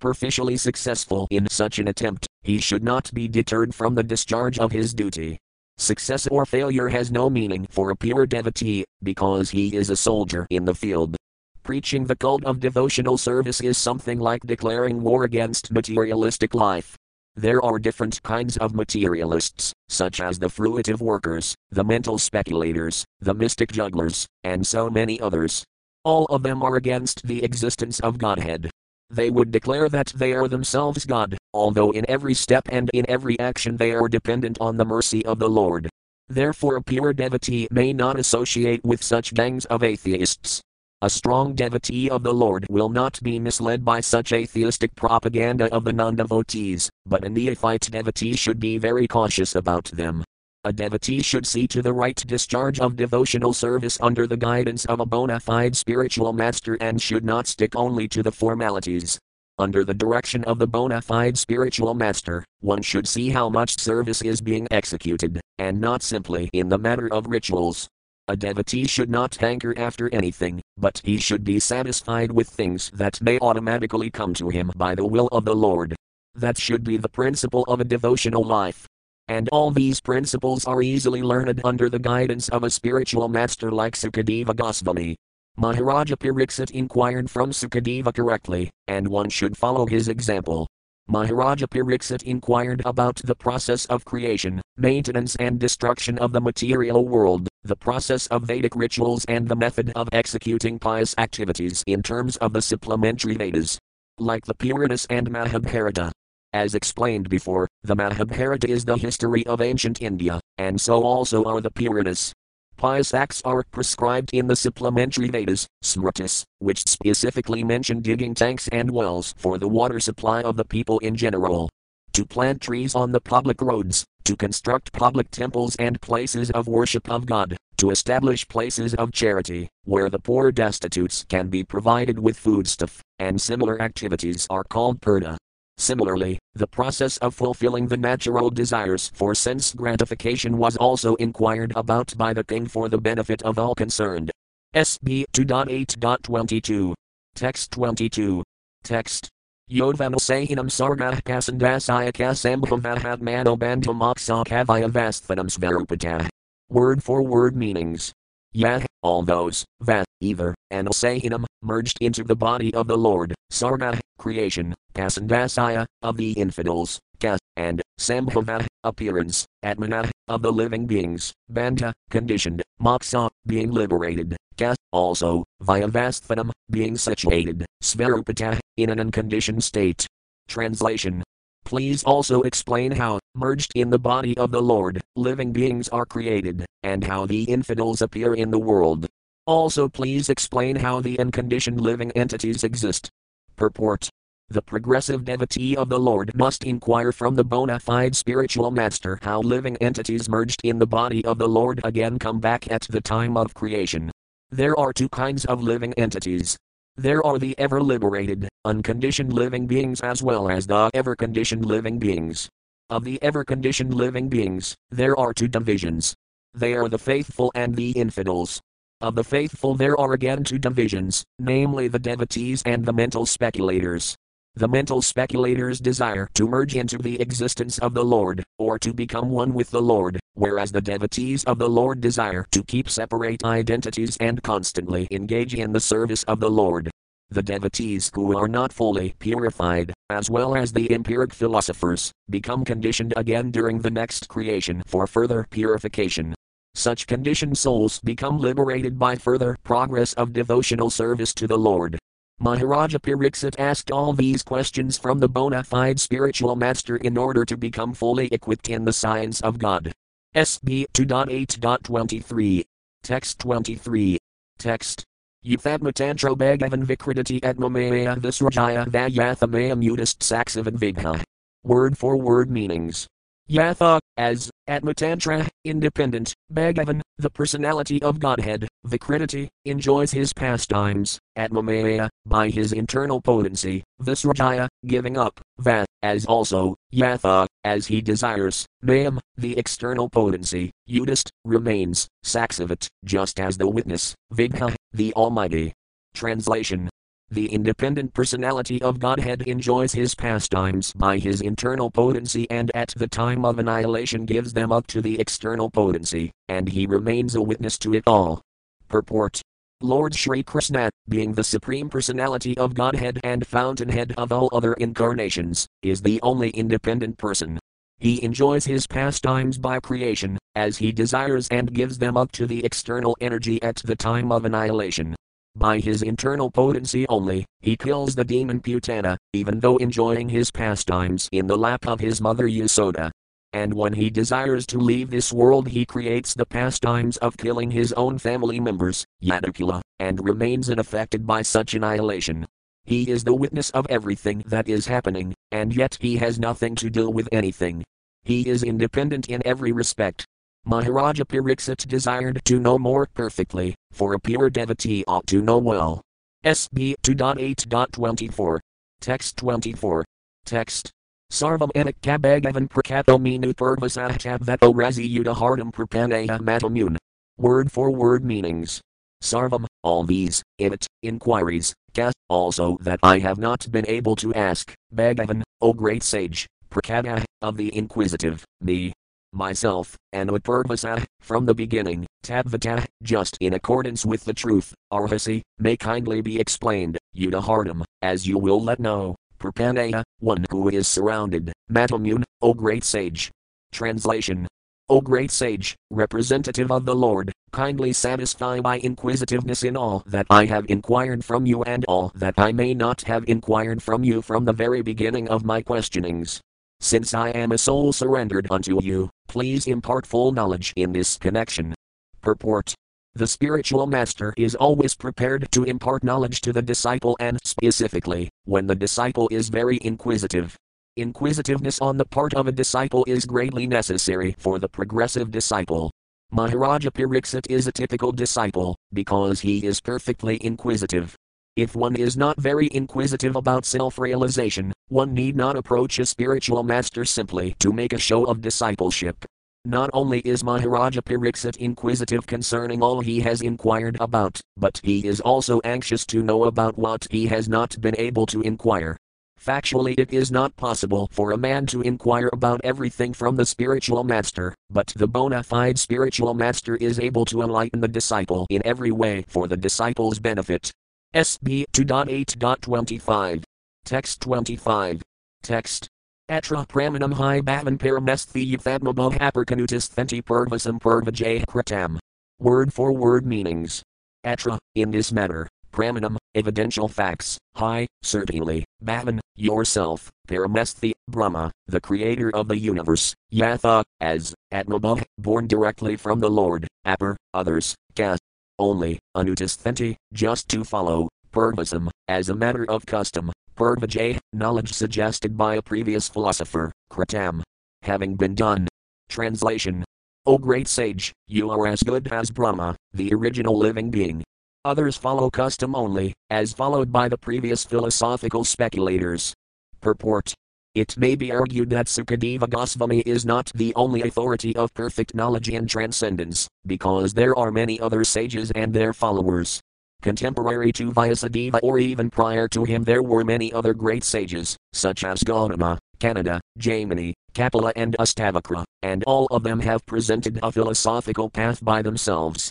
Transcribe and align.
superficially 0.00 0.56
successful 0.56 1.28
in 1.30 1.46
such 1.50 1.78
an 1.78 1.88
attempt, 1.88 2.26
he 2.42 2.58
should 2.58 2.82
not 2.82 3.12
be 3.12 3.28
deterred 3.28 3.74
from 3.74 3.94
the 3.94 4.02
discharge 4.02 4.58
of 4.58 4.72
his 4.72 4.94
duty. 4.94 5.38
Success 5.76 6.26
or 6.28 6.46
failure 6.46 6.88
has 6.88 7.10
no 7.10 7.28
meaning 7.28 7.66
for 7.68 7.90
a 7.90 7.96
pure 7.96 8.24
devotee, 8.26 8.82
because 9.02 9.50
he 9.50 9.76
is 9.76 9.90
a 9.90 9.96
soldier 9.96 10.46
in 10.48 10.64
the 10.64 10.74
field. 10.74 11.16
Preaching 11.62 12.06
the 12.06 12.16
cult 12.16 12.42
of 12.46 12.60
devotional 12.60 13.18
service 13.18 13.60
is 13.60 13.76
something 13.76 14.18
like 14.18 14.40
declaring 14.46 15.02
war 15.02 15.24
against 15.24 15.70
materialistic 15.70 16.54
life. 16.54 16.96
There 17.36 17.62
are 17.62 17.78
different 17.78 18.22
kinds 18.22 18.56
of 18.56 18.74
materialists, 18.74 19.74
such 19.90 20.18
as 20.18 20.38
the 20.38 20.48
fruitive 20.48 21.00
workers, 21.00 21.54
the 21.70 21.84
mental 21.84 22.16
speculators, 22.16 23.04
the 23.20 23.34
mystic 23.34 23.70
jugglers, 23.70 24.26
and 24.44 24.66
so 24.66 24.88
many 24.88 25.20
others. 25.20 25.62
All 26.04 26.24
of 26.26 26.42
them 26.42 26.62
are 26.62 26.76
against 26.76 27.26
the 27.26 27.44
existence 27.44 28.00
of 28.00 28.16
Godhead. 28.16 28.70
They 29.10 29.28
would 29.28 29.50
declare 29.50 29.88
that 29.88 30.12
they 30.14 30.32
are 30.32 30.46
themselves 30.46 31.04
God, 31.04 31.36
although 31.52 31.90
in 31.90 32.08
every 32.08 32.34
step 32.34 32.68
and 32.70 32.88
in 32.94 33.04
every 33.08 33.38
action 33.40 33.76
they 33.76 33.92
are 33.92 34.08
dependent 34.08 34.58
on 34.60 34.76
the 34.76 34.84
mercy 34.84 35.26
of 35.26 35.40
the 35.40 35.48
Lord. 35.48 35.88
Therefore, 36.28 36.76
a 36.76 36.82
pure 36.82 37.12
devotee 37.12 37.66
may 37.72 37.92
not 37.92 38.18
associate 38.18 38.84
with 38.84 39.02
such 39.02 39.34
gangs 39.34 39.64
of 39.64 39.82
atheists. 39.82 40.62
A 41.02 41.10
strong 41.10 41.54
devotee 41.54 42.08
of 42.08 42.22
the 42.22 42.32
Lord 42.32 42.66
will 42.70 42.88
not 42.88 43.20
be 43.20 43.40
misled 43.40 43.84
by 43.84 44.00
such 44.00 44.32
atheistic 44.32 44.94
propaganda 44.94 45.72
of 45.74 45.82
the 45.82 45.92
non 45.92 46.14
devotees, 46.14 46.88
but 47.04 47.24
a 47.24 47.28
neophyte 47.28 47.90
devotee 47.90 48.36
should 48.36 48.60
be 48.60 48.78
very 48.78 49.08
cautious 49.08 49.56
about 49.56 49.86
them. 49.86 50.22
A 50.64 50.72
devotee 50.72 51.22
should 51.22 51.46
see 51.46 51.66
to 51.68 51.80
the 51.80 51.92
right 51.94 52.22
discharge 52.26 52.80
of 52.80 52.94
devotional 52.94 53.54
service 53.54 53.98
under 54.02 54.26
the 54.26 54.36
guidance 54.36 54.84
of 54.84 55.00
a 55.00 55.06
bona 55.06 55.40
fide 55.40 55.74
spiritual 55.74 56.34
master 56.34 56.76
and 56.82 57.00
should 57.00 57.24
not 57.24 57.46
stick 57.46 57.74
only 57.74 58.06
to 58.08 58.22
the 58.22 58.30
formalities. 58.30 59.18
Under 59.58 59.86
the 59.86 59.94
direction 59.94 60.44
of 60.44 60.58
the 60.58 60.66
bona 60.66 61.00
fide 61.00 61.38
spiritual 61.38 61.94
master, 61.94 62.44
one 62.60 62.82
should 62.82 63.08
see 63.08 63.30
how 63.30 63.48
much 63.48 63.78
service 63.78 64.20
is 64.20 64.42
being 64.42 64.68
executed, 64.70 65.40
and 65.58 65.80
not 65.80 66.02
simply 66.02 66.50
in 66.52 66.68
the 66.68 66.78
matter 66.78 67.10
of 67.10 67.26
rituals, 67.26 67.88
a 68.28 68.36
devotee 68.36 68.86
should 68.86 69.08
not 69.08 69.36
hanker 69.36 69.72
after 69.78 70.14
anything, 70.14 70.60
but 70.76 71.00
he 71.02 71.16
should 71.16 71.42
be 71.42 71.58
satisfied 71.58 72.30
with 72.30 72.48
things 72.48 72.90
that 72.94 73.20
may 73.22 73.38
automatically 73.40 74.10
come 74.10 74.34
to 74.34 74.50
him 74.50 74.70
by 74.76 74.94
the 74.94 75.06
will 75.06 75.28
of 75.32 75.46
the 75.46 75.56
Lord. 75.56 75.96
That 76.34 76.58
should 76.58 76.84
be 76.84 76.98
the 76.98 77.08
principle 77.08 77.64
of 77.64 77.80
a 77.80 77.84
devotional 77.84 78.44
life. 78.44 78.86
And 79.30 79.48
all 79.52 79.70
these 79.70 80.00
principles 80.00 80.64
are 80.64 80.82
easily 80.82 81.22
learned 81.22 81.60
under 81.62 81.88
the 81.88 82.00
guidance 82.00 82.48
of 82.48 82.64
a 82.64 82.68
spiritual 82.68 83.28
master 83.28 83.70
like 83.70 83.94
Sukadeva 83.94 84.56
Goswami. 84.56 85.14
Maharaja 85.56 86.16
Pariksit 86.16 86.72
inquired 86.72 87.30
from 87.30 87.52
Sukadeva 87.52 88.12
correctly, 88.12 88.70
and 88.88 89.06
one 89.06 89.30
should 89.30 89.56
follow 89.56 89.86
his 89.86 90.08
example. 90.08 90.66
Maharaja 91.06 91.68
Pariksit 91.68 92.24
inquired 92.24 92.82
about 92.84 93.20
the 93.22 93.36
process 93.36 93.86
of 93.86 94.04
creation, 94.04 94.60
maintenance, 94.76 95.36
and 95.36 95.60
destruction 95.60 96.18
of 96.18 96.32
the 96.32 96.40
material 96.40 97.06
world, 97.06 97.46
the 97.62 97.76
process 97.76 98.26
of 98.28 98.42
Vedic 98.42 98.74
rituals, 98.74 99.24
and 99.26 99.46
the 99.46 99.54
method 99.54 99.92
of 99.94 100.08
executing 100.10 100.76
pious 100.76 101.14
activities 101.18 101.84
in 101.86 102.02
terms 102.02 102.36
of 102.38 102.52
the 102.52 102.62
supplementary 102.62 103.36
Vedas. 103.36 103.78
Like 104.18 104.44
the 104.46 104.54
Puranas 104.54 105.06
and 105.08 105.30
Mahabharata. 105.30 106.10
As 106.52 106.74
explained 106.74 107.28
before, 107.28 107.68
the 107.84 107.94
Mahabharata 107.94 108.68
is 108.68 108.84
the 108.84 108.96
history 108.96 109.46
of 109.46 109.60
ancient 109.60 110.02
India, 110.02 110.40
and 110.58 110.80
so 110.80 111.04
also 111.04 111.44
are 111.44 111.60
the 111.60 111.70
Puranas. 111.70 112.32
Pious 112.76 113.14
acts 113.14 113.40
are 113.44 113.62
prescribed 113.70 114.30
in 114.32 114.48
the 114.48 114.56
supplementary 114.56 115.28
Vedas, 115.28 115.68
Smritis, 115.84 116.42
which 116.58 116.88
specifically 116.88 117.62
mention 117.62 118.00
digging 118.00 118.34
tanks 118.34 118.68
and 118.72 118.90
wells 118.90 119.32
for 119.36 119.58
the 119.58 119.68
water 119.68 120.00
supply 120.00 120.42
of 120.42 120.56
the 120.56 120.64
people 120.64 120.98
in 121.00 121.14
general. 121.14 121.68
To 122.14 122.26
plant 122.26 122.60
trees 122.60 122.96
on 122.96 123.12
the 123.12 123.20
public 123.20 123.62
roads, 123.62 124.04
to 124.24 124.34
construct 124.34 124.92
public 124.92 125.30
temples 125.30 125.76
and 125.76 126.00
places 126.00 126.50
of 126.50 126.66
worship 126.66 127.08
of 127.08 127.26
God, 127.26 127.56
to 127.76 127.90
establish 127.90 128.48
places 128.48 128.94
of 128.94 129.12
charity, 129.12 129.68
where 129.84 130.10
the 130.10 130.18
poor 130.18 130.50
destitutes 130.50 131.24
can 131.28 131.46
be 131.48 131.62
provided 131.62 132.18
with 132.18 132.36
foodstuff, 132.36 133.02
and 133.20 133.40
similar 133.40 133.80
activities 133.80 134.48
are 134.50 134.64
called 134.64 135.00
purna. 135.00 135.38
Similarly, 135.80 136.38
the 136.54 136.66
process 136.66 137.16
of 137.18 137.34
fulfilling 137.34 137.88
the 137.88 137.96
natural 137.96 138.50
desires 138.50 139.10
for 139.14 139.34
sense 139.34 139.72
gratification 139.72 140.58
was 140.58 140.76
also 140.76 141.14
inquired 141.14 141.72
about 141.74 142.14
by 142.18 142.34
the 142.34 142.44
king 142.44 142.66
for 142.66 142.90
the 142.90 142.98
benefit 142.98 143.42
of 143.44 143.58
all 143.58 143.74
concerned. 143.74 144.30
SB 144.74 145.24
2.8.22. 145.32 146.92
Text 147.34 147.70
22. 147.72 148.42
Text. 148.84 149.30
Yodvanasahinam 149.70 150.70
sargah 150.70 151.22
kasandasayaka 151.24 152.36
sambhavahatmano 152.36 153.56
bandhamoksa 153.56 154.44
kavaya 154.44 154.90
vasthanam 154.90 155.48
svarupata. 155.48 156.28
Word 156.68 157.02
for 157.02 157.22
word 157.22 157.56
meanings. 157.56 158.12
Yah, 158.52 158.80
all 159.02 159.22
those, 159.22 159.64
va, 159.80 160.04
either, 160.20 160.56
and 160.72 160.88
Asahinam, 160.88 161.44
merged 161.62 161.98
into 162.00 162.24
the 162.24 162.34
body 162.34 162.74
of 162.74 162.88
the 162.88 162.98
Lord, 162.98 163.32
Sarga, 163.52 164.00
creation, 164.18 164.74
Kasandasaya, 164.92 165.86
of 166.02 166.16
the 166.16 166.32
infidels, 166.32 166.98
Kas, 167.20 167.38
and 167.56 167.80
Sambhava, 168.00 168.66
appearance, 168.82 169.46
Atmana, 169.64 170.10
of 170.26 170.42
the 170.42 170.50
living 170.50 170.86
beings, 170.86 171.32
Banta, 171.48 171.92
conditioned, 172.10 172.60
Moksa, 172.82 173.30
being 173.46 173.70
liberated, 173.70 174.36
Kas, 174.56 174.76
also, 174.90 175.44
via 175.60 175.86
Vasthanam, 175.86 176.50
being 176.70 176.96
situated, 176.96 177.64
Svarupata, 177.84 178.58
in 178.76 178.90
an 178.90 178.98
unconditioned 178.98 179.62
state. 179.62 180.06
Translation 180.48 181.22
Please 181.70 182.02
also 182.02 182.42
explain 182.42 182.90
how, 182.90 183.20
merged 183.36 183.70
in 183.76 183.90
the 183.90 183.98
body 184.00 184.36
of 184.36 184.50
the 184.50 184.60
Lord, 184.60 185.00
living 185.14 185.52
beings 185.52 185.88
are 185.90 186.04
created, 186.04 186.66
and 186.82 187.04
how 187.04 187.26
the 187.26 187.44
infidels 187.44 188.02
appear 188.02 188.34
in 188.34 188.50
the 188.50 188.58
world. 188.58 189.06
Also, 189.46 189.88
please 189.88 190.28
explain 190.28 190.74
how 190.74 191.00
the 191.00 191.16
unconditioned 191.20 191.80
living 191.80 192.10
entities 192.16 192.64
exist. 192.64 193.08
Purport 193.54 194.08
The 194.48 194.62
progressive 194.62 195.24
devotee 195.24 195.76
of 195.76 195.88
the 195.88 196.00
Lord 196.00 196.34
must 196.34 196.64
inquire 196.64 197.12
from 197.12 197.36
the 197.36 197.44
bona 197.44 197.78
fide 197.78 198.16
spiritual 198.16 198.72
master 198.72 199.20
how 199.22 199.40
living 199.40 199.76
entities 199.76 200.28
merged 200.28 200.62
in 200.64 200.80
the 200.80 200.88
body 200.88 201.24
of 201.24 201.38
the 201.38 201.48
Lord 201.48 201.80
again 201.84 202.18
come 202.18 202.40
back 202.40 202.68
at 202.68 202.82
the 202.90 203.00
time 203.00 203.36
of 203.36 203.54
creation. 203.54 204.10
There 204.50 204.76
are 204.76 204.92
two 204.92 205.08
kinds 205.08 205.44
of 205.44 205.62
living 205.62 205.94
entities 205.94 206.58
there 206.96 207.24
are 207.24 207.38
the 207.38 207.58
ever 207.58 207.80
liberated, 207.82 208.48
unconditioned 208.64 209.32
living 209.32 209.66
beings 209.66 210.00
as 210.00 210.22
well 210.22 210.50
as 210.50 210.66
the 210.66 210.90
ever 210.92 211.16
conditioned 211.16 211.64
living 211.64 211.98
beings. 211.98 212.48
Of 212.90 213.04
the 213.04 213.22
ever 213.22 213.44
conditioned 213.44 213.94
living 213.94 214.28
beings, 214.28 214.74
there 214.90 215.16
are 215.16 215.32
two 215.32 215.48
divisions. 215.48 216.14
They 216.52 216.74
are 216.74 216.88
the 216.88 216.98
faithful 216.98 217.52
and 217.54 217.74
the 217.74 217.92
infidels. 217.92 218.60
Of 219.00 219.14
the 219.14 219.24
faithful, 219.24 219.74
there 219.76 219.98
are 219.98 220.12
again 220.12 220.44
two 220.44 220.58
divisions, 220.58 221.24
namely 221.38 221.88
the 221.88 221.98
devotees 221.98 222.62
and 222.66 222.84
the 222.84 222.92
mental 222.92 223.24
speculators. 223.24 224.16
The 224.56 224.66
mental 224.66 225.00
speculators 225.00 225.78
desire 225.78 226.28
to 226.34 226.48
merge 226.48 226.74
into 226.74 226.98
the 226.98 227.20
existence 227.20 227.78
of 227.78 227.94
the 227.94 228.04
Lord, 228.04 228.42
or 228.58 228.80
to 228.80 228.92
become 228.92 229.30
one 229.30 229.54
with 229.54 229.70
the 229.70 229.80
Lord, 229.80 230.18
whereas 230.34 230.72
the 230.72 230.80
devotees 230.80 231.44
of 231.44 231.58
the 231.58 231.68
Lord 231.68 232.00
desire 232.00 232.44
to 232.50 232.64
keep 232.64 232.90
separate 232.90 233.44
identities 233.44 234.16
and 234.18 234.42
constantly 234.42 235.06
engage 235.12 235.54
in 235.54 235.72
the 235.72 235.78
service 235.78 236.24
of 236.24 236.40
the 236.40 236.50
Lord. 236.50 236.90
The 237.30 237.44
devotees 237.44 238.10
who 238.12 238.36
are 238.36 238.48
not 238.48 238.72
fully 238.72 239.14
purified, 239.20 239.94
as 240.10 240.28
well 240.28 240.56
as 240.56 240.72
the 240.72 240.92
empiric 240.92 241.32
philosophers, 241.32 242.10
become 242.28 242.64
conditioned 242.64 243.14
again 243.16 243.52
during 243.52 243.78
the 243.78 243.90
next 243.90 244.28
creation 244.28 244.82
for 244.84 245.06
further 245.06 245.46
purification. 245.48 246.34
Such 246.74 247.06
conditioned 247.06 247.56
souls 247.56 248.00
become 248.00 248.38
liberated 248.38 248.98
by 248.98 249.14
further 249.14 249.56
progress 249.62 250.12
of 250.14 250.32
devotional 250.32 250.90
service 250.90 251.32
to 251.34 251.46
the 251.46 251.58
Lord. 251.58 251.99
Maharaja 252.42 252.98
Pariksit 252.98 253.54
asked 253.58 253.90
all 253.90 254.14
these 254.14 254.42
questions 254.42 254.96
from 254.96 255.18
the 255.18 255.28
bona 255.28 255.62
fide 255.62 256.00
spiritual 256.00 256.56
master 256.56 256.96
in 256.96 257.18
order 257.18 257.44
to 257.44 257.54
become 257.54 257.92
fully 257.92 258.28
equipped 258.28 258.70
in 258.70 258.86
the 258.86 258.94
science 258.94 259.42
of 259.42 259.58
God. 259.58 259.92
SB 260.34 260.86
2.8.23. 260.94 262.64
Text 263.02 263.38
23. 263.40 264.16
Text. 264.58 265.04
Yuthatmatantro 265.44 266.34
Bhagavan 266.34 266.84
Vikridati 266.86 267.40
Atmamaya 267.42 268.16
Visrajaya 268.18 268.86
Vayathamaya 268.86 269.76
Mutist 269.76 270.20
Saksavan 270.20 270.78
Vigha. 270.78 271.22
Word 271.62 271.98
for 271.98 272.16
word 272.16 272.50
meanings. 272.50 273.06
Yatha, 273.50 273.98
as, 274.16 274.48
Atmatantra, 274.68 275.48
independent, 275.64 276.34
Bhagavan, 276.52 277.00
the 277.18 277.28
personality 277.28 278.00
of 278.00 278.20
Godhead, 278.20 278.68
the 278.84 278.96
Vikridati, 278.96 279.48
enjoys 279.64 280.12
his 280.12 280.32
pastimes, 280.32 281.18
Atmamaya, 281.36 282.08
by 282.24 282.48
his 282.48 282.72
internal 282.72 283.20
potency, 283.20 283.82
Visrajaya, 284.00 284.68
giving 284.86 285.16
up, 285.16 285.40
Va, 285.58 285.84
as 286.00 286.26
also, 286.26 286.76
Yatha, 286.94 287.48
as 287.64 287.88
he 287.88 288.00
desires, 288.00 288.66
Mayam, 288.84 289.18
the 289.36 289.58
external 289.58 290.08
potency, 290.08 290.70
Udist, 290.88 291.30
remains, 291.44 292.06
Saksavat, 292.24 292.86
just 293.04 293.40
as 293.40 293.56
the 293.56 293.66
witness, 293.66 294.14
Vigha, 294.32 294.76
the 294.92 295.12
Almighty. 295.14 295.72
Translation 296.14 296.88
the 297.30 297.46
independent 297.46 298.12
personality 298.12 298.82
of 298.82 298.98
Godhead 298.98 299.42
enjoys 299.42 299.92
his 299.92 300.14
pastimes 300.14 300.92
by 300.92 301.18
his 301.18 301.40
internal 301.40 301.90
potency 301.90 302.50
and 302.50 302.70
at 302.74 302.92
the 302.96 303.06
time 303.06 303.44
of 303.44 303.58
annihilation 303.58 304.26
gives 304.26 304.52
them 304.52 304.72
up 304.72 304.86
to 304.88 305.00
the 305.00 305.20
external 305.20 305.70
potency, 305.70 306.32
and 306.48 306.68
he 306.68 306.86
remains 306.86 307.34
a 307.36 307.42
witness 307.42 307.78
to 307.78 307.94
it 307.94 308.02
all. 308.06 308.42
Purport 308.88 309.40
Lord 309.82 310.14
Sri 310.14 310.42
Krishna, 310.42 310.90
being 311.08 311.32
the 311.32 311.44
Supreme 311.44 311.88
Personality 311.88 312.54
of 312.58 312.74
Godhead 312.74 313.18
and 313.24 313.46
fountainhead 313.46 314.12
of 314.18 314.30
all 314.30 314.50
other 314.52 314.74
incarnations, 314.74 315.66
is 315.82 316.02
the 316.02 316.20
only 316.22 316.50
independent 316.50 317.16
person. 317.16 317.58
He 317.98 318.22
enjoys 318.22 318.66
his 318.66 318.86
pastimes 318.86 319.56
by 319.56 319.80
creation, 319.80 320.36
as 320.54 320.76
he 320.76 320.92
desires 320.92 321.48
and 321.50 321.72
gives 321.72 321.98
them 321.98 322.16
up 322.16 322.30
to 322.32 322.46
the 322.46 322.62
external 322.64 323.16
energy 323.20 323.62
at 323.62 323.76
the 323.76 323.96
time 323.96 324.30
of 324.32 324.44
annihilation. 324.44 325.14
By 325.56 325.78
his 325.78 326.02
internal 326.02 326.50
potency 326.50 327.06
only, 327.08 327.44
he 327.60 327.76
kills 327.76 328.14
the 328.14 328.24
demon 328.24 328.60
Putana, 328.60 329.16
even 329.32 329.60
though 329.60 329.76
enjoying 329.76 330.28
his 330.28 330.50
pastimes 330.50 331.28
in 331.32 331.46
the 331.46 331.58
lap 331.58 331.86
of 331.86 332.00
his 332.00 332.20
mother 332.20 332.48
Yasoda 332.48 333.10
and 333.52 333.74
when 333.74 333.92
he 333.92 334.10
desires 334.10 334.64
to 334.66 334.78
leave 334.78 335.10
this 335.10 335.32
world, 335.32 335.68
he 335.68 335.84
creates 335.84 336.34
the 336.34 336.46
pastimes 336.46 337.16
of 337.16 337.36
killing 337.36 337.70
his 337.70 337.92
own 337.94 338.18
family 338.18 338.60
members, 338.60 339.04
Yadukula, 339.22 339.80
and 339.98 340.24
remains 340.24 340.70
unaffected 340.70 341.26
by 341.26 341.42
such 341.42 341.74
annihilation. 341.74 342.46
He 342.84 343.10
is 343.10 343.24
the 343.24 343.34
witness 343.34 343.70
of 343.70 343.86
everything 343.88 344.44
that 344.46 344.68
is 344.68 344.86
happening, 344.86 345.34
and 345.50 345.74
yet 345.74 345.98
he 346.00 346.16
has 346.18 346.38
nothing 346.38 346.74
to 346.76 346.90
do 346.90 347.10
with 347.10 347.28
anything. 347.32 347.84
He 348.22 348.48
is 348.48 348.62
independent 348.62 349.28
in 349.28 349.42
every 349.44 349.72
respect. 349.72 350.24
Maharaja 350.64 351.24
Pariksit 351.24 351.86
desired 351.88 352.42
to 352.44 352.60
know 352.60 352.78
more 352.78 353.06
perfectly, 353.14 353.74
for 353.92 354.14
a 354.14 354.20
pure 354.20 354.50
devotee 354.50 355.04
ought 355.08 355.26
to 355.26 355.40
know 355.40 355.58
well. 355.58 356.02
SB 356.44 356.94
2.8.24. 357.02 358.60
Text 359.00 359.36
24. 359.38 360.04
Text 360.44 360.90
Sarvam 361.30 361.70
enik 361.76 362.00
kabagavan 362.02 362.68
prakato 362.68 363.16
minu 363.18 363.54
purvasahtabvato 363.54 364.74
razi 364.74 365.08
udahardam 365.16 365.70
prapanaya 365.72 366.40
matamun. 366.40 366.96
Word 367.38 367.70
for 367.70 367.90
word 367.90 368.24
meanings. 368.24 368.80
Sarvam, 369.22 369.66
all 369.82 370.02
these, 370.02 370.42
it, 370.58 370.86
inquiries, 371.02 371.72
kas, 371.94 372.12
also 372.28 372.78
that 372.80 372.98
I 373.02 373.18
have 373.18 373.38
not 373.38 373.70
been 373.70 373.86
able 373.86 374.16
to 374.16 374.34
ask, 374.34 374.74
Bhagavan, 374.94 375.42
O 375.60 375.72
great 375.72 376.02
sage, 376.02 376.46
Prakada, 376.70 377.24
of 377.42 377.56
the 377.56 377.74
inquisitive, 377.76 378.44
me, 378.60 378.92
myself, 379.32 379.96
and 380.12 380.30
Utpurvasa, 380.30 381.04
from 381.20 381.46
the 381.46 381.54
beginning, 381.54 382.06
Tabvata, 382.24 382.84
just 383.02 383.36
in 383.40 383.54
accordance 383.54 384.04
with 384.04 384.24
the 384.24 384.34
truth, 384.34 384.74
Arhasi, 384.92 385.42
may 385.58 385.76
kindly 385.76 386.20
be 386.20 386.40
explained, 386.40 386.98
Udahardam, 387.16 387.84
as 388.02 388.26
you 388.26 388.38
will 388.38 388.62
let 388.62 388.80
know, 388.80 389.16
Prapanaya, 389.38 390.02
one 390.18 390.44
who 390.50 390.68
is 390.68 390.86
surrounded, 390.86 391.52
Matamun, 391.70 392.22
O 392.42 392.54
great 392.54 392.84
sage. 392.84 393.30
Translation 393.72 394.46
O 394.88 395.00
great 395.00 395.30
sage, 395.30 395.76
representative 395.90 396.72
of 396.72 396.84
the 396.84 396.96
Lord, 396.96 397.32
kindly 397.52 397.92
satisfy 397.92 398.58
my 398.60 398.80
inquisitiveness 398.80 399.62
in 399.62 399.76
all 399.76 400.02
that 400.04 400.26
I 400.28 400.46
have 400.46 400.66
inquired 400.68 401.24
from 401.24 401.46
you 401.46 401.62
and 401.62 401.84
all 401.86 402.10
that 402.16 402.34
I 402.36 402.50
may 402.50 402.74
not 402.74 403.02
have 403.02 403.24
inquired 403.28 403.82
from 403.82 404.02
you 404.02 404.20
from 404.20 404.44
the 404.44 404.52
very 404.52 404.82
beginning 404.82 405.28
of 405.28 405.44
my 405.44 405.62
questionings. 405.62 406.40
Since 406.80 407.14
I 407.14 407.28
am 407.30 407.52
a 407.52 407.58
soul 407.58 407.92
surrendered 407.92 408.48
unto 408.50 408.82
you, 408.82 409.10
please 409.30 409.68
impart 409.68 410.04
full 410.06 410.32
knowledge 410.32 410.72
in 410.74 410.92
this 410.92 411.16
connection. 411.16 411.72
Purport 412.20 412.74
the 413.16 413.26
spiritual 413.26 413.88
master 413.88 414.32
is 414.36 414.54
always 414.54 414.94
prepared 414.94 415.50
to 415.50 415.64
impart 415.64 416.04
knowledge 416.04 416.40
to 416.42 416.52
the 416.52 416.62
disciple 416.62 417.16
and, 417.18 417.38
specifically, 417.44 418.28
when 418.44 418.68
the 418.68 418.74
disciple 418.74 419.28
is 419.32 419.48
very 419.48 419.80
inquisitive. 419.82 420.56
Inquisitiveness 420.96 421.80
on 421.80 421.96
the 421.96 422.04
part 422.04 422.34
of 422.34 422.46
a 422.46 422.52
disciple 422.52 423.04
is 423.08 423.26
greatly 423.26 423.66
necessary 423.66 424.36
for 424.38 424.60
the 424.60 424.68
progressive 424.68 425.32
disciple. 425.32 425.90
Maharaja 426.30 426.90
Pariksit 426.90 427.50
is 427.50 427.66
a 427.66 427.72
typical 427.72 428.12
disciple, 428.12 428.76
because 428.92 429.40
he 429.40 429.66
is 429.66 429.80
perfectly 429.80 430.38
inquisitive. 430.44 431.16
If 431.56 431.74
one 431.74 431.96
is 431.96 432.16
not 432.16 432.40
very 432.40 432.68
inquisitive 432.72 433.34
about 433.34 433.64
self 433.64 433.98
realization, 433.98 434.72
one 434.88 435.12
need 435.12 435.34
not 435.34 435.56
approach 435.56 435.98
a 435.98 436.06
spiritual 436.06 436.62
master 436.62 437.04
simply 437.04 437.56
to 437.58 437.72
make 437.72 437.92
a 437.92 437.98
show 437.98 438.24
of 438.24 438.40
discipleship. 438.40 439.24
Not 439.64 439.90
only 439.92 440.20
is 440.20 440.44
Maharaja 440.44 441.00
Pariksit 441.00 441.56
inquisitive 441.56 442.26
concerning 442.26 442.82
all 442.82 443.00
he 443.00 443.20
has 443.20 443.42
inquired 443.42 443.96
about, 444.00 444.40
but 444.56 444.80
he 444.84 445.06
is 445.06 445.20
also 445.20 445.60
anxious 445.64 446.06
to 446.06 446.22
know 446.22 446.44
about 446.44 446.78
what 446.78 447.06
he 447.10 447.26
has 447.26 447.48
not 447.48 447.78
been 447.80 447.96
able 447.98 448.26
to 448.26 448.42
inquire. 448.42 448.96
Factually, 449.38 449.98
it 449.98 450.12
is 450.12 450.30
not 450.30 450.56
possible 450.56 451.08
for 451.10 451.32
a 451.32 451.38
man 451.38 451.66
to 451.66 451.82
inquire 451.82 452.30
about 452.32 452.60
everything 452.62 453.12
from 453.12 453.36
the 453.36 453.44
spiritual 453.44 454.04
master, 454.04 454.54
but 454.70 454.92
the 454.96 455.08
bona 455.08 455.42
fide 455.42 455.78
spiritual 455.78 456.32
master 456.32 456.76
is 456.76 457.00
able 457.00 457.24
to 457.24 457.42
enlighten 457.42 457.80
the 457.80 457.88
disciple 457.88 458.46
in 458.50 458.62
every 458.64 458.92
way 458.92 459.24
for 459.28 459.48
the 459.48 459.56
disciple's 459.56 460.18
benefit. 460.18 460.70
SB 461.14 461.64
2.8.25. 461.72 463.42
Text 463.84 464.20
25. 464.20 465.02
Text 465.42 465.88
Atra 466.28 466.64
pramanam 466.64 467.14
hi 467.14 467.40
bhavan 467.40 467.76
paramesthi 467.76 468.48
yuthabmabhav 468.48 469.18
haperkanutis 469.18 469.90
thenti 469.90 470.22
purvasam 470.22 470.80
purvajay 470.80 471.44
kritam. 471.46 471.98
Word 472.38 472.72
for 472.72 472.92
word 472.92 473.26
meanings. 473.26 473.82
Atra, 474.22 474.56
in 474.76 474.92
this 474.92 475.10
matter, 475.10 475.48
pramanam, 475.72 476.16
evidential 476.36 476.86
facts, 476.86 477.38
hi, 477.56 477.88
certainly, 478.02 478.64
bhavan, 478.84 479.18
yourself, 479.34 480.12
paramesthi, 480.28 480.92
Brahma, 481.08 481.50
the 481.66 481.80
creator 481.80 482.30
of 482.30 482.46
the 482.46 482.56
universe, 482.56 483.14
yatha, 483.32 483.82
as, 484.00 484.32
atmabhav, 484.52 485.02
born 485.18 485.48
directly 485.48 485.96
from 485.96 486.20
the 486.20 486.30
Lord, 486.30 486.68
apar, 486.86 487.16
others, 487.34 487.74
ka, 487.96 488.16
only, 488.60 489.00
anutisthenti, 489.16 489.96
just 490.12 490.48
to 490.50 490.62
follow, 490.62 491.08
purvasam, 491.32 491.88
as 492.06 492.28
a 492.28 492.34
matter 492.34 492.64
of 492.70 492.86
custom, 492.86 493.32
Purvajay, 493.60 494.18
knowledge 494.32 494.72
suggested 494.72 495.36
by 495.36 495.56
a 495.56 495.62
previous 495.62 496.08
philosopher, 496.08 496.72
Kratam. 496.90 497.42
Having 497.82 498.16
been 498.16 498.34
done. 498.34 498.66
Translation 499.10 499.84
O 500.24 500.38
great 500.38 500.66
sage, 500.66 501.12
you 501.28 501.50
are 501.50 501.66
as 501.66 501.82
good 501.82 502.10
as 502.10 502.30
Brahma, 502.30 502.74
the 502.94 503.12
original 503.12 503.58
living 503.58 503.90
being. 503.90 504.22
Others 504.64 504.96
follow 504.96 505.28
custom 505.28 505.74
only, 505.74 506.14
as 506.30 506.54
followed 506.54 506.90
by 506.90 507.08
the 507.08 507.18
previous 507.18 507.64
philosophical 507.64 508.44
speculators. 508.44 509.34
Purport 509.80 510.34
it 510.80 510.96
may 510.96 511.14
be 511.14 511.30
argued 511.30 511.68
that 511.68 511.88
Sukadeva 511.88 512.48
Goswami 512.48 513.00
is 513.00 513.26
not 513.26 513.52
the 513.54 513.74
only 513.76 514.00
authority 514.00 514.56
of 514.56 514.72
perfect 514.72 515.14
knowledge 515.14 515.50
and 515.50 515.68
transcendence, 515.68 516.48
because 516.64 517.12
there 517.12 517.36
are 517.38 517.50
many 517.50 517.78
other 517.78 518.02
sages 518.02 518.50
and 518.52 518.72
their 518.72 518.94
followers. 518.94 519.60
Contemporary 520.00 520.72
to 520.72 520.90
Vyasadeva 520.90 521.60
or 521.62 521.78
even 521.78 522.08
prior 522.08 522.48
to 522.48 522.64
him 522.64 522.84
there 522.84 523.02
were 523.02 523.24
many 523.24 523.52
other 523.52 523.74
great 523.74 524.02
sages, 524.02 524.56
such 524.72 525.04
as 525.04 525.22
Gautama, 525.22 525.78
Kanada, 525.98 526.40
Jaimini, 526.58 527.12
Kapila 527.34 527.74
and 527.76 527.94
Astavakra, 527.98 528.64
and 528.80 529.04
all 529.04 529.26
of 529.26 529.42
them 529.42 529.60
have 529.60 529.84
presented 529.84 530.40
a 530.42 530.50
philosophical 530.50 531.28
path 531.28 531.62
by 531.62 531.82
themselves. 531.82 532.50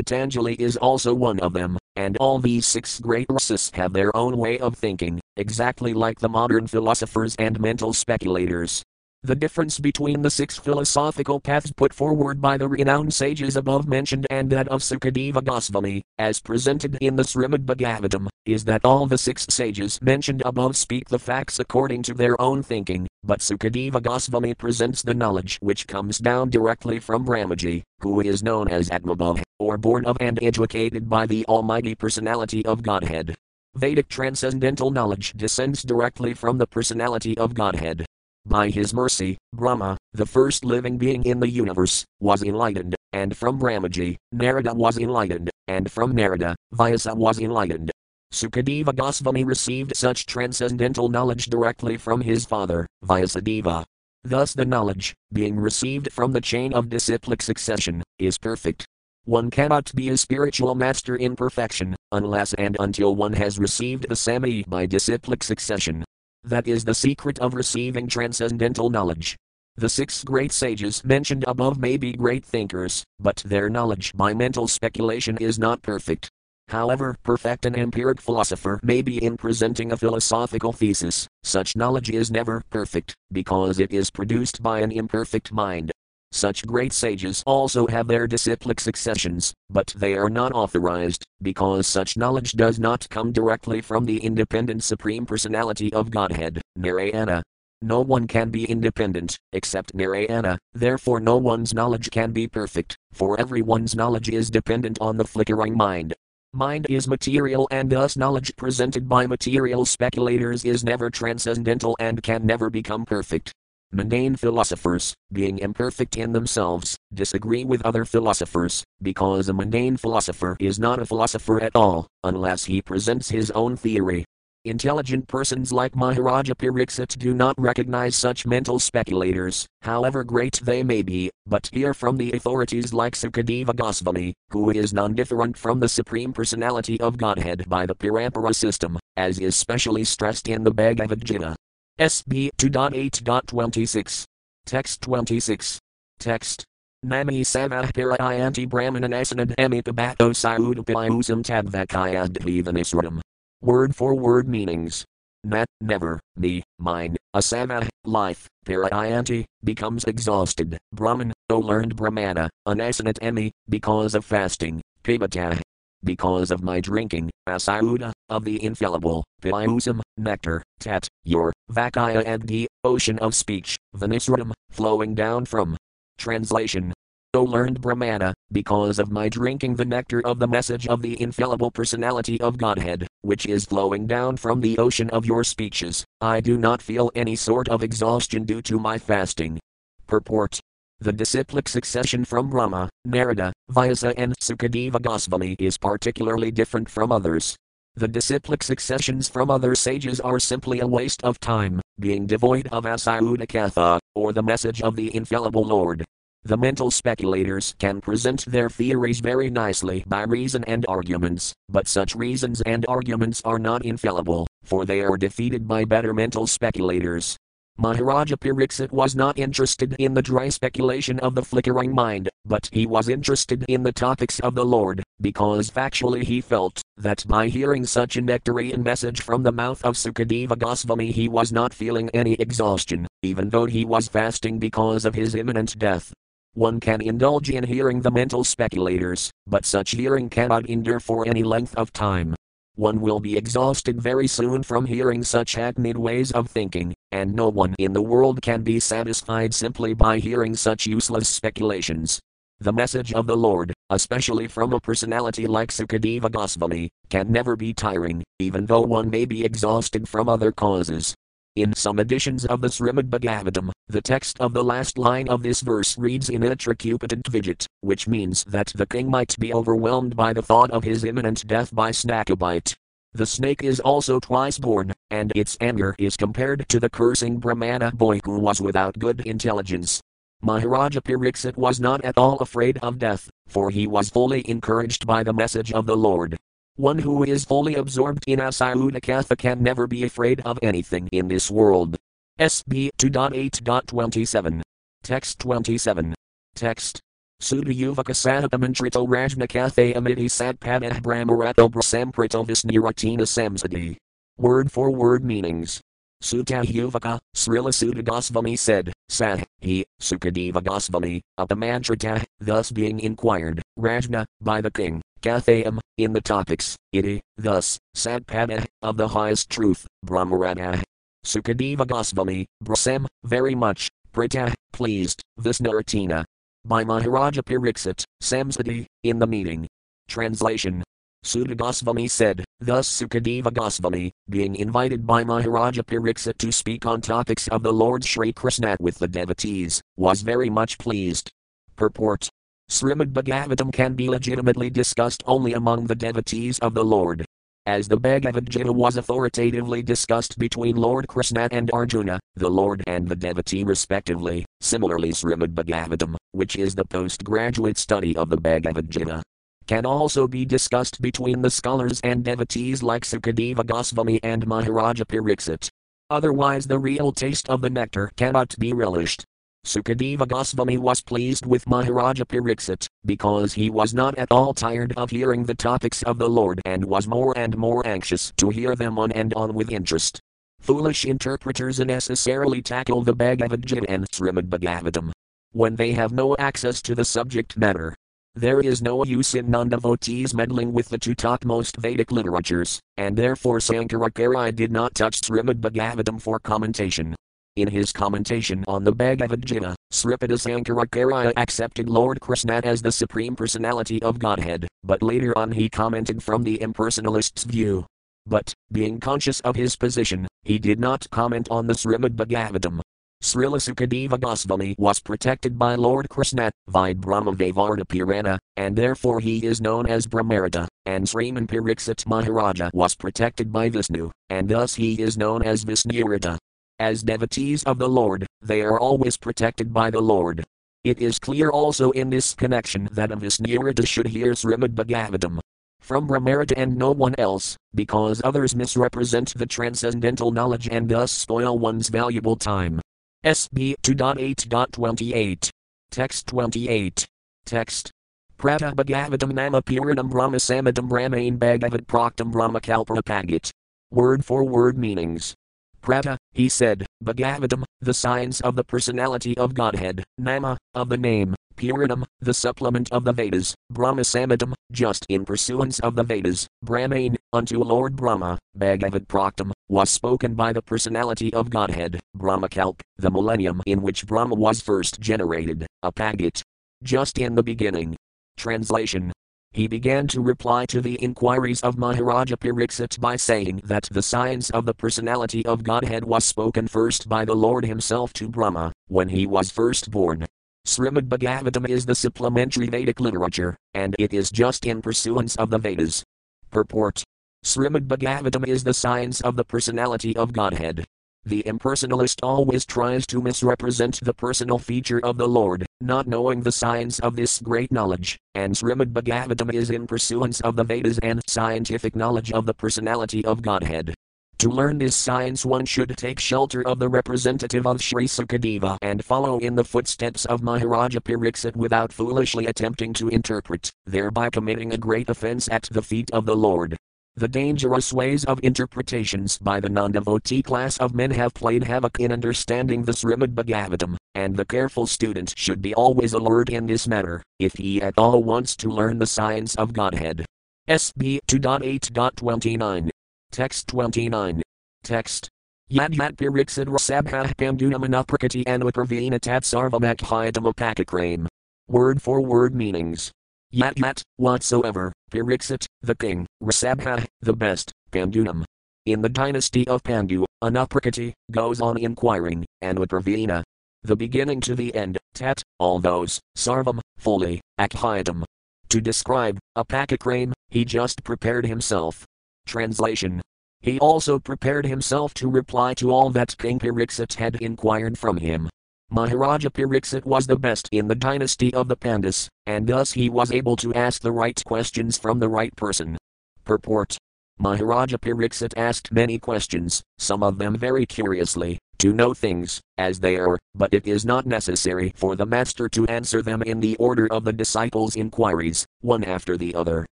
Patanjali 0.00 0.54
is 0.54 0.78
also 0.78 1.12
one 1.12 1.38
of 1.40 1.52
them, 1.52 1.76
and 1.94 2.16
all 2.16 2.38
these 2.38 2.64
six 2.64 3.00
great 3.00 3.28
rsis 3.28 3.70
have 3.76 3.92
their 3.92 4.16
own 4.16 4.38
way 4.38 4.58
of 4.58 4.74
thinking, 4.74 5.20
exactly 5.36 5.92
like 5.92 6.18
the 6.20 6.28
modern 6.28 6.66
philosophers 6.66 7.36
and 7.38 7.60
mental 7.60 7.92
speculators. 7.92 8.82
The 9.22 9.34
difference 9.34 9.78
between 9.78 10.22
the 10.22 10.30
six 10.30 10.56
philosophical 10.56 11.40
paths 11.40 11.70
put 11.76 11.92
forward 11.92 12.40
by 12.40 12.56
the 12.56 12.66
renowned 12.66 13.12
sages 13.12 13.54
above 13.54 13.86
mentioned 13.86 14.26
and 14.30 14.48
that 14.48 14.66
of 14.68 14.80
Sukadeva 14.80 15.44
Goswami, 15.44 16.02
as 16.18 16.40
presented 16.40 16.96
in 17.02 17.16
the 17.16 17.22
Srimad 17.22 17.66
Bhagavatam, 17.66 18.28
is 18.46 18.64
that 18.64 18.80
all 18.82 19.04
the 19.04 19.18
six 19.18 19.44
sages 19.50 20.00
mentioned 20.00 20.40
above 20.46 20.74
speak 20.74 21.10
the 21.10 21.18
facts 21.18 21.58
according 21.58 22.02
to 22.04 22.14
their 22.14 22.40
own 22.40 22.62
thinking, 22.62 23.06
but 23.22 23.40
Sukadeva 23.40 24.02
Goswami 24.02 24.54
presents 24.54 25.02
the 25.02 25.12
knowledge 25.12 25.58
which 25.60 25.86
comes 25.86 26.16
down 26.16 26.48
directly 26.48 26.98
from 26.98 27.26
Brahmaji, 27.26 27.82
who 28.00 28.22
is 28.22 28.42
known 28.42 28.68
as 28.68 28.88
Atmabhav, 28.88 29.42
or 29.58 29.76
born 29.76 30.06
of 30.06 30.16
and 30.20 30.42
educated 30.42 31.10
by 31.10 31.26
the 31.26 31.44
Almighty 31.44 31.94
Personality 31.94 32.64
of 32.64 32.82
Godhead. 32.82 33.36
Vedic 33.74 34.08
transcendental 34.08 34.90
knowledge 34.90 35.34
descends 35.34 35.82
directly 35.82 36.32
from 36.32 36.56
the 36.56 36.66
personality 36.66 37.36
of 37.36 37.52
Godhead. 37.52 38.06
By 38.50 38.68
his 38.68 38.92
mercy, 38.92 39.38
Brahma, 39.52 39.96
the 40.12 40.26
first 40.26 40.64
living 40.64 40.98
being 40.98 41.22
in 41.22 41.38
the 41.38 41.48
universe, 41.48 42.04
was 42.18 42.42
enlightened, 42.42 42.96
and 43.12 43.36
from 43.36 43.60
Brahmaji, 43.60 44.16
Narada 44.32 44.74
was 44.74 44.98
enlightened, 44.98 45.50
and 45.68 45.88
from 45.88 46.16
Narada, 46.16 46.56
Vyasa 46.72 47.14
was 47.14 47.38
enlightened. 47.38 47.92
Sukadeva 48.34 48.92
Goswami 48.92 49.44
received 49.44 49.94
such 49.94 50.26
transcendental 50.26 51.08
knowledge 51.08 51.46
directly 51.46 51.96
from 51.96 52.22
his 52.22 52.44
father, 52.44 52.88
Vyasadeva. 53.04 53.84
Thus 54.24 54.52
the 54.52 54.64
knowledge, 54.64 55.14
being 55.32 55.54
received 55.54 56.12
from 56.12 56.32
the 56.32 56.40
chain 56.40 56.74
of 56.74 56.88
disciplic 56.88 57.42
succession, 57.42 58.02
is 58.18 58.36
perfect. 58.36 58.84
One 59.26 59.52
cannot 59.52 59.94
be 59.94 60.08
a 60.08 60.16
spiritual 60.16 60.74
master 60.74 61.14
in 61.14 61.36
perfection, 61.36 61.94
unless 62.10 62.52
and 62.54 62.76
until 62.80 63.14
one 63.14 63.34
has 63.34 63.60
received 63.60 64.08
the 64.08 64.16
Sami 64.16 64.64
by 64.64 64.86
disciplic 64.86 65.44
succession. 65.44 66.02
That 66.44 66.66
is 66.66 66.84
the 66.84 66.94
secret 66.94 67.38
of 67.38 67.54
receiving 67.54 68.06
transcendental 68.06 68.88
knowledge. 68.90 69.36
The 69.76 69.88
six 69.88 70.24
great 70.24 70.52
sages 70.52 71.04
mentioned 71.04 71.44
above 71.46 71.78
may 71.78 71.96
be 71.96 72.12
great 72.12 72.44
thinkers, 72.44 73.04
but 73.18 73.42
their 73.46 73.68
knowledge 73.68 74.12
by 74.14 74.34
mental 74.34 74.66
speculation 74.66 75.36
is 75.38 75.58
not 75.58 75.82
perfect. 75.82 76.30
However 76.68 77.16
perfect 77.24 77.66
an 77.66 77.74
empiric 77.74 78.20
philosopher 78.20 78.78
may 78.82 79.02
be 79.02 79.22
in 79.22 79.36
presenting 79.36 79.92
a 79.92 79.96
philosophical 79.96 80.72
thesis, 80.72 81.26
such 81.42 81.76
knowledge 81.76 82.10
is 82.10 82.30
never 82.30 82.62
perfect, 82.70 83.14
because 83.32 83.78
it 83.78 83.92
is 83.92 84.10
produced 84.10 84.62
by 84.62 84.80
an 84.80 84.92
imperfect 84.92 85.52
mind. 85.52 85.92
Such 86.32 86.64
great 86.64 86.92
sages 86.92 87.42
also 87.44 87.88
have 87.88 88.06
their 88.06 88.28
disciplic 88.28 88.78
successions, 88.78 89.52
but 89.68 89.92
they 89.96 90.14
are 90.14 90.30
not 90.30 90.52
authorized, 90.52 91.26
because 91.42 91.88
such 91.88 92.16
knowledge 92.16 92.52
does 92.52 92.78
not 92.78 93.08
come 93.10 93.32
directly 93.32 93.80
from 93.80 94.04
the 94.04 94.18
independent 94.18 94.84
Supreme 94.84 95.26
Personality 95.26 95.92
of 95.92 96.10
Godhead, 96.10 96.62
Narayana. 96.76 97.42
No 97.82 98.00
one 98.00 98.26
can 98.28 98.50
be 98.50 98.64
independent, 98.64 99.38
except 99.52 99.94
Narayana, 99.94 100.58
therefore 100.72 101.18
no 101.18 101.36
one's 101.36 101.74
knowledge 101.74 102.10
can 102.10 102.30
be 102.30 102.46
perfect, 102.46 102.96
for 103.12 103.40
everyone's 103.40 103.96
knowledge 103.96 104.28
is 104.28 104.50
dependent 104.50 104.98
on 105.00 105.16
the 105.16 105.26
flickering 105.26 105.76
mind. 105.76 106.14
Mind 106.52 106.86
is 106.88 107.08
material 107.08 107.66
and 107.70 107.90
thus 107.90 108.16
knowledge 108.16 108.54
presented 108.56 109.08
by 109.08 109.26
material 109.26 109.84
speculators 109.84 110.64
is 110.64 110.84
never 110.84 111.08
transcendental 111.08 111.96
and 112.00 112.22
can 112.22 112.44
never 112.44 112.70
become 112.70 113.04
perfect. 113.04 113.52
Mundane 113.92 114.36
philosophers, 114.36 115.14
being 115.32 115.58
imperfect 115.58 116.16
in 116.16 116.32
themselves, 116.32 116.96
disagree 117.12 117.64
with 117.64 117.84
other 117.84 118.04
philosophers, 118.04 118.84
because 119.02 119.48
a 119.48 119.52
mundane 119.52 119.96
philosopher 119.96 120.56
is 120.60 120.78
not 120.78 121.00
a 121.00 121.04
philosopher 121.04 121.60
at 121.60 121.74
all, 121.74 122.06
unless 122.22 122.66
he 122.66 122.80
presents 122.80 123.30
his 123.30 123.50
own 123.50 123.76
theory. 123.76 124.24
Intelligent 124.64 125.26
persons 125.26 125.72
like 125.72 125.96
Maharaja 125.96 126.54
Pariksit 126.54 127.18
do 127.18 127.34
not 127.34 127.56
recognize 127.58 128.14
such 128.14 128.46
mental 128.46 128.78
speculators, 128.78 129.66
however 129.82 130.22
great 130.22 130.60
they 130.62 130.84
may 130.84 131.02
be, 131.02 131.28
but 131.46 131.68
hear 131.72 131.92
from 131.92 132.16
the 132.16 132.30
authorities 132.30 132.92
like 132.92 133.14
Sukadeva 133.14 133.74
Goswami, 133.74 134.34
who 134.50 134.70
is 134.70 134.94
non 134.94 135.14
different 135.14 135.56
from 135.56 135.80
the 135.80 135.88
Supreme 135.88 136.32
Personality 136.32 137.00
of 137.00 137.18
Godhead 137.18 137.68
by 137.68 137.86
the 137.86 137.96
Parampara 137.96 138.54
system, 138.54 139.00
as 139.16 139.40
is 139.40 139.56
specially 139.56 140.04
stressed 140.04 140.46
in 140.46 140.62
the 140.62 140.70
Bhagavad 140.70 141.24
Gita. 141.24 141.56
SB 142.00 142.48
2.8.26. 142.56 144.24
Text 144.64 145.02
26. 145.02 145.78
Text. 146.18 146.64
Nami 147.02 147.44
samah 147.44 147.92
parayanti 147.92 148.66
brahmananasanad 148.66 149.54
amipabato 149.56 150.32
sayudapayusam 150.32 151.44
tabvakayadvivanisram. 151.44 153.20
Word 153.60 153.94
for 153.94 154.14
word 154.14 154.48
meanings. 154.48 155.04
Nat, 155.44 155.68
never, 155.80 156.20
me, 156.36 156.62
mine, 156.78 157.16
asama, 157.36 157.86
life, 158.04 158.48
parayanti, 158.66 159.44
becomes 159.64 160.04
exhausted, 160.04 160.78
Brahman, 160.92 161.32
O 161.50 161.58
learned 161.58 161.96
Brahmana, 161.96 162.48
anasanat 162.66 163.18
emi, 163.20 163.50
because 163.68 164.14
of 164.14 164.24
fasting, 164.24 164.80
pibata, 165.04 165.60
because 166.04 166.50
of 166.50 166.62
my 166.62 166.80
drinking, 166.80 167.30
asauda, 167.48 168.08
uh, 168.08 168.12
of 168.28 168.44
the 168.44 168.62
infallible, 168.62 169.24
payusam, 169.42 170.00
nectar, 170.16 170.62
tat, 170.78 171.06
your, 171.24 171.52
vakaya 171.70 172.22
and 172.24 172.42
the, 172.42 172.66
ocean 172.84 173.18
of 173.18 173.34
speech, 173.34 173.76
vanisradam, 173.96 174.52
flowing 174.70 175.14
down 175.14 175.44
from. 175.44 175.76
Translation. 176.18 176.92
O 177.32 177.44
learned 177.44 177.80
Brahmana, 177.80 178.34
because 178.50 178.98
of 178.98 179.12
my 179.12 179.28
drinking 179.28 179.76
the 179.76 179.84
nectar 179.84 180.20
of 180.26 180.40
the 180.40 180.48
message 180.48 180.88
of 180.88 181.00
the 181.00 181.20
infallible 181.22 181.70
personality 181.70 182.40
of 182.40 182.58
Godhead, 182.58 183.06
which 183.20 183.46
is 183.46 183.64
flowing 183.64 184.06
down 184.06 184.36
from 184.36 184.60
the 184.60 184.76
ocean 184.78 185.08
of 185.10 185.24
your 185.24 185.44
speeches, 185.44 186.04
I 186.20 186.40
do 186.40 186.58
not 186.58 186.82
feel 186.82 187.12
any 187.14 187.36
sort 187.36 187.68
of 187.68 187.84
exhaustion 187.84 188.44
due 188.44 188.62
to 188.62 188.80
my 188.80 188.98
fasting. 188.98 189.60
Purport 190.08 190.58
the 191.02 191.12
disciplic 191.12 191.66
succession 191.66 192.26
from 192.26 192.50
Brahma, 192.50 192.90
Narada, 193.06 193.52
Vyasa, 193.70 194.12
and 194.18 194.34
Sukadeva 194.38 195.00
Goswami 195.00 195.56
is 195.58 195.78
particularly 195.78 196.50
different 196.50 196.90
from 196.90 197.10
others. 197.10 197.56
The 197.94 198.06
disciplic 198.06 198.62
successions 198.62 199.26
from 199.26 199.50
other 199.50 199.74
sages 199.74 200.20
are 200.20 200.38
simply 200.38 200.80
a 200.80 200.86
waste 200.86 201.24
of 201.24 201.40
time, 201.40 201.80
being 201.98 202.26
devoid 202.26 202.68
of 202.70 202.84
Asayudakatha, 202.84 203.98
or 204.14 204.34
the 204.34 204.42
message 204.42 204.82
of 204.82 204.94
the 204.94 205.14
infallible 205.16 205.64
Lord. 205.64 206.04
The 206.44 206.58
mental 206.58 206.90
speculators 206.90 207.74
can 207.78 208.02
present 208.02 208.44
their 208.46 208.68
theories 208.68 209.20
very 209.20 209.48
nicely 209.48 210.04
by 210.06 210.24
reason 210.24 210.64
and 210.64 210.84
arguments, 210.86 211.54
but 211.70 211.88
such 211.88 212.14
reasons 212.14 212.60
and 212.66 212.84
arguments 212.88 213.40
are 213.44 213.58
not 213.58 213.86
infallible, 213.86 214.46
for 214.64 214.84
they 214.84 215.00
are 215.00 215.16
defeated 215.16 215.66
by 215.66 215.86
better 215.86 216.12
mental 216.12 216.46
speculators. 216.46 217.38
Maharaja 217.80 218.36
Pariksit 218.36 218.92
was 218.92 219.16
not 219.16 219.38
interested 219.38 219.96
in 219.98 220.12
the 220.12 220.20
dry 220.20 220.50
speculation 220.50 221.18
of 221.20 221.34
the 221.34 221.42
flickering 221.42 221.94
mind, 221.94 222.28
but 222.44 222.68
he 222.72 222.84
was 222.84 223.08
interested 223.08 223.64
in 223.68 223.82
the 223.82 223.90
topics 223.90 224.38
of 224.40 224.54
the 224.54 224.66
Lord, 224.66 225.02
because 225.22 225.70
factually 225.70 226.22
he 226.22 226.42
felt 226.42 226.82
that 226.98 227.24
by 227.26 227.48
hearing 227.48 227.86
such 227.86 228.18
a 228.18 228.20
nectarian 228.20 228.82
message 228.82 229.22
from 229.22 229.42
the 229.42 229.50
mouth 229.50 229.82
of 229.82 229.94
Sukadeva 229.94 230.58
Goswami 230.58 231.10
he 231.10 231.26
was 231.26 231.52
not 231.52 231.72
feeling 231.72 232.10
any 232.10 232.34
exhaustion, 232.34 233.06
even 233.22 233.48
though 233.48 233.64
he 233.64 233.86
was 233.86 234.08
fasting 234.08 234.58
because 234.58 235.06
of 235.06 235.14
his 235.14 235.34
imminent 235.34 235.78
death. 235.78 236.12
One 236.52 236.80
can 236.80 237.00
indulge 237.00 237.48
in 237.48 237.64
hearing 237.64 238.02
the 238.02 238.10
mental 238.10 238.44
speculators, 238.44 239.30
but 239.46 239.64
such 239.64 239.92
hearing 239.92 240.28
cannot 240.28 240.68
endure 240.68 241.00
for 241.00 241.26
any 241.26 241.42
length 241.42 241.74
of 241.76 241.94
time. 241.94 242.34
One 242.76 243.00
will 243.00 243.20
be 243.20 243.36
exhausted 243.36 244.00
very 244.00 244.26
soon 244.26 244.62
from 244.62 244.86
hearing 244.86 245.22
such 245.22 245.54
hackneyed 245.54 245.98
ways 245.98 246.32
of 246.32 246.48
thinking, 246.48 246.94
and 247.12 247.34
no 247.34 247.48
one 247.48 247.74
in 247.78 247.92
the 247.92 248.02
world 248.02 248.40
can 248.42 248.62
be 248.62 248.80
satisfied 248.80 249.52
simply 249.52 249.92
by 249.92 250.18
hearing 250.18 250.54
such 250.54 250.86
useless 250.86 251.28
speculations. 251.28 252.20
The 252.60 252.72
message 252.72 253.12
of 253.12 253.26
the 253.26 253.36
Lord, 253.36 253.72
especially 253.88 254.46
from 254.46 254.72
a 254.72 254.80
personality 254.80 255.46
like 255.46 255.70
Sukadeva 255.70 256.30
Goswami, 256.30 256.90
can 257.08 257.32
never 257.32 257.56
be 257.56 257.72
tiring, 257.72 258.22
even 258.38 258.66
though 258.66 258.82
one 258.82 259.10
may 259.10 259.24
be 259.24 259.44
exhausted 259.44 260.08
from 260.08 260.28
other 260.28 260.52
causes. 260.52 261.14
In 261.60 261.74
some 261.74 261.98
editions 261.98 262.46
of 262.46 262.62
the 262.62 262.68
Srimad 262.68 263.10
Bhagavatam, 263.10 263.70
the 263.86 264.00
text 264.00 264.40
of 264.40 264.54
the 264.54 264.64
last 264.64 264.96
line 264.96 265.28
of 265.28 265.42
this 265.42 265.60
verse 265.60 265.98
reads 265.98 266.30
in 266.30 266.40
Itrakupitan 266.40 267.20
Vijit, 267.24 267.66
which 267.82 268.08
means 268.08 268.44
that 268.44 268.72
the 268.74 268.86
king 268.86 269.10
might 269.10 269.38
be 269.38 269.52
overwhelmed 269.52 270.16
by 270.16 270.32
the 270.32 270.40
thought 270.40 270.70
of 270.70 270.84
his 270.84 271.04
imminent 271.04 271.46
death 271.46 271.74
by 271.74 271.90
snakebite. 271.90 272.74
The 273.12 273.26
snake 273.26 273.62
is 273.62 273.78
also 273.78 274.18
twice 274.20 274.58
born, 274.58 274.94
and 275.10 275.32
its 275.36 275.58
anger 275.60 275.94
is 275.98 276.16
compared 276.16 276.66
to 276.70 276.80
the 276.80 276.88
cursing 276.88 277.36
Brahmana 277.36 277.92
boy 277.92 278.20
who 278.24 278.38
was 278.38 278.62
without 278.62 278.98
good 278.98 279.20
intelligence. 279.26 280.00
Maharaja 280.40 281.02
Pariksit 281.02 281.58
was 281.58 281.78
not 281.78 282.02
at 282.06 282.16
all 282.16 282.38
afraid 282.38 282.78
of 282.78 282.98
death, 282.98 283.28
for 283.46 283.68
he 283.68 283.86
was 283.86 284.08
fully 284.08 284.48
encouraged 284.48 285.06
by 285.06 285.22
the 285.22 285.34
message 285.34 285.72
of 285.72 285.84
the 285.84 285.96
Lord. 285.96 286.38
One 286.76 286.98
who 286.98 287.24
is 287.24 287.44
fully 287.44 287.74
absorbed 287.74 288.24
in 288.26 288.38
Asayudakatha 288.38 289.36
can 289.36 289.62
never 289.62 289.86
be 289.86 290.04
afraid 290.04 290.40
of 290.46 290.58
anything 290.62 291.08
in 291.12 291.28
this 291.28 291.50
world. 291.50 291.96
SB 292.38 292.90
2.8.27. 292.98 294.62
Text 295.02 295.38
27. 295.40 296.14
Text. 296.54 297.00
Sudayuvaka 297.42 298.14
Satamantrito 298.14 299.06
Rajnakathe 299.06 299.94
Amiti 299.94 300.26
Satpadah 300.26 301.00
Brahmarato 301.02 301.70
Brasamprito 301.70 302.46
Visniratina 302.46 303.22
Samsadi. 303.22 303.96
Word 304.38 304.70
for 304.70 304.90
word 304.90 305.24
meanings. 305.24 305.80
Sutayuvaka, 306.22 307.18
Srila 307.34 307.72
Suta 307.72 308.02
Goswami 308.02 308.56
said, 308.56 308.92
Sah, 309.08 309.38
he, 309.58 309.86
Sukadeva 310.00 310.62
Goswami, 310.62 311.22
Apamantrita, 311.38 312.24
thus 312.40 312.70
being 312.70 313.00
inquired, 313.00 313.62
Rajna, 313.78 314.26
by 314.42 314.60
the 314.60 314.70
king, 314.70 315.00
Kathayam, 315.22 315.78
in 315.98 316.12
the 316.14 316.20
topics, 316.20 316.76
iti, 316.92 317.20
thus, 317.36 317.78
Satpada, 317.94 318.64
of 318.82 318.96
the 318.96 319.08
highest 319.08 319.50
truth, 319.50 319.86
Brahmarana. 320.04 320.82
Sukadeva 321.24 321.86
Goswami, 321.86 322.46
Brasam, 322.64 323.06
very 323.24 323.54
much, 323.54 323.90
Prita, 324.14 324.54
pleased, 324.72 325.22
Visnaratina, 325.38 326.24
by 326.64 326.84
Maharaja 326.84 327.42
Pariksit, 327.42 328.04
Samsadi, 328.22 328.86
in 329.02 329.18
the 329.18 329.26
meeting. 329.26 329.66
Translation 330.08 330.82
Suta 331.22 331.54
Goswami 331.54 332.08
said, 332.08 332.42
Thus 332.60 332.88
Sukadeva 332.88 333.52
Goswami, 333.52 334.10
being 334.30 334.56
invited 334.56 335.06
by 335.06 335.22
Maharaja 335.22 335.82
Pariksit 335.82 336.38
to 336.38 336.50
speak 336.50 336.86
on 336.86 337.02
topics 337.02 337.46
of 337.48 337.62
the 337.62 337.72
Lord 337.72 338.04
Sri 338.04 338.32
Krishna 338.32 338.76
with 338.80 338.98
the 338.98 339.08
devotees, 339.08 339.82
was 339.98 340.22
very 340.22 340.48
much 340.48 340.78
pleased. 340.78 341.30
Purport 341.76 342.30
Srimad 342.70 343.12
Bhagavatam 343.12 343.72
can 343.72 343.94
be 343.94 344.08
legitimately 344.08 344.70
discussed 344.70 345.24
only 345.26 345.54
among 345.54 345.88
the 345.88 345.94
devotees 345.96 346.60
of 346.60 346.72
the 346.72 346.84
Lord. 346.84 347.26
As 347.66 347.88
the 347.88 347.96
Bhagavad 347.96 348.48
Gita 348.48 348.72
was 348.72 348.96
authoritatively 348.96 349.82
discussed 349.82 350.38
between 350.38 350.76
Lord 350.76 351.08
Krishna 351.08 351.48
and 351.50 351.68
Arjuna, 351.72 352.20
the 352.36 352.48
Lord 352.48 352.84
and 352.86 353.08
the 353.08 353.16
devotee 353.16 353.64
respectively, 353.64 354.46
similarly 354.60 355.10
Srimad 355.10 355.52
Bhagavatam, 355.52 356.14
which 356.30 356.54
is 356.54 356.76
the 356.76 356.84
postgraduate 356.84 357.76
study 357.76 358.16
of 358.16 358.30
the 358.30 358.36
Bhagavad 358.36 358.88
Gita, 358.88 359.20
can 359.66 359.84
also 359.84 360.28
be 360.28 360.44
discussed 360.44 361.02
between 361.02 361.42
the 361.42 361.50
scholars 361.50 362.00
and 362.04 362.24
devotees 362.24 362.84
like 362.84 363.02
Sukadeva 363.02 363.66
Goswami 363.66 364.20
and 364.22 364.46
Maharaja 364.46 365.04
Pariksit. 365.04 365.68
Otherwise, 366.08 366.68
the 366.68 366.78
real 366.78 367.10
taste 367.10 367.50
of 367.50 367.62
the 367.62 367.70
nectar 367.70 368.12
cannot 368.16 368.56
be 368.60 368.72
relished. 368.72 369.24
Sukadeva 369.70 370.26
Goswami 370.26 370.78
was 370.78 371.00
pleased 371.00 371.46
with 371.46 371.68
Maharaja 371.68 372.24
Pariksit, 372.24 372.88
because 373.04 373.52
he 373.52 373.70
was 373.70 373.94
not 373.94 374.18
at 374.18 374.32
all 374.32 374.52
tired 374.52 374.92
of 374.96 375.10
hearing 375.10 375.44
the 375.44 375.54
topics 375.54 376.02
of 376.02 376.18
the 376.18 376.28
Lord 376.28 376.60
and 376.64 376.84
was 376.84 377.06
more 377.06 377.36
and 377.38 377.56
more 377.56 377.86
anxious 377.86 378.32
to 378.38 378.48
hear 378.48 378.74
them 378.74 378.98
on 378.98 379.12
and 379.12 379.32
on 379.34 379.54
with 379.54 379.70
interest. 379.70 380.18
Foolish 380.60 381.04
interpreters 381.04 381.78
unnecessarily 381.78 382.62
tackle 382.62 383.02
the 383.02 383.14
Bhagavad 383.14 383.64
Gita 383.64 383.88
and 383.88 384.10
Srimad 384.10 384.48
Bhagavatam. 384.48 385.12
When 385.52 385.76
they 385.76 385.92
have 385.92 386.10
no 386.10 386.36
access 386.36 386.82
to 386.82 386.96
the 386.96 387.04
subject 387.04 387.56
matter, 387.56 387.94
there 388.34 388.60
is 388.60 388.82
no 388.82 389.04
use 389.04 389.34
in 389.34 389.50
non 389.50 389.68
devotees 389.68 390.34
meddling 390.34 390.72
with 390.72 390.88
the 390.88 390.98
two 390.98 391.14
topmost 391.14 391.76
Vedic 391.76 392.10
literatures, 392.10 392.80
and 392.96 393.16
therefore 393.16 393.58
Sankaracharya 393.58 394.56
did 394.56 394.72
not 394.72 394.94
touch 394.94 395.20
Srimad 395.20 395.60
Bhagavatam 395.60 396.20
for 396.20 396.40
commentation. 396.40 397.14
In 397.60 397.68
his 397.68 397.92
commentation 397.92 398.64
on 398.66 398.84
the 398.84 398.92
Bhagavad 398.92 399.44
Gita, 399.44 399.76
Sripada 399.92 400.38
Sankaracharya 400.38 401.34
accepted 401.36 401.90
Lord 401.90 402.18
Krishna 402.18 402.62
as 402.64 402.80
the 402.80 402.90
Supreme 402.90 403.36
Personality 403.36 404.02
of 404.02 404.18
Godhead, 404.18 404.66
but 404.82 405.02
later 405.02 405.36
on 405.36 405.52
he 405.52 405.68
commented 405.68 406.22
from 406.22 406.42
the 406.42 406.58
impersonalist's 406.62 407.44
view. 407.44 407.84
But, 408.24 408.54
being 408.72 408.98
conscious 408.98 409.40
of 409.40 409.56
his 409.56 409.76
position, 409.76 410.26
he 410.42 410.58
did 410.58 410.80
not 410.80 411.10
comment 411.10 411.48
on 411.50 411.66
the 411.66 411.74
Srimad 411.74 412.16
Bhagavatam, 412.16 412.80
Srila 413.22 413.60
Sukadeva 413.60 414.18
Goswami 414.18 414.74
was 414.78 414.98
protected 414.98 415.58
by 415.58 415.74
Lord 415.74 416.08
Krishna, 416.08 416.50
Vid 416.68 417.02
Brahma 417.02 417.32
Vaivarta 417.32 417.86
Purana, 417.86 418.38
and 418.56 418.74
therefore 418.74 419.20
he 419.20 419.44
is 419.44 419.60
known 419.60 419.86
as 419.86 420.06
Brahmarita, 420.06 420.66
and 420.86 421.06
Sriman 421.06 421.46
Pariksit 421.46 422.06
Maharaja 422.06 422.70
was 422.72 422.94
protected 422.94 423.52
by 423.52 423.68
Vishnu, 423.68 424.10
and 424.30 424.48
thus 424.48 424.74
he 424.74 425.02
is 425.02 425.18
known 425.18 425.42
as 425.42 425.66
Vishnurita. 425.66 426.38
As 426.80 427.02
devotees 427.02 427.62
of 427.64 427.78
the 427.78 427.90
Lord, 427.90 428.26
they 428.40 428.62
are 428.62 428.80
always 428.80 429.18
protected 429.18 429.70
by 429.70 429.90
the 429.90 430.00
Lord. 430.00 430.42
It 430.82 430.98
is 430.98 431.18
clear 431.18 431.50
also 431.50 431.90
in 431.90 432.08
this 432.08 432.32
connection 432.32 432.88
that 432.92 433.12
a 433.12 433.18
Vishnurita 433.18 433.86
should 433.86 434.06
hear 434.06 434.32
Srimad 434.32 434.74
Bhagavatam, 434.74 435.40
from 435.78 436.08
Brahmarita 436.08 436.54
and 436.56 436.78
no 436.78 436.90
one 436.92 437.14
else, 437.18 437.54
because 437.74 438.22
others 438.24 438.56
misrepresent 438.56 439.34
the 439.34 439.44
transcendental 439.44 440.30
knowledge 440.30 440.70
and 440.72 440.88
thus 440.88 441.12
spoil 441.12 441.58
one's 441.58 441.90
valuable 441.90 442.34
time. 442.34 442.80
SB 443.26 443.74
2.8.28. 443.82 445.50
Text 445.90 446.26
28. 446.28 447.06
Text. 447.44 447.90
Prata 448.38 448.72
Bhagavatam 448.74 449.34
Nama 449.34 449.60
Puranam 449.60 450.08
Brahma 450.08 450.38
Samadam 450.38 450.88
Brahmain 450.88 451.36
Bhagavat 451.36 451.86
Praktam 451.86 452.32
Brahma 452.32 452.58
Kalparapagat. 452.58 453.50
Word 453.90 454.24
for 454.24 454.44
word 454.44 454.78
meanings. 454.78 455.34
Prata, 455.82 456.18
he 456.32 456.48
said, 456.48 456.86
Bhagavatam, 457.04 457.64
the 457.80 457.94
science 457.94 458.40
of 458.40 458.56
the 458.56 458.64
personality 458.64 459.36
of 459.36 459.54
Godhead, 459.54 460.04
Nama, 460.18 460.56
of 460.74 460.88
the 460.88 460.96
name, 460.96 461.34
Puranam, 461.56 462.04
the 462.20 462.32
supplement 462.32 462.90
of 462.90 463.04
the 463.04 463.12
Vedas, 463.12 463.54
Brahma 463.70 464.02
Samadam, 464.02 464.54
just 464.72 465.04
in 465.08 465.24
pursuance 465.24 465.78
of 465.80 465.94
the 465.94 466.02
Vedas, 466.02 466.46
Brahmain, 466.62 467.16
unto 467.32 467.62
Lord 467.62 467.96
Brahma, 467.96 468.38
Bhagavat 468.54 469.08
Praktam, 469.08 469.52
was 469.68 469.90
spoken 469.90 470.34
by 470.34 470.52
the 470.52 470.62
personality 470.62 471.32
of 471.34 471.50
Godhead, 471.50 472.00
Brahmakalp, 472.16 472.80
the 472.96 473.10
millennium 473.10 473.60
in 473.66 473.82
which 473.82 474.06
Brahma 474.06 474.34
was 474.34 474.60
first 474.60 475.00
generated, 475.00 475.66
Apagat. 475.84 476.42
Just 476.82 477.18
in 477.18 477.34
the 477.34 477.42
beginning. 477.42 477.94
Translation 478.38 479.12
he 479.52 479.66
began 479.66 480.06
to 480.06 480.20
reply 480.20 480.64
to 480.64 480.80
the 480.80 480.94
inquiries 481.02 481.60
of 481.60 481.76
Maharaja 481.76 482.36
Pariksit 482.36 483.00
by 483.00 483.16
saying 483.16 483.60
that 483.64 483.88
the 483.90 484.02
science 484.02 484.48
of 484.50 484.64
the 484.64 484.72
personality 484.72 485.44
of 485.44 485.64
Godhead 485.64 486.04
was 486.04 486.24
spoken 486.24 486.68
first 486.68 487.08
by 487.08 487.24
the 487.24 487.34
Lord 487.34 487.64
Himself 487.64 488.12
to 488.14 488.28
Brahma, 488.28 488.72
when 488.86 489.08
he 489.08 489.26
was 489.26 489.50
first 489.50 489.90
born, 489.90 490.24
Srimad 490.66 491.08
Bhagavatam 491.08 491.68
is 491.68 491.84
the 491.84 491.94
supplementary 491.94 492.68
Vedic 492.68 493.00
literature, 493.00 493.56
and 493.74 493.96
it 493.98 494.14
is 494.14 494.30
just 494.30 494.66
in 494.66 494.80
pursuance 494.80 495.34
of 495.36 495.50
the 495.50 495.58
Vedas. 495.58 496.04
Purport 496.50 497.02
Srimad 497.44 497.88
Bhagavatam 497.88 498.46
is 498.46 498.62
the 498.62 498.74
science 498.74 499.20
of 499.20 499.34
the 499.34 499.44
personality 499.44 500.14
of 500.16 500.32
Godhead. 500.32 500.86
The 501.26 501.42
impersonalist 501.42 502.20
always 502.22 502.64
tries 502.64 503.06
to 503.08 503.20
misrepresent 503.20 504.00
the 504.02 504.14
personal 504.14 504.58
feature 504.58 505.04
of 505.04 505.18
the 505.18 505.28
Lord, 505.28 505.66
not 505.82 506.06
knowing 506.06 506.40
the 506.40 506.50
science 506.50 506.98
of 506.98 507.14
this 507.14 507.40
great 507.40 507.70
knowledge, 507.70 508.18
and 508.34 508.54
Srimad 508.54 508.94
Bhagavatam 508.94 509.52
is 509.52 509.68
in 509.68 509.86
pursuance 509.86 510.40
of 510.40 510.56
the 510.56 510.64
Vedas 510.64 510.98
and 511.02 511.20
scientific 511.28 511.94
knowledge 511.94 512.32
of 512.32 512.46
the 512.46 512.54
personality 512.54 513.22
of 513.26 513.42
Godhead. 513.42 513.94
To 514.38 514.48
learn 514.48 514.78
this 514.78 514.96
science, 514.96 515.44
one 515.44 515.66
should 515.66 515.94
take 515.98 516.18
shelter 516.18 516.66
of 516.66 516.78
the 516.78 516.88
representative 516.88 517.66
of 517.66 517.82
Sri 517.82 518.06
Sukadeva 518.06 518.78
and 518.80 519.04
follow 519.04 519.38
in 519.40 519.54
the 519.54 519.64
footsteps 519.64 520.24
of 520.24 520.42
Maharaja 520.42 521.00
Pariksit 521.00 521.54
without 521.54 521.92
foolishly 521.92 522.46
attempting 522.46 522.94
to 522.94 523.08
interpret, 523.08 523.70
thereby 523.84 524.30
committing 524.30 524.72
a 524.72 524.78
great 524.78 525.10
offense 525.10 525.50
at 525.50 525.64
the 525.64 525.82
feet 525.82 526.10
of 526.12 526.24
the 526.24 526.34
Lord. 526.34 526.78
The 527.20 527.28
dangerous 527.28 527.92
ways 527.92 528.24
of 528.24 528.40
interpretations 528.42 529.36
by 529.36 529.60
the 529.60 529.68
non 529.68 529.92
devotee 529.92 530.42
class 530.42 530.78
of 530.78 530.94
men 530.94 531.10
have 531.10 531.34
played 531.34 531.64
havoc 531.64 532.00
in 532.00 532.12
understanding 532.12 532.84
the 532.84 532.92
Srimad 532.92 533.34
Bhagavatam, 533.34 533.98
and 534.14 534.34
the 534.34 534.46
careful 534.46 534.86
student 534.86 535.34
should 535.36 535.60
be 535.60 535.74
always 535.74 536.14
alert 536.14 536.48
in 536.48 536.64
this 536.64 536.88
matter, 536.88 537.22
if 537.38 537.52
he 537.52 537.82
at 537.82 537.92
all 537.98 538.22
wants 538.22 538.56
to 538.56 538.70
learn 538.70 538.98
the 538.98 539.06
science 539.06 539.54
of 539.56 539.74
Godhead. 539.74 540.24
SB 540.66 541.18
2.8.29 541.28 542.88
Text 543.30 543.68
29. 543.68 544.40
Text. 544.82 545.28
Yad 545.70 545.94
yat 545.94 546.16
piriksid 546.16 546.68
rasabha 546.68 547.34
pandunamanaprikati 547.34 548.44
anupravina 548.44 549.20
tat 549.20 549.42
sarvamakhyadamapakakrame. 549.42 551.26
Word 551.68 552.00
for 552.00 552.22
word 552.22 552.54
meanings. 552.54 553.12
Yat 553.52 553.76
yat, 553.80 554.00
whatsoever, 554.16 554.92
Pariksit, 555.10 555.66
the 555.82 555.96
king, 555.96 556.24
rasabha, 556.40 557.04
the 557.20 557.32
best, 557.32 557.72
pandunam. 557.90 558.44
In 558.86 559.02
the 559.02 559.08
dynasty 559.08 559.66
of 559.66 559.82
Pandu, 559.82 560.24
Anaprikati 560.40 561.12
goes 561.32 561.60
on 561.60 561.76
inquiring, 561.76 562.44
and 562.60 562.78
Anupravina. 562.78 563.42
The 563.82 563.96
beginning 563.96 564.40
to 564.42 564.54
the 564.54 564.72
end, 564.76 564.98
tat, 565.14 565.42
all 565.58 565.80
those, 565.80 566.20
sarvam, 566.38 566.78
fully, 566.96 567.40
akhyadam. 567.58 568.22
To 568.68 568.80
describe, 568.80 569.36
apakakrame, 569.58 570.32
he 570.50 570.64
just 570.64 571.02
prepared 571.02 571.44
himself. 571.44 572.04
Translation 572.46 573.20
He 573.62 573.80
also 573.80 574.20
prepared 574.20 574.64
himself 574.64 575.12
to 575.14 575.28
reply 575.28 575.74
to 575.74 575.90
all 575.90 576.10
that 576.10 576.38
King 576.38 576.60
Pariksit 576.60 577.14
had 577.14 577.34
inquired 577.36 577.98
from 577.98 578.18
him. 578.18 578.48
Maharaja 578.92 579.48
Pariksit 579.50 580.04
was 580.04 580.26
the 580.26 580.34
best 580.34 580.68
in 580.72 580.88
the 580.88 580.96
dynasty 580.96 581.54
of 581.54 581.68
the 581.68 581.76
Pandus, 581.76 582.28
and 582.46 582.66
thus 582.66 582.90
he 582.90 583.08
was 583.08 583.30
able 583.30 583.54
to 583.54 583.72
ask 583.72 584.02
the 584.02 584.10
right 584.10 584.42
questions 584.44 584.98
from 584.98 585.20
the 585.20 585.28
right 585.28 585.54
person. 585.54 585.96
Purport 586.44 586.98
Maharaja 587.38 587.98
Pariksit 587.98 588.52
asked 588.56 588.90
many 588.90 589.16
questions, 589.16 589.80
some 589.98 590.24
of 590.24 590.38
them 590.38 590.56
very 590.56 590.86
curiously, 590.86 591.56
to 591.78 591.92
know 591.92 592.12
things 592.12 592.60
as 592.78 592.98
they 592.98 593.16
are, 593.16 593.38
but 593.54 593.72
it 593.72 593.86
is 593.86 594.04
not 594.04 594.26
necessary 594.26 594.92
for 594.96 595.14
the 595.14 595.24
master 595.24 595.68
to 595.68 595.86
answer 595.86 596.20
them 596.20 596.42
in 596.42 596.58
the 596.58 596.74
order 596.78 597.06
of 597.12 597.22
the 597.22 597.32
disciples' 597.32 597.94
inquiries, 597.94 598.66
one 598.80 599.04
after 599.04 599.36
the 599.36 599.54
other. 599.54 599.86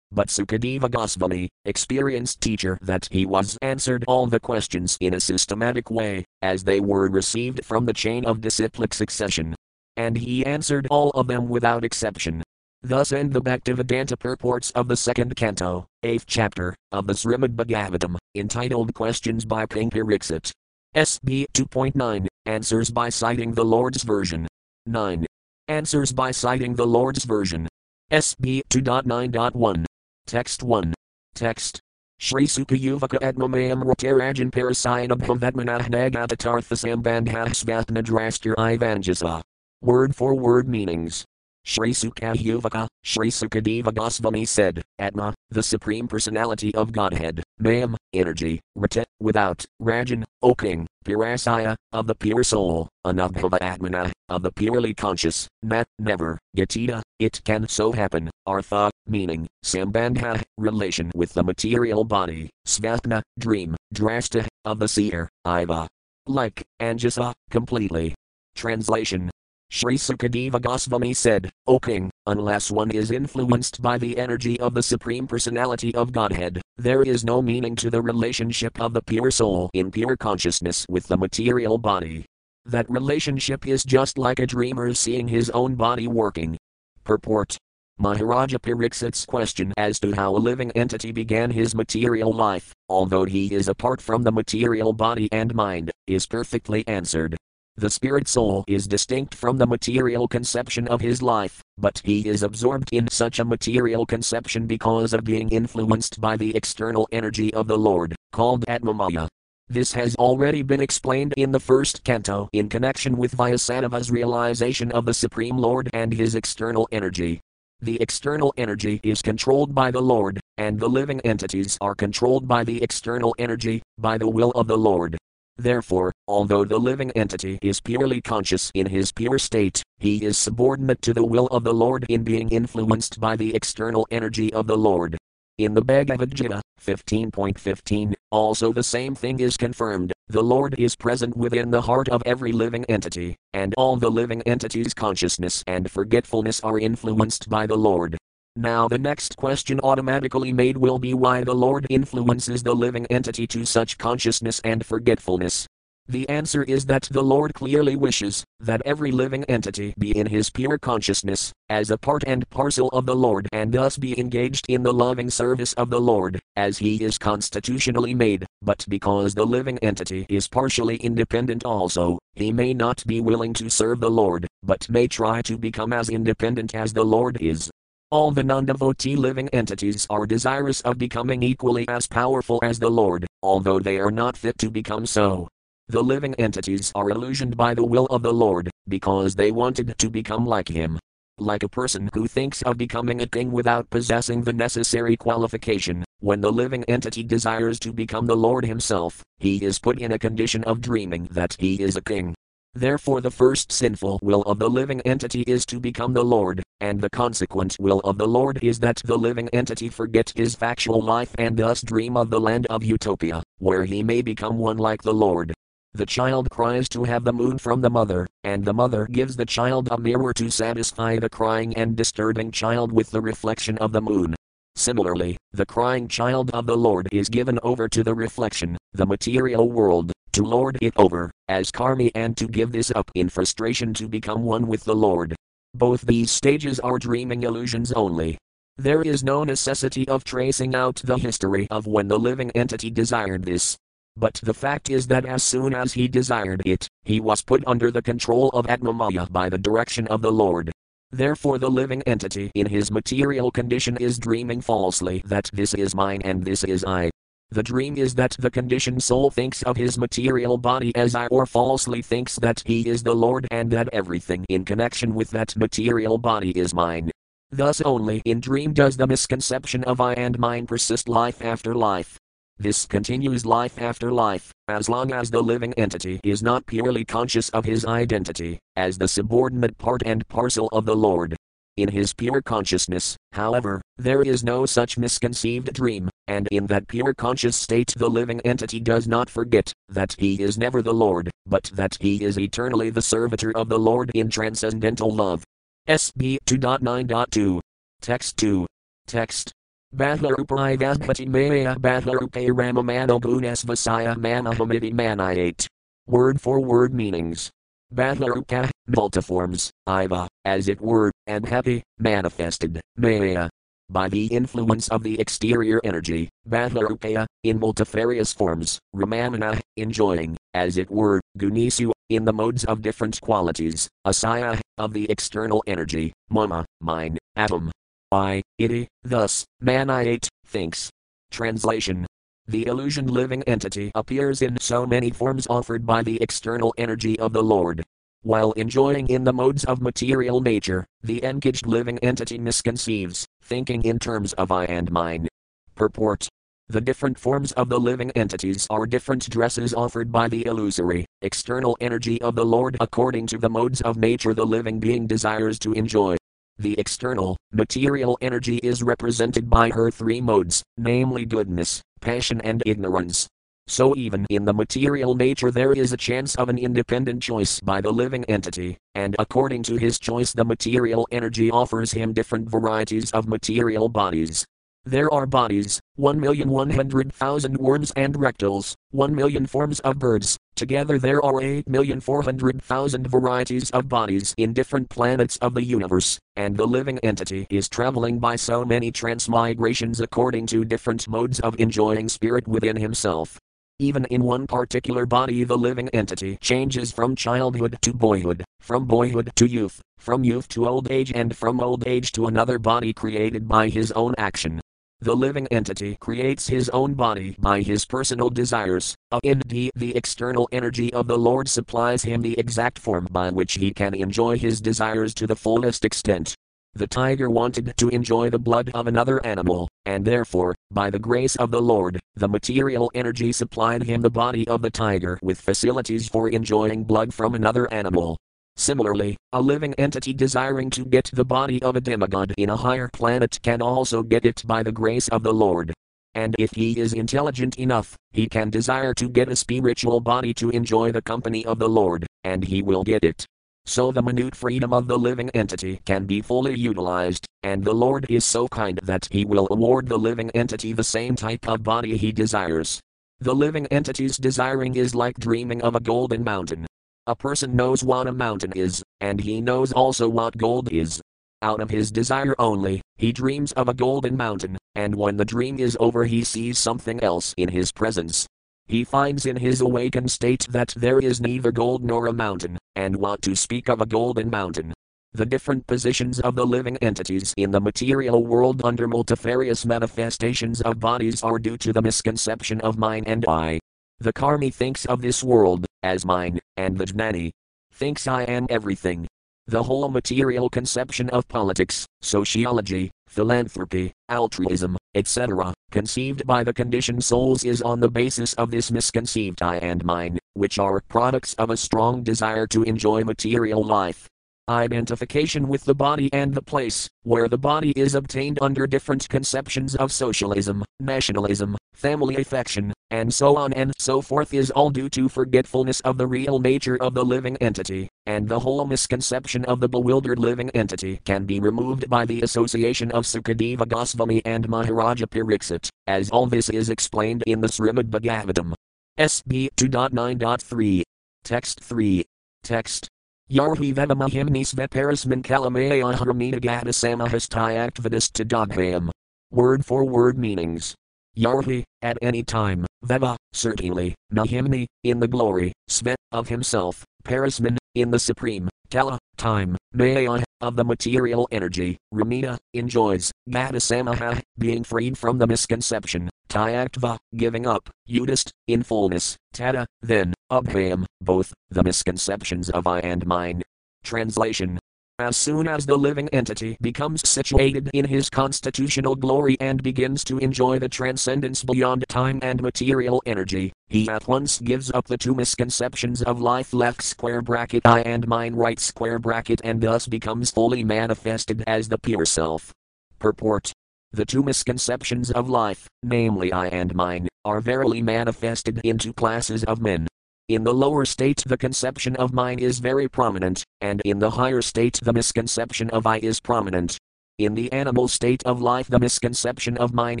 But 0.12 0.28
Sukadeva 0.28 0.90
Goswami, 0.90 1.48
experienced 1.64 2.40
teacher 2.40 2.78
that 2.80 3.08
he 3.10 3.26
was 3.26 3.58
answered 3.60 4.04
all 4.06 4.26
the 4.26 4.40
questions 4.40 4.96
in 5.00 5.14
a 5.14 5.20
systematic 5.20 5.90
way, 5.90 6.24
as 6.42 6.64
they 6.64 6.80
were 6.80 7.08
received 7.08 7.64
from 7.64 7.86
the 7.86 7.92
chain 7.92 8.24
of 8.24 8.40
disciplic 8.40 8.94
succession. 8.94 9.54
And 9.96 10.16
he 10.16 10.46
answered 10.46 10.86
all 10.90 11.10
of 11.10 11.26
them 11.26 11.48
without 11.48 11.84
exception. 11.84 12.42
Thus 12.82 13.10
end 13.10 13.32
the 13.32 13.42
Bhaktivedanta 13.42 14.18
purports 14.18 14.70
of 14.72 14.86
the 14.86 14.96
second 14.96 15.34
canto, 15.34 15.86
eighth 16.02 16.26
chapter, 16.26 16.76
of 16.92 17.06
the 17.06 17.14
Srimad 17.14 17.56
Bhagavatam, 17.56 18.16
entitled 18.34 18.94
Questions 18.94 19.44
by 19.44 19.66
King 19.66 19.90
Pariksit. 19.90 20.52
SB 20.94 21.46
2.9, 21.52 22.26
Answers 22.46 22.90
by 22.90 23.08
citing 23.08 23.52
the 23.54 23.64
Lord's 23.64 24.04
version. 24.04 24.46
9. 24.86 25.26
Answers 25.66 26.12
by 26.12 26.30
citing 26.30 26.76
the 26.76 26.86
Lord's 26.86 27.24
version. 27.24 27.66
SB 28.12 28.62
2.9.1. 28.70 29.84
Text 30.26 30.64
1. 30.64 30.92
Text. 31.36 31.78
Shri 32.18 32.46
Sukayuvaka 32.46 33.20
Admamayam 33.20 33.84
Ratarajan 33.84 34.50
Parasayanam 34.50 35.22
Bhavatmanah 35.22 35.86
Nagatatarthasambandhah 35.88 37.54
Svatnadrastir 37.54 38.56
Ivanjasa. 38.56 39.40
Word 39.82 40.16
for 40.16 40.34
word 40.34 40.66
meanings. 40.66 41.24
Shri 41.64 41.92
Sukayuvaka, 41.92 42.88
Shri 43.04 43.28
Sukadeva 43.28 43.94
Goswami 43.94 44.44
said, 44.46 44.82
Atma, 44.98 45.32
the 45.50 45.62
Supreme 45.62 46.08
Personality 46.08 46.74
of 46.74 46.92
Godhead, 46.92 47.42
Mayam, 47.60 47.94
energy, 48.12 48.60
Rata, 48.74 49.04
without, 49.20 49.64
Rajan, 49.80 50.24
O 50.42 50.54
King, 50.54 50.86
Pirasaya, 51.04 51.76
of 51.92 52.06
the 52.06 52.14
pure 52.14 52.42
soul, 52.42 52.88
Anubhava 53.06 53.58
Atmana, 53.60 54.10
of 54.28 54.42
the 54.42 54.50
purely 54.50 54.92
conscious, 54.92 55.46
Nat, 55.62 55.86
never, 55.98 56.38
Gatita, 56.56 57.02
it 57.18 57.40
can 57.44 57.68
so 57.68 57.92
happen, 57.92 58.30
Artha, 58.46 58.90
meaning, 59.06 59.46
Sambandha, 59.64 60.42
relation 60.58 61.12
with 61.14 61.32
the 61.32 61.44
material 61.44 62.04
body, 62.04 62.50
Svapna, 62.66 63.22
dream, 63.38 63.76
Drashta, 63.94 64.46
of 64.64 64.78
the 64.78 64.88
seer, 64.88 65.28
Iva. 65.46 65.86
Like, 66.26 66.64
Anjasa, 66.80 67.32
completely. 67.50 68.14
Translation 68.56 69.30
Sri 69.70 69.96
Sukadeva 69.96 70.60
Goswami 70.60 71.12
said, 71.12 71.50
O 71.66 71.78
king, 71.78 72.10
unless 72.26 72.70
one 72.70 72.90
is 72.90 73.10
influenced 73.10 73.82
by 73.82 73.98
the 73.98 74.16
energy 74.16 74.58
of 74.60 74.74
the 74.74 74.82
Supreme 74.82 75.26
Personality 75.26 75.94
of 75.94 76.12
Godhead, 76.12 76.62
there 76.76 77.02
is 77.02 77.24
no 77.24 77.42
meaning 77.42 77.74
to 77.76 77.90
the 77.90 78.00
relationship 78.00 78.80
of 78.80 78.92
the 78.94 79.02
pure 79.02 79.30
soul 79.30 79.68
in 79.74 79.90
pure 79.90 80.16
consciousness 80.16 80.86
with 80.88 81.06
the 81.08 81.16
material 81.16 81.78
body. 81.78 82.24
That 82.64 82.88
relationship 82.88 83.66
is 83.66 83.84
just 83.84 84.18
like 84.18 84.38
a 84.38 84.46
dreamer 84.46 84.94
seeing 84.94 85.28
his 85.28 85.50
own 85.50 85.74
body 85.74 86.08
working. 86.08 86.56
Purport 87.04 87.58
Maharaja 87.98 88.58
Parikshit's 88.58 89.26
question 89.26 89.74
as 89.76 89.98
to 90.00 90.14
how 90.14 90.36
a 90.36 90.38
living 90.38 90.70
entity 90.72 91.12
began 91.12 91.50
his 91.50 91.74
material 91.74 92.32
life, 92.32 92.72
although 92.88 93.24
he 93.24 93.52
is 93.52 93.68
apart 93.68 94.00
from 94.00 94.22
the 94.22 94.32
material 94.32 94.92
body 94.92 95.28
and 95.32 95.54
mind, 95.54 95.90
is 96.06 96.26
perfectly 96.26 96.86
answered. 96.86 97.36
The 97.78 97.90
spirit 97.90 98.26
soul 98.26 98.64
is 98.66 98.86
distinct 98.86 99.34
from 99.34 99.58
the 99.58 99.66
material 99.66 100.26
conception 100.26 100.88
of 100.88 101.02
his 101.02 101.20
life, 101.20 101.60
but 101.76 102.00
he 102.02 102.26
is 102.26 102.42
absorbed 102.42 102.88
in 102.90 103.06
such 103.10 103.38
a 103.38 103.44
material 103.44 104.06
conception 104.06 104.66
because 104.66 105.12
of 105.12 105.24
being 105.24 105.50
influenced 105.50 106.18
by 106.18 106.38
the 106.38 106.56
external 106.56 107.06
energy 107.12 107.52
of 107.52 107.68
the 107.68 107.76
Lord, 107.76 108.16
called 108.32 108.64
Atmamaya. 108.64 109.28
This 109.68 109.92
has 109.92 110.16
already 110.16 110.62
been 110.62 110.80
explained 110.80 111.34
in 111.36 111.52
the 111.52 111.60
first 111.60 112.02
canto 112.02 112.48
in 112.54 112.70
connection 112.70 113.18
with 113.18 113.36
Vyasadevas 113.36 114.10
realization 114.10 114.90
of 114.92 115.04
the 115.04 115.12
Supreme 115.12 115.58
Lord 115.58 115.90
and 115.92 116.14
his 116.14 116.34
external 116.34 116.88
energy. 116.92 117.42
The 117.82 118.00
external 118.00 118.54
energy 118.56 119.00
is 119.02 119.20
controlled 119.20 119.74
by 119.74 119.90
the 119.90 120.00
Lord, 120.00 120.40
and 120.56 120.80
the 120.80 120.88
living 120.88 121.20
entities 121.26 121.76
are 121.82 121.94
controlled 121.94 122.48
by 122.48 122.64
the 122.64 122.82
external 122.82 123.34
energy, 123.38 123.82
by 123.98 124.16
the 124.16 124.30
will 124.30 124.52
of 124.52 124.66
the 124.66 124.78
Lord. 124.78 125.18
Therefore, 125.58 126.12
although 126.28 126.64
the 126.64 126.78
living 126.78 127.10
entity 127.12 127.58
is 127.62 127.80
purely 127.80 128.20
conscious 128.20 128.70
in 128.74 128.86
his 128.86 129.10
pure 129.12 129.38
state, 129.38 129.82
he 129.98 130.24
is 130.24 130.36
subordinate 130.36 131.00
to 131.02 131.14
the 131.14 131.24
will 131.24 131.46
of 131.46 131.64
the 131.64 131.72
Lord 131.72 132.04
in 132.08 132.24
being 132.24 132.50
influenced 132.50 133.18
by 133.18 133.36
the 133.36 133.54
external 133.54 134.06
energy 134.10 134.52
of 134.52 134.66
the 134.66 134.76
Lord. 134.76 135.16
In 135.58 135.72
the 135.72 135.80
Bhagavad 135.80 136.34
Gita 136.34 136.60
15.15, 136.84 138.12
also 138.30 138.72
the 138.72 138.82
same 138.82 139.14
thing 139.14 139.40
is 139.40 139.56
confirmed 139.56 140.12
the 140.28 140.42
Lord 140.42 140.74
is 140.78 140.96
present 140.96 141.36
within 141.36 141.70
the 141.70 141.80
heart 141.80 142.08
of 142.08 142.22
every 142.26 142.52
living 142.52 142.84
entity, 142.86 143.36
and 143.54 143.72
all 143.78 143.96
the 143.96 144.10
living 144.10 144.42
entities' 144.42 144.92
consciousness 144.92 145.62
and 145.68 145.90
forgetfulness 145.90 146.60
are 146.60 146.78
influenced 146.78 147.48
by 147.48 147.64
the 147.64 147.76
Lord. 147.76 148.18
Now, 148.58 148.88
the 148.88 148.96
next 148.96 149.36
question 149.36 149.80
automatically 149.80 150.50
made 150.50 150.78
will 150.78 150.98
be 150.98 151.12
why 151.12 151.44
the 151.44 151.54
Lord 151.54 151.86
influences 151.90 152.62
the 152.62 152.74
living 152.74 153.04
entity 153.10 153.46
to 153.48 153.66
such 153.66 153.98
consciousness 153.98 154.62
and 154.64 154.84
forgetfulness. 154.84 155.66
The 156.08 156.26
answer 156.30 156.62
is 156.62 156.86
that 156.86 157.02
the 157.10 157.22
Lord 157.22 157.52
clearly 157.52 157.96
wishes 157.96 158.44
that 158.60 158.80
every 158.86 159.12
living 159.12 159.44
entity 159.44 159.92
be 159.98 160.16
in 160.16 160.26
his 160.26 160.48
pure 160.48 160.78
consciousness, 160.78 161.52
as 161.68 161.90
a 161.90 161.98
part 161.98 162.24
and 162.26 162.48
parcel 162.48 162.88
of 162.90 163.04
the 163.04 163.14
Lord, 163.14 163.46
and 163.52 163.72
thus 163.72 163.98
be 163.98 164.18
engaged 164.18 164.64
in 164.68 164.82
the 164.82 164.92
loving 164.92 165.28
service 165.28 165.74
of 165.74 165.90
the 165.90 166.00
Lord, 166.00 166.40
as 166.54 166.78
he 166.78 167.02
is 167.04 167.18
constitutionally 167.18 168.14
made. 168.14 168.46
But 168.62 168.86
because 168.88 169.34
the 169.34 169.44
living 169.44 169.78
entity 169.80 170.24
is 170.30 170.48
partially 170.48 170.96
independent 170.96 171.64
also, 171.66 172.18
he 172.34 172.52
may 172.52 172.72
not 172.72 173.04
be 173.04 173.20
willing 173.20 173.52
to 173.54 173.68
serve 173.68 174.00
the 174.00 174.10
Lord, 174.10 174.46
but 174.62 174.88
may 174.88 175.08
try 175.08 175.42
to 175.42 175.58
become 175.58 175.92
as 175.92 176.08
independent 176.08 176.74
as 176.74 176.94
the 176.94 177.04
Lord 177.04 177.36
is. 177.42 177.70
All 178.12 178.30
the 178.30 178.44
non 178.44 178.66
devotee 178.66 179.16
living 179.16 179.48
entities 179.48 180.06
are 180.08 180.28
desirous 180.28 180.80
of 180.82 180.96
becoming 180.96 181.42
equally 181.42 181.88
as 181.88 182.06
powerful 182.06 182.60
as 182.62 182.78
the 182.78 182.88
Lord, 182.88 183.26
although 183.42 183.80
they 183.80 183.98
are 183.98 184.12
not 184.12 184.36
fit 184.36 184.56
to 184.58 184.70
become 184.70 185.06
so. 185.06 185.48
The 185.88 186.04
living 186.04 186.32
entities 186.36 186.92
are 186.94 187.10
illusioned 187.10 187.56
by 187.56 187.74
the 187.74 187.84
will 187.84 188.06
of 188.06 188.22
the 188.22 188.32
Lord, 188.32 188.70
because 188.86 189.34
they 189.34 189.50
wanted 189.50 189.98
to 189.98 190.08
become 190.08 190.46
like 190.46 190.68
Him. 190.68 191.00
Like 191.38 191.64
a 191.64 191.68
person 191.68 192.08
who 192.14 192.28
thinks 192.28 192.62
of 192.62 192.78
becoming 192.78 193.22
a 193.22 193.26
king 193.26 193.50
without 193.50 193.90
possessing 193.90 194.42
the 194.42 194.52
necessary 194.52 195.16
qualification, 195.16 196.04
when 196.20 196.40
the 196.40 196.52
living 196.52 196.84
entity 196.84 197.24
desires 197.24 197.80
to 197.80 197.92
become 197.92 198.26
the 198.26 198.36
Lord 198.36 198.64
Himself, 198.64 199.20
he 199.38 199.64
is 199.64 199.80
put 199.80 200.00
in 200.00 200.12
a 200.12 200.18
condition 200.18 200.62
of 200.62 200.80
dreaming 200.80 201.26
that 201.32 201.56
he 201.58 201.82
is 201.82 201.96
a 201.96 202.02
king. 202.02 202.36
Therefore, 202.76 203.22
the 203.22 203.30
first 203.30 203.72
sinful 203.72 204.18
will 204.20 204.42
of 204.42 204.58
the 204.58 204.68
living 204.68 205.00
entity 205.00 205.40
is 205.46 205.64
to 205.64 205.80
become 205.80 206.12
the 206.12 206.22
Lord, 206.22 206.62
and 206.78 207.00
the 207.00 207.08
consequent 207.08 207.74
will 207.80 208.00
of 208.00 208.18
the 208.18 208.28
Lord 208.28 208.62
is 208.62 208.78
that 208.80 209.00
the 209.02 209.16
living 209.16 209.48
entity 209.54 209.88
forget 209.88 210.34
his 210.36 210.54
factual 210.54 211.00
life 211.00 211.34
and 211.38 211.56
thus 211.56 211.80
dream 211.80 212.18
of 212.18 212.28
the 212.28 212.38
land 212.38 212.66
of 212.66 212.84
utopia, 212.84 213.42
where 213.60 213.86
he 213.86 214.02
may 214.02 214.20
become 214.20 214.58
one 214.58 214.76
like 214.76 215.00
the 215.00 215.14
Lord. 215.14 215.54
The 215.94 216.04
child 216.04 216.50
cries 216.50 216.86
to 216.90 217.04
have 217.04 217.24
the 217.24 217.32
moon 217.32 217.56
from 217.56 217.80
the 217.80 217.88
mother, 217.88 218.26
and 218.44 218.62
the 218.62 218.74
mother 218.74 219.06
gives 219.06 219.36
the 219.36 219.46
child 219.46 219.88
a 219.90 219.96
mirror 219.96 220.34
to 220.34 220.50
satisfy 220.50 221.18
the 221.18 221.30
crying 221.30 221.74
and 221.78 221.96
disturbing 221.96 222.50
child 222.50 222.92
with 222.92 223.10
the 223.10 223.22
reflection 223.22 223.78
of 223.78 223.92
the 223.92 224.02
moon. 224.02 224.34
Similarly, 224.74 225.38
the 225.50 225.64
crying 225.64 226.08
child 226.08 226.50
of 226.50 226.66
the 226.66 226.76
Lord 226.76 227.08
is 227.10 227.30
given 227.30 227.58
over 227.62 227.88
to 227.88 228.04
the 228.04 228.14
reflection, 228.14 228.76
the 228.92 229.06
material 229.06 229.70
world, 229.70 230.12
to 230.36 230.42
lord 230.42 230.76
it 230.82 230.92
over, 230.98 231.30
as 231.48 231.70
karmi 231.70 232.10
and 232.14 232.36
to 232.36 232.46
give 232.46 232.70
this 232.70 232.92
up 232.94 233.10
in 233.14 233.26
frustration 233.26 233.94
to 233.94 234.06
become 234.06 234.42
one 234.42 234.66
with 234.66 234.84
the 234.84 234.94
Lord. 234.94 235.34
Both 235.72 236.02
these 236.02 236.30
stages 236.30 236.78
are 236.78 236.98
dreaming 236.98 237.42
illusions 237.44 237.90
only. 237.92 238.36
There 238.76 239.00
is 239.00 239.24
no 239.24 239.44
necessity 239.44 240.06
of 240.08 240.24
tracing 240.24 240.74
out 240.74 240.96
the 240.96 241.16
history 241.16 241.66
of 241.70 241.86
when 241.86 242.08
the 242.08 242.18
living 242.18 242.50
entity 242.50 242.90
desired 242.90 243.44
this. 243.44 243.78
But 244.18 244.34
the 244.42 244.52
fact 244.52 244.90
is 244.90 245.06
that 245.06 245.24
as 245.24 245.42
soon 245.42 245.74
as 245.74 245.94
he 245.94 246.06
desired 246.06 246.60
it, 246.66 246.86
he 247.04 247.18
was 247.18 247.40
put 247.40 247.64
under 247.66 247.90
the 247.90 248.02
control 248.02 248.50
of 248.50 248.66
Atmamaya 248.66 249.32
by 249.32 249.48
the 249.48 249.56
direction 249.56 250.06
of 250.08 250.20
the 250.20 250.32
Lord. 250.32 250.70
Therefore, 251.10 251.56
the 251.56 251.70
living 251.70 252.02
entity 252.02 252.50
in 252.54 252.66
his 252.66 252.90
material 252.90 253.50
condition 253.50 253.96
is 253.96 254.18
dreaming 254.18 254.60
falsely 254.60 255.22
that 255.24 255.48
this 255.54 255.72
is 255.72 255.94
mine 255.94 256.20
and 256.24 256.44
this 256.44 256.62
is 256.62 256.84
I. 256.84 257.08
The 257.50 257.62
dream 257.62 257.96
is 257.96 258.14
that 258.16 258.36
the 258.40 258.50
conditioned 258.50 259.02
soul 259.02 259.30
thinks 259.30 259.62
of 259.62 259.76
his 259.76 259.96
material 259.96 260.58
body 260.58 260.94
as 260.96 261.14
I 261.14 261.28
or 261.28 261.46
falsely 261.46 262.02
thinks 262.02 262.36
that 262.36 262.60
he 262.66 262.88
is 262.88 263.04
the 263.04 263.14
Lord 263.14 263.46
and 263.52 263.70
that 263.70 263.88
everything 263.92 264.44
in 264.48 264.64
connection 264.64 265.14
with 265.14 265.30
that 265.30 265.56
material 265.56 266.18
body 266.18 266.50
is 266.50 266.74
mine. 266.74 267.10
Thus 267.52 267.80
only 267.80 268.20
in 268.24 268.40
dream 268.40 268.72
does 268.72 268.96
the 268.96 269.06
misconception 269.06 269.84
of 269.84 270.00
I 270.00 270.14
and 270.14 270.36
mine 270.40 270.66
persist 270.66 271.08
life 271.08 271.40
after 271.40 271.72
life. 271.72 272.18
This 272.58 272.84
continues 272.84 273.46
life 273.46 273.80
after 273.80 274.10
life, 274.10 274.50
as 274.66 274.88
long 274.88 275.12
as 275.12 275.30
the 275.30 275.42
living 275.42 275.72
entity 275.74 276.18
is 276.24 276.42
not 276.42 276.66
purely 276.66 277.04
conscious 277.04 277.48
of 277.50 277.64
his 277.64 277.84
identity, 277.84 278.58
as 278.74 278.98
the 278.98 279.06
subordinate 279.06 279.78
part 279.78 280.02
and 280.04 280.26
parcel 280.26 280.68
of 280.72 280.84
the 280.84 280.96
Lord. 280.96 281.36
In 281.76 281.90
his 281.90 282.14
pure 282.14 282.40
consciousness, 282.40 283.18
however, 283.32 283.82
there 283.98 284.22
is 284.22 284.42
no 284.42 284.64
such 284.64 284.96
misconceived 284.96 285.70
dream, 285.74 286.08
and 286.26 286.48
in 286.50 286.66
that 286.68 286.88
pure 286.88 287.12
conscious 287.12 287.54
state 287.54 287.92
the 287.96 288.08
living 288.08 288.40
entity 288.46 288.80
does 288.80 289.06
not 289.06 289.28
forget 289.28 289.72
that 289.90 290.14
he 290.18 290.42
is 290.42 290.56
never 290.56 290.80
the 290.80 290.94
Lord, 290.94 291.30
but 291.44 291.64
that 291.74 291.98
he 292.00 292.24
is 292.24 292.38
eternally 292.38 292.88
the 292.88 293.02
servitor 293.02 293.54
of 293.54 293.68
the 293.68 293.78
Lord 293.78 294.10
in 294.14 294.30
transcendental 294.30 295.14
love. 295.14 295.44
SB 295.86 296.38
2.9.2. 296.46 297.60
Text 298.00 298.38
2. 298.38 298.66
Text. 299.06 299.52
Batharupai 299.94 300.78
Vaspati 300.78 301.28
Maya 301.28 301.76
Batharupai 301.76 302.48
Ramamano 302.48 303.20
Gunas 303.20 303.64
Vasaya 303.64 304.16
Manayate. 304.16 305.66
Word 306.06 306.40
for 306.40 306.60
word 306.60 306.94
meanings. 306.94 307.50
Batharupa, 307.94 308.70
multiforms, 308.88 309.70
Iva, 309.88 310.28
as 310.44 310.68
it 310.68 310.80
were, 310.80 311.12
and 311.26 311.46
happy, 311.46 311.82
manifested, 311.98 312.80
Maya. 312.96 313.48
By 313.88 314.08
the 314.08 314.26
influence 314.26 314.88
of 314.88 315.04
the 315.04 315.20
exterior 315.20 315.80
energy, 315.84 316.28
Batharupaya, 316.48 317.26
in 317.44 317.60
multifarious 317.60 318.32
forms, 318.32 318.80
Ramamana, 318.94 319.60
enjoying, 319.76 320.36
as 320.54 320.76
it 320.76 320.90
were, 320.90 321.20
Gunisu, 321.38 321.92
in 322.08 322.24
the 322.24 322.32
modes 322.32 322.64
of 322.64 322.82
different 322.82 323.20
qualities, 323.20 323.88
Asaya, 324.04 324.60
of 324.78 324.92
the 324.92 325.08
external 325.08 325.62
energy, 325.68 326.12
Mama, 326.28 326.64
mine, 326.80 327.16
atom. 327.36 327.70
I, 328.10 328.42
iti, 328.58 328.88
thus, 329.04 329.44
manayate, 329.62 330.26
thinks. 330.44 330.90
Translation 331.30 332.05
the 332.48 332.66
illusion 332.66 333.06
living 333.06 333.42
entity 333.44 333.90
appears 333.94 334.42
in 334.42 334.56
so 334.60 334.86
many 334.86 335.10
forms 335.10 335.46
offered 335.48 335.84
by 335.84 336.02
the 336.02 336.20
external 336.22 336.72
energy 336.78 337.18
of 337.18 337.32
the 337.32 337.42
Lord. 337.42 337.82
While 338.22 338.52
enjoying 338.52 339.08
in 339.08 339.24
the 339.24 339.32
modes 339.32 339.64
of 339.64 339.80
material 339.80 340.40
nature, 340.40 340.86
the 341.02 341.24
engaged 341.24 341.66
living 341.66 341.98
entity 342.00 342.38
misconceives, 342.38 343.24
thinking 343.42 343.82
in 343.84 343.98
terms 343.98 344.32
of 344.34 344.52
I 344.52 344.64
and 344.66 344.90
mine, 344.90 345.28
Purport 345.74 346.28
the 346.68 346.80
different 346.80 347.16
forms 347.16 347.52
of 347.52 347.68
the 347.68 347.78
living 347.78 348.10
entities 348.16 348.66
are 348.70 348.86
different 348.86 349.30
dresses 349.30 349.72
offered 349.72 350.10
by 350.10 350.26
the 350.26 350.44
illusory, 350.46 351.06
external 351.22 351.76
energy 351.80 352.20
of 352.20 352.34
the 352.34 352.44
Lord 352.44 352.76
according 352.80 353.28
to 353.28 353.38
the 353.38 353.48
modes 353.48 353.80
of 353.82 353.96
nature 353.96 354.34
the 354.34 354.44
living 354.44 354.80
being 354.80 355.06
desires 355.06 355.60
to 355.60 355.72
enjoy. 355.74 356.16
The 356.58 356.78
external, 356.78 357.36
material 357.52 358.16
energy 358.22 358.56
is 358.58 358.82
represented 358.82 359.50
by 359.50 359.68
her 359.70 359.90
three 359.90 360.22
modes, 360.22 360.62
namely 360.78 361.26
goodness, 361.26 361.82
passion, 362.00 362.40
and 362.40 362.62
ignorance. 362.64 363.28
So, 363.68 363.94
even 363.94 364.24
in 364.30 364.46
the 364.46 364.54
material 364.54 365.14
nature, 365.14 365.50
there 365.50 365.72
is 365.72 365.92
a 365.92 365.98
chance 365.98 366.34
of 366.36 366.48
an 366.48 366.56
independent 366.56 367.22
choice 367.22 367.60
by 367.60 367.82
the 367.82 367.90
living 367.90 368.24
entity, 368.24 368.78
and 368.94 369.14
according 369.18 369.64
to 369.64 369.76
his 369.76 369.98
choice, 369.98 370.32
the 370.32 370.44
material 370.44 371.06
energy 371.10 371.50
offers 371.50 371.92
him 371.92 372.14
different 372.14 372.48
varieties 372.48 373.10
of 373.10 373.28
material 373.28 373.90
bodies. 373.90 374.46
There 374.86 375.12
are 375.12 375.26
bodies, 375.26 375.80
1,100,000 375.98 377.56
worms 377.58 377.92
and 377.96 378.16
reptiles, 378.16 378.76
1 378.92 379.14
million 379.14 379.44
forms 379.44 379.80
of 379.80 379.98
birds. 379.98 380.38
Together 380.56 380.98
there 380.98 381.22
are 381.22 381.34
8,400,000 381.34 383.06
varieties 383.06 383.70
of 383.72 383.90
bodies 383.90 384.34
in 384.38 384.54
different 384.54 384.88
planets 384.88 385.36
of 385.42 385.52
the 385.52 385.62
universe, 385.62 386.18
and 386.34 386.56
the 386.56 386.66
living 386.66 386.98
entity 387.00 387.46
is 387.50 387.68
traveling 387.68 388.18
by 388.18 388.36
so 388.36 388.64
many 388.64 388.90
transmigrations 388.90 390.00
according 390.00 390.46
to 390.46 390.64
different 390.64 391.06
modes 391.08 391.40
of 391.40 391.60
enjoying 391.60 392.08
spirit 392.08 392.48
within 392.48 392.76
himself. 392.76 393.38
Even 393.78 394.06
in 394.06 394.24
one 394.24 394.46
particular 394.46 395.04
body, 395.04 395.44
the 395.44 395.58
living 395.58 395.90
entity 395.90 396.38
changes 396.40 396.90
from 396.90 397.14
childhood 397.14 397.76
to 397.82 397.92
boyhood, 397.92 398.42
from 398.60 398.86
boyhood 398.86 399.30
to 399.36 399.44
youth, 399.44 399.82
from 399.98 400.24
youth 400.24 400.48
to 400.48 400.66
old 400.66 400.90
age, 400.90 401.12
and 401.14 401.36
from 401.36 401.60
old 401.60 401.86
age 401.86 402.12
to 402.12 402.28
another 402.28 402.58
body 402.58 402.94
created 402.94 403.46
by 403.46 403.68
his 403.68 403.92
own 403.92 404.14
action. 404.16 404.62
The 405.00 405.14
living 405.14 405.46
entity 405.48 405.98
creates 406.00 406.48
his 406.48 406.70
own 406.70 406.94
body 406.94 407.36
by 407.38 407.60
his 407.60 407.84
personal 407.84 408.30
desires. 408.30 408.94
Indeed, 409.22 409.72
the 409.76 409.94
external 409.94 410.48
energy 410.52 410.90
of 410.94 411.06
the 411.06 411.18
Lord 411.18 411.50
supplies 411.50 412.02
him 412.02 412.22
the 412.22 412.38
exact 412.38 412.78
form 412.78 413.06
by 413.10 413.28
which 413.28 413.54
he 413.54 413.74
can 413.74 413.94
enjoy 413.94 414.38
his 414.38 414.58
desires 414.58 415.12
to 415.14 415.26
the 415.26 415.36
fullest 415.36 415.84
extent. 415.84 416.34
The 416.72 416.86
tiger 416.86 417.28
wanted 417.28 417.74
to 417.76 417.88
enjoy 417.90 418.30
the 418.30 418.38
blood 418.38 418.70
of 418.72 418.86
another 418.86 419.24
animal, 419.24 419.68
and 419.84 420.02
therefore, 420.02 420.54
by 420.70 420.88
the 420.88 420.98
grace 420.98 421.36
of 421.36 421.50
the 421.50 421.60
Lord, 421.60 422.00
the 422.14 422.28
material 422.28 422.90
energy 422.94 423.32
supplied 423.32 423.82
him 423.82 424.00
the 424.00 424.10
body 424.10 424.48
of 424.48 424.62
the 424.62 424.70
tiger 424.70 425.18
with 425.22 425.40
facilities 425.40 426.08
for 426.08 426.30
enjoying 426.30 426.84
blood 426.84 427.12
from 427.12 427.34
another 427.34 427.70
animal. 427.70 428.16
Similarly, 428.56 429.16
a 429.32 429.40
living 429.40 429.74
entity 429.74 430.14
desiring 430.14 430.70
to 430.70 430.84
get 430.84 431.10
the 431.12 431.24
body 431.24 431.62
of 431.62 431.76
a 431.76 431.80
demigod 431.80 432.32
in 432.38 432.48
a 432.48 432.56
higher 432.56 432.88
planet 432.92 433.38
can 433.42 433.60
also 433.60 434.02
get 434.02 434.24
it 434.24 434.42
by 434.46 434.62
the 434.62 434.72
grace 434.72 435.08
of 435.08 435.22
the 435.22 435.34
Lord. 435.34 435.74
And 436.14 436.34
if 436.38 436.50
he 436.52 436.80
is 436.80 436.94
intelligent 436.94 437.56
enough, 437.58 437.94
he 438.12 438.26
can 438.26 438.48
desire 438.48 438.94
to 438.94 439.10
get 439.10 439.28
a 439.28 439.36
spiritual 439.36 440.00
body 440.00 440.32
to 440.34 440.48
enjoy 440.50 440.90
the 440.90 441.02
company 441.02 441.44
of 441.44 441.58
the 441.58 441.68
Lord, 441.68 442.06
and 442.24 442.42
he 442.42 442.62
will 442.62 442.82
get 442.82 443.04
it. 443.04 443.26
So 443.66 443.92
the 443.92 444.00
minute 444.00 444.34
freedom 444.34 444.72
of 444.72 444.86
the 444.86 444.98
living 444.98 445.28
entity 445.30 445.80
can 445.84 446.06
be 446.06 446.22
fully 446.22 446.54
utilized, 446.54 447.26
and 447.42 447.62
the 447.62 447.74
Lord 447.74 448.06
is 448.08 448.24
so 448.24 448.48
kind 448.48 448.80
that 448.84 449.08
he 449.10 449.26
will 449.26 449.48
award 449.50 449.88
the 449.88 449.98
living 449.98 450.30
entity 450.30 450.72
the 450.72 450.84
same 450.84 451.14
type 451.14 451.46
of 451.46 451.62
body 451.62 451.98
he 451.98 452.12
desires. 452.12 452.80
The 453.20 453.34
living 453.34 453.66
entity's 453.66 454.16
desiring 454.16 454.76
is 454.76 454.94
like 454.94 455.18
dreaming 455.18 455.60
of 455.62 455.74
a 455.74 455.80
golden 455.80 456.24
mountain, 456.24 456.66
a 457.06 457.14
person 457.14 457.54
knows 457.54 457.84
what 457.84 458.06
a 458.06 458.12
mountain 458.12 458.52
is, 458.52 458.82
and 459.00 459.20
he 459.20 459.40
knows 459.40 459.72
also 459.72 460.08
what 460.08 460.36
gold 460.36 460.72
is. 460.72 461.00
Out 461.42 461.60
of 461.60 461.70
his 461.70 461.90
desire 461.90 462.34
only, 462.38 462.80
he 462.96 463.12
dreams 463.12 463.52
of 463.52 463.68
a 463.68 463.74
golden 463.74 464.16
mountain, 464.16 464.56
and 464.74 464.94
when 464.94 465.16
the 465.16 465.24
dream 465.24 465.58
is 465.58 465.76
over, 465.78 466.04
he 466.04 466.24
sees 466.24 466.58
something 466.58 467.00
else 467.02 467.34
in 467.36 467.48
his 467.48 467.70
presence. 467.70 468.26
He 468.66 468.82
finds 468.82 469.26
in 469.26 469.36
his 469.36 469.60
awakened 469.60 470.10
state 470.10 470.46
that 470.50 470.74
there 470.76 470.98
is 470.98 471.20
neither 471.20 471.52
gold 471.52 471.84
nor 471.84 472.08
a 472.08 472.12
mountain, 472.12 472.58
and 472.74 472.96
what 472.96 473.22
to 473.22 473.36
speak 473.36 473.68
of 473.68 473.80
a 473.80 473.86
golden 473.86 474.28
mountain. 474.28 474.74
The 475.12 475.26
different 475.26 475.66
positions 475.66 476.18
of 476.20 476.34
the 476.34 476.46
living 476.46 476.76
entities 476.78 477.32
in 477.36 477.50
the 477.50 477.60
material 477.60 478.24
world 478.24 478.64
under 478.64 478.88
multifarious 478.88 479.64
manifestations 479.64 480.60
of 480.62 480.80
bodies 480.80 481.22
are 481.22 481.38
due 481.38 481.56
to 481.58 481.72
the 481.72 481.82
misconception 481.82 482.60
of 482.62 482.78
mine 482.78 483.04
and 483.06 483.24
I. 483.28 483.60
The 484.00 484.12
karmi 484.12 484.52
thinks 484.52 484.84
of 484.86 485.00
this 485.00 485.22
world 485.22 485.65
as 485.86 486.04
mine, 486.04 486.38
and 486.56 486.76
the 486.76 486.84
jnani 486.84 487.30
thinks 487.72 488.06
I 488.06 488.24
am 488.24 488.46
everything. 488.50 489.06
The 489.46 489.62
whole 489.62 489.88
material 489.88 490.50
conception 490.50 491.08
of 491.10 491.28
politics, 491.28 491.86
sociology, 492.02 492.90
philanthropy, 493.06 493.92
altruism, 494.08 494.76
etc., 494.96 495.54
conceived 495.70 496.26
by 496.26 496.42
the 496.42 496.52
conditioned 496.52 497.04
souls 497.04 497.44
is 497.44 497.62
on 497.62 497.78
the 497.78 497.90
basis 497.90 498.34
of 498.34 498.50
this 498.50 498.72
misconceived 498.72 499.40
I 499.42 499.58
and 499.58 499.84
mine, 499.84 500.18
which 500.34 500.58
are 500.58 500.82
products 500.88 501.34
of 501.34 501.50
a 501.50 501.56
strong 501.56 502.02
desire 502.02 502.46
to 502.48 502.64
enjoy 502.64 503.04
material 503.04 503.62
life. 503.62 504.08
Identification 504.48 505.48
with 505.48 505.64
the 505.64 505.74
body 505.74 506.08
and 506.12 506.32
the 506.32 506.40
place, 506.40 506.88
where 507.02 507.28
the 507.28 507.36
body 507.36 507.72
is 507.72 507.96
obtained 507.96 508.38
under 508.40 508.64
different 508.64 509.08
conceptions 509.08 509.74
of 509.74 509.90
socialism, 509.90 510.64
nationalism, 510.78 511.56
family 511.74 512.14
affection, 512.18 512.72
and 512.92 513.12
so 513.12 513.36
on 513.36 513.52
and 513.54 513.72
so 513.76 514.00
forth 514.00 514.32
is 514.32 514.52
all 514.52 514.70
due 514.70 514.88
to 514.90 515.08
forgetfulness 515.08 515.80
of 515.80 515.98
the 515.98 516.06
real 516.06 516.38
nature 516.38 516.80
of 516.80 516.94
the 516.94 517.04
living 517.04 517.36
entity, 517.38 517.88
and 518.06 518.28
the 518.28 518.38
whole 518.38 518.64
misconception 518.64 519.44
of 519.46 519.58
the 519.58 519.68
bewildered 519.68 520.20
living 520.20 520.48
entity 520.50 521.00
can 521.04 521.24
be 521.24 521.40
removed 521.40 521.90
by 521.90 522.06
the 522.06 522.22
association 522.22 522.92
of 522.92 523.02
Sukadeva 523.02 523.66
Goswami 523.66 524.24
and 524.24 524.48
Maharaja 524.48 525.06
Pariksit, 525.06 525.68
as 525.88 526.08
all 526.10 526.26
this 526.26 526.48
is 526.50 526.70
explained 526.70 527.24
in 527.26 527.40
the 527.40 527.48
Srimad 527.48 527.90
Bhagavatam. 527.90 528.54
SB 528.96 529.48
2.9.3. 529.56 530.82
Text 531.24 531.58
3. 531.58 532.04
Text. 532.44 532.88
Yarhi 533.28 533.74
Vedamahimni 533.74 534.42
Sveparasman 534.46 535.20
Kalamaya 535.20 535.92
Harmina 535.96 536.40
Gata 536.40 536.66
Samahastayaktvadis 536.66 538.12
Tadagham. 538.12 538.88
Word 539.32 539.66
for 539.66 539.84
word 539.84 540.16
meanings. 540.16 540.76
Yarhi, 541.18 541.64
at 541.82 541.98
any 542.00 542.22
time, 542.22 542.64
Veva, 542.84 543.16
certainly, 543.32 543.96
Nahimni, 544.14 544.66
in 544.84 545.00
the 545.00 545.08
glory, 545.08 545.52
Svet, 545.68 545.96
of 546.12 546.28
himself, 546.28 546.84
Parasman, 547.02 547.56
in 547.74 547.90
the 547.90 547.98
supreme, 547.98 548.48
Kala, 548.70 548.96
time, 549.16 549.56
Maya, 549.72 550.22
of 550.40 550.54
the 550.54 550.64
material 550.64 551.26
energy, 551.32 551.78
Ramita, 551.92 552.36
enjoys, 552.54 553.10
Gata 553.28 553.58
Samaha, 553.58 554.20
being 554.38 554.62
freed 554.62 554.96
from 554.96 555.18
the 555.18 555.26
misconception, 555.26 556.08
Tyaktva, 556.28 556.98
giving 557.16 557.46
up, 557.46 557.68
Udist, 557.88 558.30
in 558.46 558.62
fullness, 558.62 559.16
Tada, 559.34 559.66
then, 559.82 560.14
Abhayam, 560.30 560.84
both, 561.00 561.32
the 561.50 561.62
misconceptions 561.62 562.50
of 562.50 562.66
I 562.66 562.80
and 562.80 563.06
mine. 563.06 563.42
Translation 563.84 564.58
as 564.98 565.14
soon 565.14 565.46
as 565.46 565.66
the 565.66 565.76
living 565.76 566.08
entity 566.08 566.56
becomes 566.62 567.06
situated 567.06 567.68
in 567.74 567.84
his 567.84 568.08
constitutional 568.08 568.96
glory 568.96 569.36
and 569.40 569.62
begins 569.62 570.02
to 570.04 570.16
enjoy 570.16 570.58
the 570.58 570.70
transcendence 570.70 571.44
beyond 571.44 571.84
time 571.86 572.18
and 572.22 572.40
material 572.40 573.02
energy, 573.04 573.52
he 573.68 573.90
at 573.90 574.08
once 574.08 574.38
gives 574.38 574.70
up 574.72 574.86
the 574.86 574.96
two 574.96 575.14
misconceptions 575.14 576.02
of 576.02 576.22
life 576.22 576.54
left 576.54 576.80
square 576.80 577.20
bracket 577.20 577.66
I 577.66 577.80
and 577.80 578.08
mine 578.08 578.34
right 578.34 578.58
square 578.58 578.98
bracket 578.98 579.42
and 579.44 579.60
thus 579.60 579.86
becomes 579.86 580.30
fully 580.30 580.64
manifested 580.64 581.44
as 581.46 581.68
the 581.68 581.76
pure 581.76 582.06
self. 582.06 582.54
Purport 582.98 583.52
the 583.96 584.04
two 584.06 584.22
misconceptions 584.22 585.10
of 585.10 585.28
life, 585.28 585.66
namely 585.82 586.32
I 586.32 586.46
and 586.48 586.74
mine, 586.74 587.08
are 587.24 587.40
verily 587.40 587.82
manifested 587.82 588.60
in 588.62 588.78
two 588.78 588.92
classes 588.92 589.42
of 589.44 589.60
men, 589.60 589.88
in 590.28 590.42
the 590.42 590.52
lower 590.52 590.84
state, 590.84 591.22
the 591.24 591.36
conception 591.36 591.94
of 591.94 592.12
mine 592.12 592.40
is 592.40 592.58
very 592.58 592.88
prominent, 592.88 593.44
and 593.60 593.80
in 593.84 594.00
the 594.00 594.10
higher 594.10 594.42
state, 594.42 594.80
the 594.82 594.92
misconception 594.92 595.70
of 595.70 595.86
I 595.86 595.98
is 595.98 596.18
prominent. 596.18 596.78
In 597.18 597.36
the 597.36 597.52
animal 597.52 597.86
state 597.86 598.24
of 598.24 598.42
life, 598.42 598.66
the 598.66 598.80
misconception 598.80 599.56
of 599.56 599.72
mine 599.72 600.00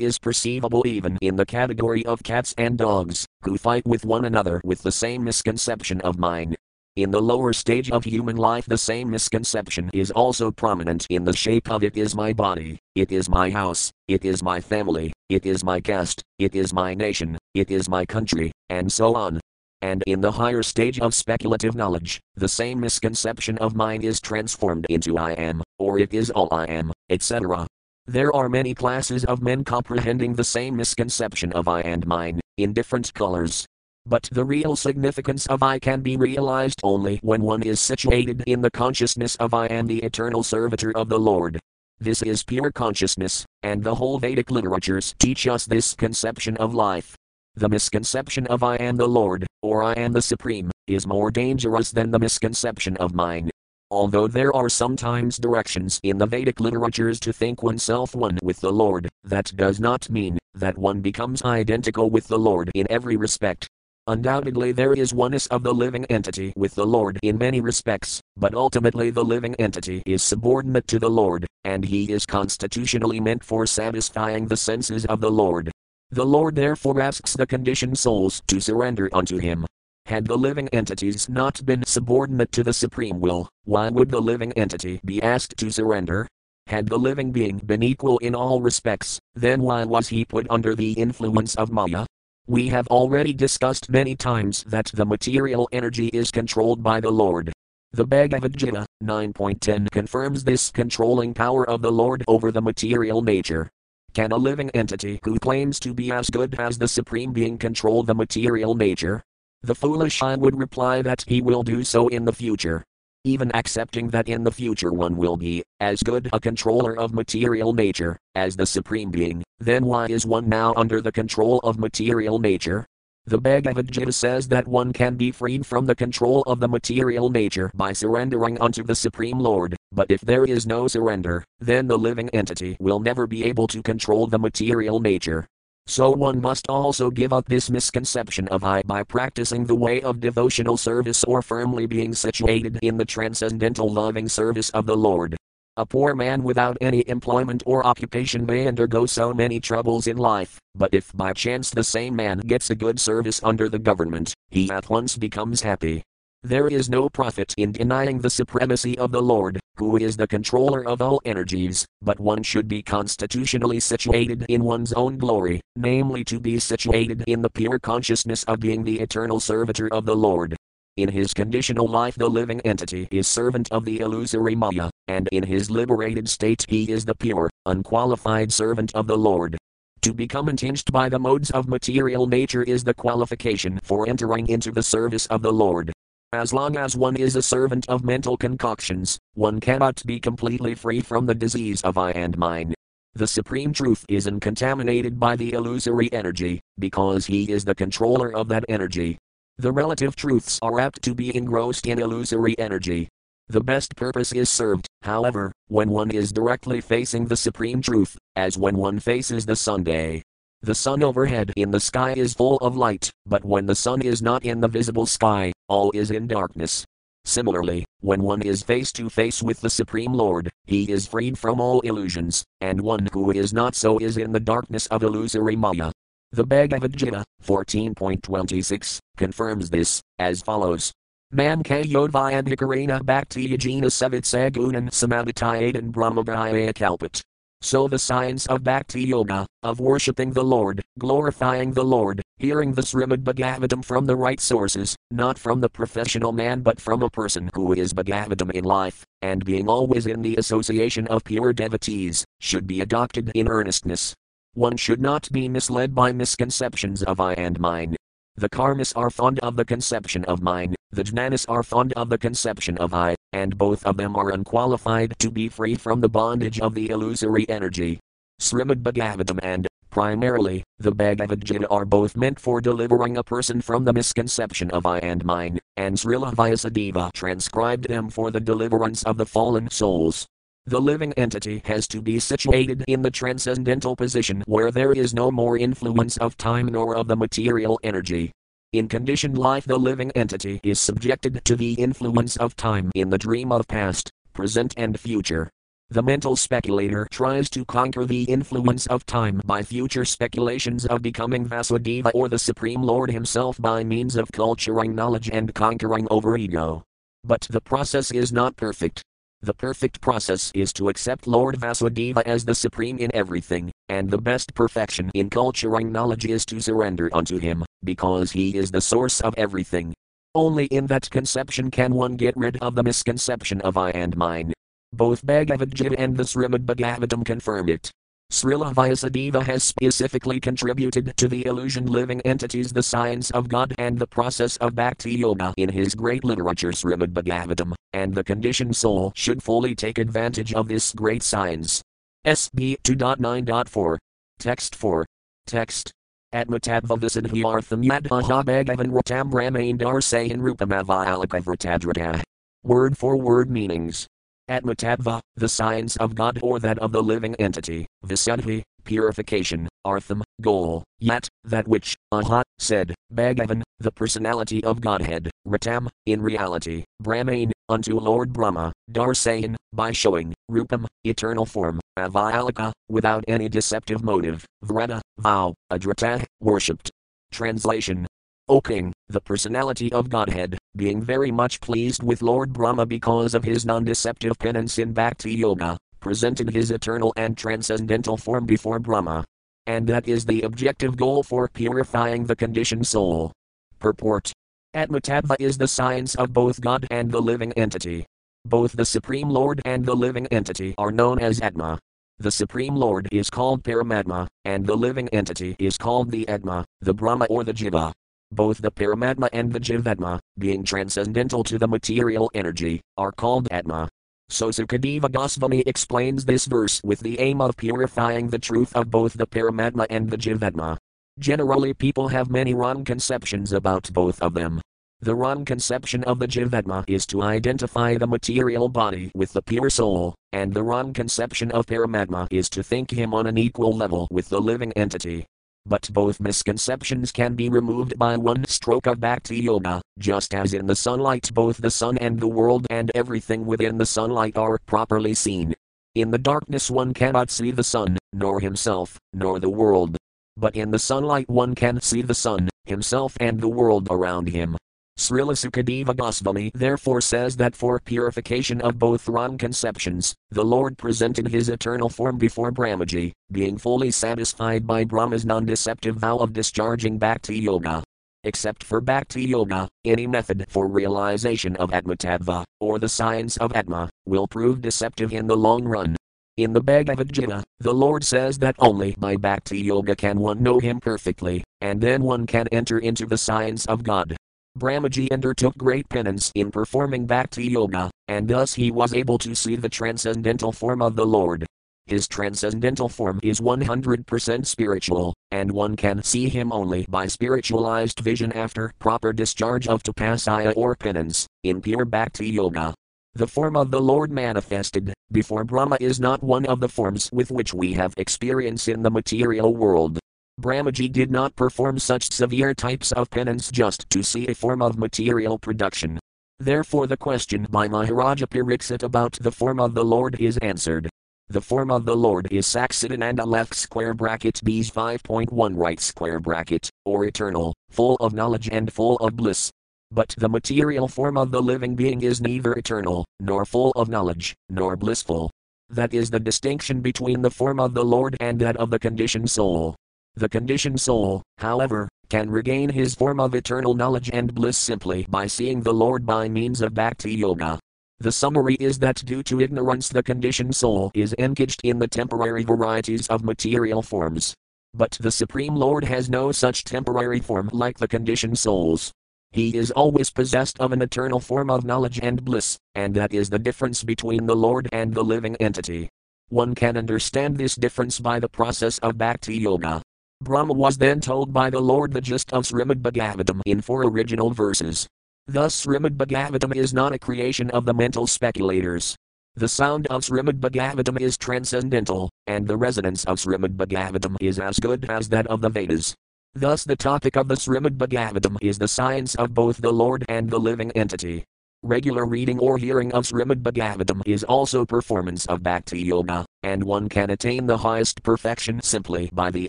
is 0.00 0.18
perceivable 0.18 0.82
even 0.84 1.16
in 1.22 1.36
the 1.36 1.46
category 1.46 2.04
of 2.04 2.24
cats 2.24 2.56
and 2.58 2.76
dogs, 2.76 3.24
who 3.42 3.56
fight 3.56 3.86
with 3.86 4.04
one 4.04 4.24
another 4.24 4.60
with 4.64 4.82
the 4.82 4.90
same 4.90 5.22
misconception 5.22 6.00
of 6.00 6.18
mine. 6.18 6.56
In 6.96 7.10
the 7.10 7.20
lower 7.20 7.52
stage 7.52 7.90
of 7.90 8.04
human 8.04 8.36
life, 8.36 8.64
the 8.66 8.78
same 8.78 9.10
misconception 9.10 9.90
is 9.92 10.10
also 10.10 10.50
prominent 10.50 11.06
in 11.10 11.24
the 11.24 11.36
shape 11.36 11.70
of 11.70 11.84
it 11.84 11.94
is 11.96 12.14
my 12.14 12.32
body, 12.32 12.78
it 12.94 13.12
is 13.12 13.28
my 13.28 13.50
house, 13.50 13.92
it 14.08 14.24
is 14.24 14.42
my 14.42 14.60
family, 14.60 15.12
it 15.28 15.44
is 15.44 15.62
my 15.62 15.78
caste, 15.78 16.22
it 16.38 16.54
is 16.54 16.72
my 16.72 16.94
nation, 16.94 17.36
it 17.54 17.70
is 17.70 17.88
my 17.88 18.06
country, 18.06 18.50
and 18.70 18.90
so 18.90 19.14
on 19.14 19.40
and 19.82 20.02
in 20.06 20.20
the 20.20 20.32
higher 20.32 20.62
stage 20.62 20.98
of 21.00 21.14
speculative 21.14 21.74
knowledge, 21.74 22.18
the 22.34 22.48
same 22.48 22.80
misconception 22.80 23.58
of 23.58 23.76
mine 23.76 24.02
is 24.02 24.20
transformed 24.20 24.86
into 24.88 25.18
I 25.18 25.32
am, 25.32 25.62
or 25.78 25.98
it 25.98 26.14
is 26.14 26.30
all 26.30 26.48
I 26.50 26.64
am, 26.64 26.92
etc. 27.10 27.66
There 28.06 28.32
are 28.32 28.48
many 28.48 28.74
classes 28.74 29.24
of 29.26 29.42
men 29.42 29.64
comprehending 29.64 30.34
the 30.34 30.44
same 30.44 30.76
misconception 30.76 31.52
of 31.52 31.68
I 31.68 31.82
and 31.82 32.06
mine, 32.06 32.40
in 32.56 32.72
different 32.72 33.12
colors. 33.14 33.66
But 34.08 34.28
the 34.30 34.44
real 34.44 34.76
significance 34.76 35.48
of 35.48 35.64
I 35.64 35.80
can 35.80 36.00
be 36.00 36.16
realized 36.16 36.78
only 36.84 37.18
when 37.22 37.42
one 37.42 37.64
is 37.64 37.80
situated 37.80 38.44
in 38.46 38.62
the 38.62 38.70
consciousness 38.70 39.34
of 39.36 39.52
I 39.52 39.66
am 39.66 39.88
the 39.88 39.98
eternal 40.04 40.44
servitor 40.44 40.96
of 40.96 41.08
the 41.08 41.18
Lord. 41.18 41.58
This 41.98 42.22
is 42.22 42.44
pure 42.44 42.70
consciousness, 42.70 43.44
and 43.64 43.82
the 43.82 43.96
whole 43.96 44.20
Vedic 44.20 44.52
literatures 44.52 45.12
teach 45.18 45.48
us 45.48 45.66
this 45.66 45.94
conception 45.94 46.56
of 46.58 46.72
life. 46.72 47.16
The 47.56 47.68
misconception 47.68 48.46
of 48.46 48.62
I 48.62 48.76
am 48.76 48.96
the 48.96 49.08
Lord, 49.08 49.44
or 49.60 49.82
I 49.82 49.94
am 49.94 50.12
the 50.12 50.22
Supreme, 50.22 50.70
is 50.86 51.04
more 51.04 51.32
dangerous 51.32 51.90
than 51.90 52.12
the 52.12 52.20
misconception 52.20 52.96
of 52.98 53.12
mine. 53.12 53.50
Although 53.90 54.28
there 54.28 54.54
are 54.54 54.68
sometimes 54.68 55.36
directions 55.36 55.98
in 56.04 56.18
the 56.18 56.26
Vedic 56.26 56.60
literatures 56.60 57.18
to 57.20 57.32
think 57.32 57.64
oneself 57.64 58.14
one 58.14 58.38
with 58.40 58.60
the 58.60 58.72
Lord, 58.72 59.08
that 59.24 59.52
does 59.56 59.80
not 59.80 60.08
mean 60.08 60.38
that 60.54 60.78
one 60.78 61.00
becomes 61.00 61.42
identical 61.42 62.08
with 62.08 62.28
the 62.28 62.38
Lord 62.38 62.70
in 62.74 62.86
every 62.88 63.16
respect. 63.16 63.66
Undoubtedly, 64.08 64.70
there 64.70 64.92
is 64.92 65.12
oneness 65.12 65.48
of 65.48 65.64
the 65.64 65.74
living 65.74 66.04
entity 66.04 66.52
with 66.54 66.76
the 66.76 66.86
Lord 66.86 67.18
in 67.22 67.36
many 67.36 67.60
respects, 67.60 68.20
but 68.36 68.54
ultimately 68.54 69.10
the 69.10 69.24
living 69.24 69.56
entity 69.56 70.00
is 70.06 70.22
subordinate 70.22 70.86
to 70.86 71.00
the 71.00 71.10
Lord, 71.10 71.44
and 71.64 71.84
he 71.84 72.12
is 72.12 72.24
constitutionally 72.24 73.18
meant 73.18 73.42
for 73.42 73.66
satisfying 73.66 74.46
the 74.46 74.56
senses 74.56 75.06
of 75.06 75.20
the 75.20 75.30
Lord. 75.30 75.72
The 76.12 76.24
Lord 76.24 76.54
therefore 76.54 77.00
asks 77.00 77.32
the 77.32 77.48
conditioned 77.48 77.98
souls 77.98 78.42
to 78.46 78.60
surrender 78.60 79.10
unto 79.12 79.38
Him. 79.38 79.66
Had 80.04 80.28
the 80.28 80.38
living 80.38 80.68
entities 80.68 81.28
not 81.28 81.66
been 81.66 81.82
subordinate 81.84 82.52
to 82.52 82.62
the 82.62 82.72
Supreme 82.72 83.20
Will, 83.20 83.48
why 83.64 83.88
would 83.88 84.10
the 84.10 84.22
living 84.22 84.52
entity 84.52 85.00
be 85.04 85.20
asked 85.20 85.56
to 85.56 85.72
surrender? 85.72 86.28
Had 86.68 86.88
the 86.88 86.96
living 86.98 87.32
being 87.32 87.58
been 87.58 87.82
equal 87.82 88.18
in 88.18 88.36
all 88.36 88.60
respects, 88.60 89.18
then 89.34 89.62
why 89.62 89.82
was 89.82 90.06
he 90.06 90.24
put 90.24 90.46
under 90.48 90.76
the 90.76 90.92
influence 90.92 91.56
of 91.56 91.72
Maya? 91.72 92.06
We 92.48 92.68
have 92.68 92.86
already 92.86 93.32
discussed 93.32 93.90
many 93.90 94.14
times 94.14 94.62
that 94.68 94.92
the 94.94 95.04
material 95.04 95.68
energy 95.72 96.06
is 96.08 96.30
controlled 96.30 96.80
by 96.80 97.00
the 97.00 97.10
Lord. 97.10 97.52
The 97.90 98.06
Bhagavad 98.06 98.56
Gita 98.56 98.86
9.10 99.02 99.90
confirms 99.90 100.44
this 100.44 100.70
controlling 100.70 101.34
power 101.34 101.68
of 101.68 101.82
the 101.82 101.90
Lord 101.90 102.22
over 102.28 102.52
the 102.52 102.62
material 102.62 103.20
nature. 103.20 103.68
Can 104.14 104.30
a 104.30 104.36
living 104.36 104.70
entity 104.70 105.18
who 105.24 105.40
claims 105.40 105.80
to 105.80 105.92
be 105.92 106.12
as 106.12 106.30
good 106.30 106.54
as 106.60 106.78
the 106.78 106.86
Supreme 106.86 107.32
Being 107.32 107.58
control 107.58 108.04
the 108.04 108.14
material 108.14 108.76
nature? 108.76 109.24
The 109.62 109.74
foolish 109.74 110.22
I 110.22 110.36
would 110.36 110.56
reply 110.56 111.02
that 111.02 111.24
he 111.26 111.42
will 111.42 111.64
do 111.64 111.82
so 111.82 112.06
in 112.06 112.26
the 112.26 112.32
future. 112.32 112.84
Even 113.26 113.50
accepting 113.56 114.10
that 114.10 114.28
in 114.28 114.44
the 114.44 114.52
future 114.52 114.92
one 114.92 115.16
will 115.16 115.36
be 115.36 115.64
as 115.80 116.00
good 116.00 116.28
a 116.32 116.38
controller 116.38 116.96
of 116.96 117.12
material 117.12 117.72
nature 117.72 118.20
as 118.36 118.54
the 118.54 118.64
Supreme 118.64 119.10
Being, 119.10 119.42
then 119.58 119.84
why 119.84 120.06
is 120.06 120.24
one 120.24 120.48
now 120.48 120.72
under 120.76 121.00
the 121.00 121.10
control 121.10 121.58
of 121.64 121.76
material 121.76 122.38
nature? 122.38 122.86
The 123.26 123.38
Bhagavad 123.38 123.90
Gita 123.90 124.12
says 124.12 124.46
that 124.46 124.68
one 124.68 124.92
can 124.92 125.16
be 125.16 125.32
freed 125.32 125.66
from 125.66 125.86
the 125.86 125.96
control 125.96 126.42
of 126.42 126.60
the 126.60 126.68
material 126.68 127.28
nature 127.28 127.72
by 127.74 127.92
surrendering 127.92 128.60
unto 128.60 128.84
the 128.84 128.94
Supreme 128.94 129.40
Lord, 129.40 129.74
but 129.90 130.08
if 130.08 130.20
there 130.20 130.44
is 130.44 130.64
no 130.64 130.86
surrender, 130.86 131.42
then 131.58 131.88
the 131.88 131.98
living 131.98 132.30
entity 132.30 132.76
will 132.78 133.00
never 133.00 133.26
be 133.26 133.42
able 133.42 133.66
to 133.66 133.82
control 133.82 134.28
the 134.28 134.38
material 134.38 135.00
nature. 135.00 135.48
So 135.88 136.10
one 136.10 136.40
must 136.40 136.68
also 136.68 137.10
give 137.10 137.32
up 137.32 137.46
this 137.46 137.70
misconception 137.70 138.48
of 138.48 138.64
I 138.64 138.82
by 138.82 139.04
practicing 139.04 139.64
the 139.64 139.74
way 139.74 140.02
of 140.02 140.20
devotional 140.20 140.76
service 140.76 141.22
or 141.24 141.42
firmly 141.42 141.86
being 141.86 142.12
situated 142.12 142.78
in 142.82 142.96
the 142.96 143.04
transcendental 143.04 143.88
loving 143.92 144.28
service 144.28 144.68
of 144.70 144.86
the 144.86 144.96
Lord. 144.96 145.36
A 145.76 145.86
poor 145.86 146.14
man 146.14 146.42
without 146.42 146.76
any 146.80 147.08
employment 147.08 147.62
or 147.66 147.86
occupation 147.86 148.46
may 148.46 148.66
undergo 148.66 149.06
so 149.06 149.32
many 149.32 149.60
troubles 149.60 150.06
in 150.06 150.16
life, 150.16 150.58
but 150.74 150.92
if 150.92 151.12
by 151.14 151.32
chance 151.32 151.70
the 151.70 151.84
same 151.84 152.16
man 152.16 152.38
gets 152.38 152.70
a 152.70 152.74
good 152.74 152.98
service 152.98 153.40
under 153.44 153.68
the 153.68 153.78
government, 153.78 154.34
he 154.50 154.70
at 154.70 154.88
once 154.88 155.16
becomes 155.16 155.60
happy. 155.60 156.02
There 156.46 156.68
is 156.68 156.88
no 156.88 157.08
profit 157.08 157.52
in 157.58 157.72
denying 157.72 158.20
the 158.20 158.30
supremacy 158.30 158.96
of 158.98 159.10
the 159.10 159.20
Lord, 159.20 159.58
who 159.78 159.96
is 159.96 160.16
the 160.16 160.28
controller 160.28 160.86
of 160.86 161.02
all 161.02 161.20
energies, 161.24 161.84
but 162.02 162.20
one 162.20 162.44
should 162.44 162.68
be 162.68 162.84
constitutionally 162.84 163.80
situated 163.80 164.46
in 164.48 164.62
one's 164.62 164.92
own 164.92 165.18
glory, 165.18 165.60
namely 165.74 166.22
to 166.22 166.38
be 166.38 166.60
situated 166.60 167.24
in 167.26 167.42
the 167.42 167.50
pure 167.50 167.80
consciousness 167.80 168.44
of 168.44 168.60
being 168.60 168.84
the 168.84 169.00
eternal 169.00 169.40
servitor 169.40 169.92
of 169.92 170.06
the 170.06 170.14
Lord. 170.14 170.54
In 170.96 171.08
his 171.08 171.34
conditional 171.34 171.88
life, 171.88 172.14
the 172.14 172.30
living 172.30 172.60
entity 172.60 173.08
is 173.10 173.26
servant 173.26 173.68
of 173.72 173.84
the 173.84 173.98
illusory 173.98 174.54
Maya, 174.54 174.88
and 175.08 175.28
in 175.32 175.42
his 175.42 175.68
liberated 175.68 176.28
state, 176.28 176.64
he 176.68 176.92
is 176.92 177.04
the 177.04 177.16
pure, 177.16 177.50
unqualified 177.64 178.52
servant 178.52 178.94
of 178.94 179.08
the 179.08 179.18
Lord. 179.18 179.58
To 180.02 180.14
become 180.14 180.48
untinged 180.48 180.92
by 180.92 181.08
the 181.08 181.18
modes 181.18 181.50
of 181.50 181.66
material 181.66 182.28
nature 182.28 182.62
is 182.62 182.84
the 182.84 182.94
qualification 182.94 183.80
for 183.82 184.08
entering 184.08 184.46
into 184.46 184.70
the 184.70 184.84
service 184.84 185.26
of 185.26 185.42
the 185.42 185.52
Lord. 185.52 185.92
As 186.36 186.52
long 186.52 186.76
as 186.76 186.94
one 186.94 187.16
is 187.16 187.34
a 187.34 187.40
servant 187.40 187.88
of 187.88 188.04
mental 188.04 188.36
concoctions, 188.36 189.18
one 189.32 189.58
cannot 189.58 190.02
be 190.04 190.20
completely 190.20 190.74
free 190.74 191.00
from 191.00 191.24
the 191.24 191.34
disease 191.34 191.80
of 191.80 191.96
I 191.96 192.10
and 192.10 192.36
mine. 192.36 192.74
The 193.14 193.26
supreme 193.26 193.72
truth 193.72 194.04
is 194.10 194.26
uncontaminated 194.26 195.18
by 195.18 195.36
the 195.36 195.54
illusory 195.54 196.12
energy, 196.12 196.60
because 196.78 197.24
he 197.24 197.50
is 197.50 197.64
the 197.64 197.74
controller 197.74 198.36
of 198.36 198.48
that 198.48 198.66
energy. 198.68 199.16
The 199.56 199.72
relative 199.72 200.14
truths 200.14 200.58
are 200.60 200.78
apt 200.78 201.00
to 201.04 201.14
be 201.14 201.34
engrossed 201.34 201.86
in 201.86 201.98
illusory 201.98 202.54
energy. 202.58 203.08
The 203.48 203.62
best 203.62 203.96
purpose 203.96 204.32
is 204.32 204.50
served, 204.50 204.86
however, 205.00 205.52
when 205.68 205.88
one 205.88 206.10
is 206.10 206.32
directly 206.32 206.82
facing 206.82 207.24
the 207.24 207.36
supreme 207.38 207.80
truth, 207.80 208.18
as 208.36 208.58
when 208.58 208.76
one 208.76 209.00
faces 209.00 209.46
the 209.46 209.56
Sunday. 209.56 210.22
The 210.60 210.74
sun 210.74 211.02
overhead 211.02 211.54
in 211.56 211.70
the 211.70 211.80
sky 211.80 212.12
is 212.12 212.34
full 212.34 212.58
of 212.58 212.76
light, 212.76 213.10
but 213.24 213.42
when 213.42 213.64
the 213.64 213.74
sun 213.74 214.02
is 214.02 214.20
not 214.20 214.44
in 214.44 214.60
the 214.60 214.68
visible 214.68 215.06
sky, 215.06 215.52
all 215.68 215.90
is 215.92 216.10
in 216.10 216.26
darkness. 216.26 216.84
Similarly, 217.24 217.84
when 218.00 218.22
one 218.22 218.42
is 218.42 218.62
face 218.62 218.92
to 218.92 219.10
face 219.10 219.42
with 219.42 219.60
the 219.60 219.70
Supreme 219.70 220.12
Lord, 220.12 220.48
he 220.64 220.90
is 220.90 221.08
freed 221.08 221.36
from 221.36 221.60
all 221.60 221.80
illusions, 221.80 222.44
and 222.60 222.80
one 222.80 223.08
who 223.12 223.32
is 223.32 223.52
not 223.52 223.74
so 223.74 223.98
is 223.98 224.16
in 224.16 224.32
the 224.32 224.40
darkness 224.40 224.86
of 224.86 225.02
illusory 225.02 225.56
Maya. 225.56 225.90
The 226.32 226.44
Bhagavad 226.44 226.96
Gita 226.96 227.24
14.26 227.44 228.98
confirms 229.16 229.70
this, 229.70 230.00
as 230.18 230.42
follows. 230.42 230.92
Man 231.32 231.64
kayodvayandhikarena 231.64 233.04
bhakti 233.04 233.48
yajina 233.48 233.86
savitsagunan 233.86 234.90
samadhitayadan 234.90 235.90
brahmabhaya 235.90 236.72
kalpat. 236.72 237.22
So 237.62 237.88
the 237.88 237.98
science 237.98 238.46
of 238.46 238.62
bhakti 238.62 239.02
yoga, 239.02 239.46
of 239.62 239.80
worshipping 239.80 240.32
the 240.32 240.44
Lord, 240.44 240.82
glorifying 240.98 241.72
the 241.72 241.84
Lord, 241.84 242.22
hearing 242.36 242.72
the 242.72 242.82
Srimad 242.82 243.24
Bhagavatam 243.24 243.84
from 243.84 244.06
the 244.06 244.14
right 244.14 244.40
sources, 244.40 244.94
not 245.10 245.38
from 245.38 245.60
the 245.60 245.68
professional 245.68 246.32
man 246.32 246.60
but 246.60 246.80
from 246.80 247.02
a 247.02 247.10
person 247.10 247.50
who 247.54 247.72
is 247.72 247.92
Bhagavatam 247.92 248.52
in 248.52 248.64
life, 248.64 249.04
and 249.22 249.44
being 249.44 249.68
always 249.68 250.06
in 250.06 250.22
the 250.22 250.36
association 250.36 251.06
of 251.08 251.24
pure 251.24 251.52
devotees, 251.52 252.24
should 252.40 252.66
be 252.66 252.80
adopted 252.80 253.32
in 253.34 253.48
earnestness. 253.48 254.14
One 254.54 254.76
should 254.76 255.00
not 255.00 255.30
be 255.32 255.48
misled 255.48 255.94
by 255.94 256.12
misconceptions 256.12 257.02
of 257.02 257.20
I 257.20 257.34
and 257.34 257.58
mine. 257.58 257.96
The 258.38 258.50
karmis 258.50 258.92
are 258.94 259.08
fond 259.08 259.38
of 259.38 259.56
the 259.56 259.64
conception 259.64 260.22
of 260.26 260.42
mine, 260.42 260.74
the 260.90 261.02
jnanis 261.02 261.46
are 261.48 261.62
fond 261.62 261.94
of 261.94 262.10
the 262.10 262.18
conception 262.18 262.76
of 262.76 262.92
I, 262.92 263.16
and 263.32 263.56
both 263.56 263.84
of 263.86 263.96
them 263.96 264.14
are 264.14 264.30
unqualified 264.30 265.18
to 265.20 265.30
be 265.30 265.48
free 265.48 265.74
from 265.74 266.02
the 266.02 266.08
bondage 266.10 266.60
of 266.60 266.74
the 266.74 266.90
illusory 266.90 267.48
energy. 267.48 267.98
Srimad 268.38 268.82
Bhagavatam 268.82 269.40
and, 269.42 269.66
primarily, 269.88 270.62
the 270.78 270.92
Bhagavad 270.92 271.42
Gita 271.46 271.66
are 271.68 271.86
both 271.86 272.14
meant 272.14 272.38
for 272.38 272.60
delivering 272.60 273.16
a 273.16 273.24
person 273.24 273.62
from 273.62 273.86
the 273.86 273.94
misconception 273.94 274.70
of 274.70 274.84
I 274.84 274.98
and 274.98 275.24
mine, 275.24 275.58
and 275.78 275.96
Srila 275.96 276.34
Vyasadeva 276.34 277.14
transcribed 277.14 277.88
them 277.88 278.10
for 278.10 278.30
the 278.30 278.40
deliverance 278.40 279.02
of 279.04 279.16
the 279.16 279.24
fallen 279.24 279.70
souls. 279.70 280.26
The 280.68 280.80
living 280.80 281.12
entity 281.12 281.62
has 281.66 281.86
to 281.88 282.02
be 282.02 282.18
situated 282.18 282.82
in 282.88 283.00
the 283.00 283.10
transcendental 283.10 283.94
position 283.94 284.42
where 284.48 284.72
there 284.72 284.92
is 284.92 285.14
no 285.14 285.30
more 285.30 285.56
influence 285.56 286.16
of 286.16 286.36
time 286.36 286.66
nor 286.66 286.96
of 286.96 287.06
the 287.06 287.14
material 287.14 287.78
energy. 287.84 288.32
In 288.72 288.88
conditioned 288.88 289.38
life, 289.38 289.64
the 289.64 289.78
living 289.78 290.10
entity 290.16 290.58
is 290.64 290.80
subjected 290.80 291.44
to 291.44 291.54
the 291.54 291.74
influence 291.74 292.36
of 292.38 292.56
time 292.56 292.90
in 292.96 293.10
the 293.10 293.16
dream 293.16 293.52
of 293.52 293.68
past, 293.68 294.10
present, 294.32 294.74
and 294.76 294.98
future. 294.98 295.48
The 295.90 296.02
mental 296.02 296.34
speculator 296.34 297.06
tries 297.12 297.48
to 297.50 297.64
conquer 297.64 298.04
the 298.04 298.24
influence 298.24 298.88
of 298.88 299.06
time 299.06 299.40
by 299.44 299.62
future 299.62 300.04
speculations 300.04 300.84
of 300.84 301.00
becoming 301.00 301.46
Vasudeva 301.46 302.10
or 302.12 302.28
the 302.28 302.40
Supreme 302.40 302.82
Lord 302.82 303.12
himself 303.12 303.56
by 303.60 303.84
means 303.84 304.16
of 304.16 304.32
culturing 304.32 304.96
knowledge 304.96 305.30
and 305.32 305.54
conquering 305.54 306.08
over 306.10 306.36
ego. 306.36 306.82
But 307.22 307.42
the 307.42 307.60
process 307.60 308.10
is 308.10 308.32
not 308.32 308.56
perfect. 308.56 309.04
The 309.46 309.54
perfect 309.54 310.00
process 310.00 310.50
is 310.56 310.72
to 310.72 310.88
accept 310.88 311.28
Lord 311.28 311.54
Vasudeva 311.60 312.20
as 312.26 312.44
the 312.44 312.52
supreme 312.52 312.98
in 312.98 313.14
everything, 313.14 313.70
and 313.88 314.10
the 314.10 314.18
best 314.18 314.52
perfection 314.56 315.08
in 315.14 315.30
culturing 315.30 315.92
knowledge 315.92 316.26
is 316.26 316.44
to 316.46 316.60
surrender 316.60 317.08
unto 317.12 317.38
him, 317.38 317.64
because 317.84 318.32
he 318.32 318.56
is 318.56 318.72
the 318.72 318.80
source 318.80 319.20
of 319.20 319.36
everything. 319.38 319.94
Only 320.34 320.64
in 320.66 320.88
that 320.88 321.08
conception 321.10 321.70
can 321.70 321.94
one 321.94 322.16
get 322.16 322.36
rid 322.36 322.56
of 322.56 322.74
the 322.74 322.82
misconception 322.82 323.60
of 323.60 323.76
I 323.76 323.90
and 323.90 324.16
mine. 324.16 324.52
Both 324.92 325.24
Bhagavad 325.24 325.72
Gita 325.72 325.94
and 325.96 326.16
the 326.16 326.24
Srimad 326.24 326.66
Bhagavatam 326.66 327.24
confirm 327.24 327.68
it. 327.68 327.92
Srila 328.32 328.74
Vyasadeva 328.74 329.42
has 329.44 329.62
specifically 329.62 330.40
contributed 330.40 331.16
to 331.16 331.28
the 331.28 331.46
illusion 331.46 331.86
living 331.86 332.20
entities 332.22 332.72
the 332.72 332.82
science 332.82 333.30
of 333.30 333.48
God 333.48 333.72
and 333.78 333.98
the 333.98 334.06
process 334.06 334.56
of 334.56 334.74
bhakti 334.74 335.14
yoga 335.14 335.54
in 335.56 335.68
his 335.68 335.94
great 335.94 336.24
literature 336.24 336.72
Srimad 336.72 337.12
Bhagavatam, 337.12 337.74
and 337.92 338.14
the 338.14 338.24
conditioned 338.24 338.74
soul 338.74 339.12
should 339.14 339.42
fully 339.42 339.76
take 339.76 339.98
advantage 339.98 340.52
of 340.54 340.66
this 340.66 340.92
great 340.92 341.22
science. 341.22 341.82
SB 342.26 342.76
2.9.4. 342.82 343.96
Text 344.40 344.74
4. 344.74 345.06
Text. 345.46 345.92
Atmatattva 346.34 346.98
visidhyartham 346.98 347.88
yadhaha 347.88 348.44
bhagavan 348.44 348.90
ratam 348.90 349.30
brahmain 349.30 349.78
darsayan 349.78 350.38
rupamava 350.38 351.06
alakavratadratah. 351.06 352.22
Word 352.64 352.98
for 352.98 353.16
word 353.16 353.48
meanings. 353.48 354.08
Atmatattva, 354.48 355.20
the 355.34 355.48
science 355.48 355.96
of 355.96 356.14
God 356.14 356.38
or 356.42 356.60
that 356.60 356.78
of 356.78 356.92
the 356.92 357.02
living 357.02 357.34
entity, 357.36 357.86
Visuddhi, 358.04 358.62
purification, 358.84 359.68
Artham, 359.84 360.22
goal, 360.40 360.84
yet, 361.00 361.28
that 361.44 361.66
which, 361.66 361.96
Aha, 362.12 362.42
said, 362.58 362.94
Bhagavan, 363.12 363.62
the 363.80 363.90
personality 363.90 364.62
of 364.64 364.80
Godhead, 364.80 365.30
Ratam, 365.46 365.88
in 366.06 366.22
reality, 366.22 366.84
Brahmain, 367.00 367.52
unto 367.68 367.98
Lord 367.98 368.32
Brahma, 368.32 368.72
Darsayan, 368.90 369.56
by 369.72 369.90
showing, 369.92 370.32
Rupam, 370.50 370.86
eternal 371.04 371.44
form, 371.44 371.80
Avyalaka, 371.98 372.72
without 372.88 373.24
any 373.26 373.48
deceptive 373.48 374.04
motive, 374.04 374.44
Vrata, 374.64 375.00
vow, 375.18 375.54
Adrata, 375.72 376.24
worshipped. 376.40 376.90
Translation 377.32 378.06
O 378.48 378.60
King, 378.60 378.92
the 379.08 379.20
personality 379.20 379.92
of 379.92 380.08
Godhead, 380.08 380.56
being 380.76 381.02
very 381.02 381.32
much 381.32 381.60
pleased 381.60 382.04
with 382.04 382.22
Lord 382.22 382.52
Brahma 382.52 382.86
because 382.86 383.34
of 383.34 383.42
his 383.42 383.66
non 383.66 383.84
deceptive 383.84 384.38
penance 384.38 384.78
in 384.78 384.92
Bhakti 384.92 385.34
Yoga, 385.34 385.76
presented 385.98 386.50
his 386.50 386.70
eternal 386.70 387.12
and 387.16 387.36
transcendental 387.36 388.16
form 388.16 388.46
before 388.46 388.78
Brahma. 388.78 389.24
And 389.66 389.84
that 389.88 390.06
is 390.06 390.24
the 390.24 390.42
objective 390.42 390.96
goal 390.96 391.24
for 391.24 391.48
purifying 391.48 392.24
the 392.24 392.36
conditioned 392.36 392.86
soul. 392.86 393.32
Purport 393.80 394.32
Atmatattva 394.76 395.34
is 395.40 395.58
the 395.58 395.66
science 395.66 396.14
of 396.14 396.32
both 396.32 396.60
God 396.60 396.86
and 396.88 397.10
the 397.10 397.20
living 397.20 397.52
entity. 397.54 398.06
Both 398.44 398.74
the 398.74 398.84
Supreme 398.84 399.28
Lord 399.28 399.60
and 399.64 399.84
the 399.84 399.96
living 399.96 400.28
entity 400.28 400.72
are 400.78 400.92
known 400.92 401.18
as 401.18 401.40
Atma. 401.40 401.80
The 402.20 402.30
Supreme 402.30 402.76
Lord 402.76 403.08
is 403.10 403.28
called 403.28 403.64
Paramatma, 403.64 404.28
and 404.44 404.64
the 404.64 404.76
living 404.76 405.08
entity 405.08 405.56
is 405.58 405.76
called 405.76 406.12
the 406.12 406.28
Atma, 406.28 406.64
the 406.80 406.94
Brahma 406.94 407.26
or 407.28 407.42
the 407.42 407.52
Jiva. 407.52 407.92
Both 408.32 408.58
the 408.58 408.72
Paramatma 408.72 409.28
and 409.32 409.52
the 409.52 409.60
Jivatma, 409.60 410.18
being 410.38 410.64
transcendental 410.64 411.44
to 411.44 411.58
the 411.58 411.68
material 411.68 412.30
energy, 412.34 412.80
are 412.96 413.12
called 413.12 413.46
Atma. 413.50 413.88
So 414.28 414.48
Sukadeva 414.48 415.10
Goswami 415.10 415.60
explains 415.60 416.24
this 416.24 416.46
verse 416.46 416.80
with 416.82 417.00
the 417.00 417.20
aim 417.20 417.40
of 417.40 417.56
purifying 417.56 418.28
the 418.28 418.40
truth 418.40 418.74
of 418.74 418.90
both 418.90 419.12
the 419.14 419.26
Paramatma 419.26 419.86
and 419.88 420.10
the 420.10 420.18
Jivatma. 420.18 420.76
Generally, 421.20 421.74
people 421.74 422.08
have 422.08 422.28
many 422.28 422.52
wrong 422.52 422.84
conceptions 422.84 423.52
about 423.52 423.92
both 423.92 424.20
of 424.20 424.34
them. 424.34 424.60
The 425.00 425.14
wrong 425.14 425.44
conception 425.44 426.02
of 426.04 426.18
the 426.18 426.26
Jivatma 426.26 426.84
is 426.88 427.06
to 427.06 427.22
identify 427.22 427.96
the 427.96 428.06
material 428.06 428.68
body 428.68 429.12
with 429.14 429.32
the 429.34 429.42
pure 429.42 429.70
soul, 429.70 430.14
and 430.32 430.52
the 430.52 430.64
wrong 430.64 430.92
conception 430.92 431.52
of 431.52 431.66
Paramatma 431.66 432.26
is 432.30 432.50
to 432.50 432.62
think 432.62 432.90
him 432.90 433.14
on 433.14 433.26
an 433.26 433.38
equal 433.38 433.72
level 433.72 434.08
with 434.10 434.28
the 434.30 434.40
living 434.40 434.72
entity. 434.72 435.26
But 435.68 435.90
both 435.92 436.20
misconceptions 436.20 437.10
can 437.10 437.34
be 437.34 437.48
removed 437.48 437.98
by 437.98 438.16
one 438.16 438.44
stroke 438.46 438.86
of 438.86 439.00
Bhakti 439.00 439.38
Yoga, 439.38 439.82
just 439.98 440.32
as 440.32 440.54
in 440.54 440.66
the 440.66 440.76
sunlight 440.76 441.34
both 441.34 441.56
the 441.56 441.72
sun 441.72 441.98
and 441.98 442.20
the 442.20 442.28
world 442.28 442.68
and 442.70 442.92
everything 442.94 443.44
within 443.44 443.76
the 443.76 443.84
sunlight 443.84 444.38
are 444.38 444.58
properly 444.66 445.12
seen. 445.12 445.54
In 445.96 446.12
the 446.12 446.18
darkness 446.18 446.70
one 446.70 446.94
cannot 446.94 447.32
see 447.32 447.50
the 447.50 447.64
sun, 447.64 447.98
nor 448.12 448.38
himself, 448.38 449.00
nor 449.12 449.40
the 449.40 449.50
world. 449.50 449.96
But 450.36 450.54
in 450.54 450.70
the 450.70 450.78
sunlight 450.78 451.28
one 451.28 451.56
can 451.56 451.80
see 451.80 452.02
the 452.02 452.14
sun, 452.14 452.48
himself 452.64 453.16
and 453.18 453.40
the 453.40 453.48
world 453.48 453.88
around 453.90 454.28
him. 454.28 454.56
Srila 454.98 455.36
Sukadeva 455.36 455.94
Goswami 455.94 456.50
therefore 456.54 457.02
says 457.02 457.36
that 457.36 457.54
for 457.54 457.78
purification 457.78 458.62
of 458.62 458.78
both 458.78 459.08
wrong 459.08 459.36
conceptions, 459.36 460.14
the 460.30 460.44
Lord 460.44 460.78
presented 460.78 461.28
his 461.28 461.50
eternal 461.50 461.90
form 461.90 462.16
before 462.16 462.50
Brahmaji, 462.50 463.12
being 463.30 463.58
fully 463.58 463.90
satisfied 463.90 464.66
by 464.66 464.84
Brahma's 464.84 465.26
non 465.26 465.44
deceptive 465.44 465.96
vow 465.96 466.16
of 466.16 466.32
discharging 466.32 466.96
Bhakti 466.98 467.38
Yoga. 467.38 467.84
Except 468.24 468.64
for 468.64 468.80
Bhakti 468.80 469.22
Yoga, 469.22 469.68
any 469.84 470.06
method 470.06 470.46
for 470.48 470.66
realization 470.66 471.56
of 471.56 471.70
Atmatattva, 471.72 472.44
or 472.60 472.78
the 472.78 472.88
science 472.88 473.36
of 473.36 473.52
Atma, 473.52 473.90
will 474.06 474.26
prove 474.26 474.62
deceptive 474.62 475.12
in 475.12 475.26
the 475.26 475.36
long 475.36 475.64
run. 475.64 475.94
In 476.38 476.54
the 476.54 476.62
Bhagavad 476.62 477.12
Gita, 477.12 477.44
the 477.60 477.74
Lord 477.74 478.02
says 478.02 478.38
that 478.38 478.56
only 478.58 478.96
by 478.98 479.16
Bhakti 479.16 479.58
Yoga 479.58 479.94
can 479.94 480.18
one 480.18 480.42
know 480.42 480.58
Him 480.58 480.80
perfectly, 480.80 481.44
and 481.60 481.82
then 481.82 482.02
one 482.02 482.26
can 482.26 482.48
enter 482.48 482.78
into 482.78 483.04
the 483.04 483.18
science 483.18 483.66
of 483.66 483.82
God. 483.82 484.16
Brahmaji 484.56 485.12
undertook 485.12 485.54
great 485.58 485.86
penance 485.90 486.32
in 486.34 486.50
performing 486.50 487.04
Bhakti 487.04 487.46
Yoga, 487.46 487.90
and 488.08 488.26
thus 488.26 488.54
he 488.54 488.70
was 488.70 488.94
able 488.94 489.18
to 489.18 489.34
see 489.34 489.54
the 489.54 489.68
transcendental 489.68 490.50
form 490.50 490.80
of 490.80 490.96
the 490.96 491.04
Lord. 491.04 491.44
His 491.84 492.08
transcendental 492.08 492.88
form 492.88 493.20
is 493.22 493.38
100% 493.38 494.46
spiritual, 494.46 495.12
and 495.30 495.52
one 495.52 495.76
can 495.76 496.02
see 496.02 496.30
him 496.30 496.52
only 496.52 496.86
by 496.88 497.06
spiritualized 497.06 498.00
vision 498.00 498.32
after 498.32 498.72
proper 498.78 499.12
discharge 499.12 499.68
of 499.68 499.82
tapasya 499.82 500.54
or 500.56 500.74
penance, 500.74 501.26
in 501.44 501.60
pure 501.60 501.84
Bhakti 501.84 502.30
Yoga. 502.30 502.72
The 503.14 503.26
form 503.26 503.56
of 503.56 503.70
the 503.70 503.80
Lord 503.80 504.10
manifested 504.10 504.94
before 505.12 505.44
Brahma 505.44 505.76
is 505.80 506.00
not 506.00 506.22
one 506.22 506.46
of 506.46 506.60
the 506.60 506.68
forms 506.68 507.10
with 507.12 507.30
which 507.30 507.52
we 507.52 507.74
have 507.74 507.92
experience 507.98 508.68
in 508.68 508.82
the 508.82 508.90
material 508.90 509.54
world. 509.54 509.98
Brahmaji 510.38 510.92
did 510.92 511.10
not 511.10 511.34
perform 511.34 511.78
such 511.78 512.12
severe 512.12 512.52
types 512.52 512.92
of 512.92 513.08
penance 513.08 513.50
just 513.50 513.88
to 513.88 514.02
see 514.02 514.28
a 514.28 514.34
form 514.34 514.60
of 514.60 514.76
material 514.76 515.38
production. 515.38 515.98
Therefore, 516.38 516.86
the 516.86 516.96
question 516.98 517.46
by 517.48 517.68
Maharaja 517.68 518.26
Pariksit 518.26 518.82
about 518.82 519.12
the 519.12 519.32
form 519.32 519.58
of 519.58 519.72
the 519.72 519.84
Lord 519.84 520.20
is 520.20 520.36
answered. 520.38 520.90
The 521.28 521.40
form 521.40 521.70
of 521.70 521.86
the 521.86 521.96
Lord 521.96 522.28
is 522.30 522.46
Saccidananda 522.46 523.26
left 523.26 523.54
square 523.54 523.94
bracket 523.94 524.42
B's 524.44 524.70
5.1 524.70 525.56
right 525.56 525.80
square 525.80 526.20
bracket, 526.20 526.68
or 526.84 527.06
eternal, 527.06 527.54
full 527.70 527.96
of 527.96 528.12
knowledge 528.12 528.50
and 528.52 528.70
full 528.70 528.96
of 528.98 529.16
bliss. 529.16 529.50
But 529.90 530.14
the 530.18 530.28
material 530.28 530.86
form 530.86 531.16
of 531.16 531.30
the 531.30 531.40
living 531.40 531.74
being 531.76 532.02
is 532.02 532.20
neither 532.20 532.52
eternal, 532.52 533.06
nor 533.20 533.46
full 533.46 533.70
of 533.70 533.88
knowledge, 533.88 534.34
nor 534.50 534.76
blissful. 534.76 535.30
That 535.70 535.94
is 535.94 536.10
the 536.10 536.20
distinction 536.20 536.82
between 536.82 537.22
the 537.22 537.30
form 537.30 537.58
of 537.58 537.72
the 537.72 537.84
Lord 537.84 538.16
and 538.20 538.38
that 538.40 538.58
of 538.58 538.68
the 538.68 538.78
conditioned 538.78 539.30
soul. 539.30 539.74
The 540.18 540.30
conditioned 540.30 540.80
soul, 540.80 541.22
however, 541.36 541.88
can 542.08 542.30
regain 542.30 542.70
his 542.70 542.94
form 542.94 543.20
of 543.20 543.34
eternal 543.34 543.74
knowledge 543.74 544.08
and 544.10 544.34
bliss 544.34 544.56
simply 544.56 545.06
by 545.10 545.26
seeing 545.26 545.60
the 545.60 545.74
Lord 545.74 546.06
by 546.06 546.26
means 546.26 546.62
of 546.62 546.72
Bhakti 546.72 547.12
Yoga. 547.12 547.58
The 547.98 548.12
summary 548.12 548.54
is 548.54 548.78
that 548.78 549.04
due 549.04 549.22
to 549.24 549.42
ignorance, 549.42 549.90
the 549.90 550.02
conditioned 550.02 550.56
soul 550.56 550.90
is 550.94 551.14
engaged 551.18 551.60
in 551.64 551.78
the 551.78 551.88
temporary 551.88 552.44
varieties 552.44 553.06
of 553.08 553.24
material 553.24 553.82
forms. 553.82 554.34
But 554.72 554.92
the 554.92 555.10
Supreme 555.10 555.54
Lord 555.54 555.84
has 555.84 556.08
no 556.08 556.32
such 556.32 556.64
temporary 556.64 557.20
form 557.20 557.50
like 557.52 557.76
the 557.76 557.88
conditioned 557.88 558.38
souls. 558.38 558.92
He 559.32 559.54
is 559.54 559.70
always 559.70 560.10
possessed 560.10 560.58
of 560.60 560.72
an 560.72 560.80
eternal 560.80 561.20
form 561.20 561.50
of 561.50 561.64
knowledge 561.64 562.00
and 562.02 562.24
bliss, 562.24 562.56
and 562.74 562.94
that 562.94 563.12
is 563.12 563.28
the 563.28 563.38
difference 563.38 563.84
between 563.84 564.24
the 564.24 564.36
Lord 564.36 564.66
and 564.72 564.94
the 564.94 565.04
living 565.04 565.36
entity. 565.36 565.90
One 566.28 566.54
can 566.54 566.76
understand 566.76 567.36
this 567.36 567.54
difference 567.54 568.00
by 568.00 568.18
the 568.18 568.28
process 568.28 568.78
of 568.78 568.98
Bhakti 568.98 569.36
Yoga. 569.36 569.82
Brahma 570.22 570.54
was 570.54 570.78
then 570.78 571.00
told 571.00 571.32
by 571.32 571.50
the 571.50 571.60
Lord 571.60 571.92
the 571.92 572.00
gist 572.00 572.32
of 572.32 572.44
Srimad 572.44 572.80
Bhagavatam 572.80 573.42
in 573.44 573.60
four 573.60 573.84
original 573.84 574.30
verses. 574.30 574.86
Thus, 575.26 575.66
Srimad 575.66 575.98
Bhagavatam 575.98 576.56
is 576.56 576.72
not 576.72 576.94
a 576.94 576.98
creation 576.98 577.50
of 577.50 577.66
the 577.66 577.74
mental 577.74 578.06
speculators. 578.06 578.96
The 579.34 579.48
sound 579.48 579.86
of 579.88 580.02
Srimad 580.02 580.40
Bhagavatam 580.40 581.00
is 581.00 581.18
transcendental, 581.18 582.08
and 582.26 582.46
the 582.46 582.56
resonance 582.56 583.04
of 583.04 583.18
Srimad 583.18 583.56
Bhagavatam 583.56 584.16
is 584.20 584.38
as 584.38 584.58
good 584.58 584.88
as 584.88 585.10
that 585.10 585.26
of 585.26 585.42
the 585.42 585.50
Vedas. 585.50 585.94
Thus, 586.34 586.64
the 586.64 586.76
topic 586.76 587.16
of 587.16 587.28
the 587.28 587.34
Srimad 587.34 587.76
Bhagavatam 587.78 588.36
is 588.42 588.58
the 588.58 588.68
science 588.68 589.14
of 589.14 589.32
both 589.34 589.58
the 589.58 589.72
Lord 589.72 590.04
and 590.08 590.28
the 590.30 590.40
living 590.40 590.70
entity. 590.72 591.24
Regular 591.62 592.04
reading 592.04 592.38
or 592.38 592.58
hearing 592.58 592.92
of 592.92 593.04
Srimad 593.04 593.42
Bhagavatam 593.42 594.02
is 594.06 594.24
also 594.24 594.66
performance 594.66 595.24
of 595.26 595.42
Bhakti 595.42 595.80
Yoga, 595.80 596.25
and 596.46 596.62
one 596.62 596.88
can 596.88 597.10
attain 597.10 597.46
the 597.46 597.58
highest 597.58 598.04
perfection 598.04 598.62
simply 598.62 599.10
by 599.12 599.32
the 599.32 599.48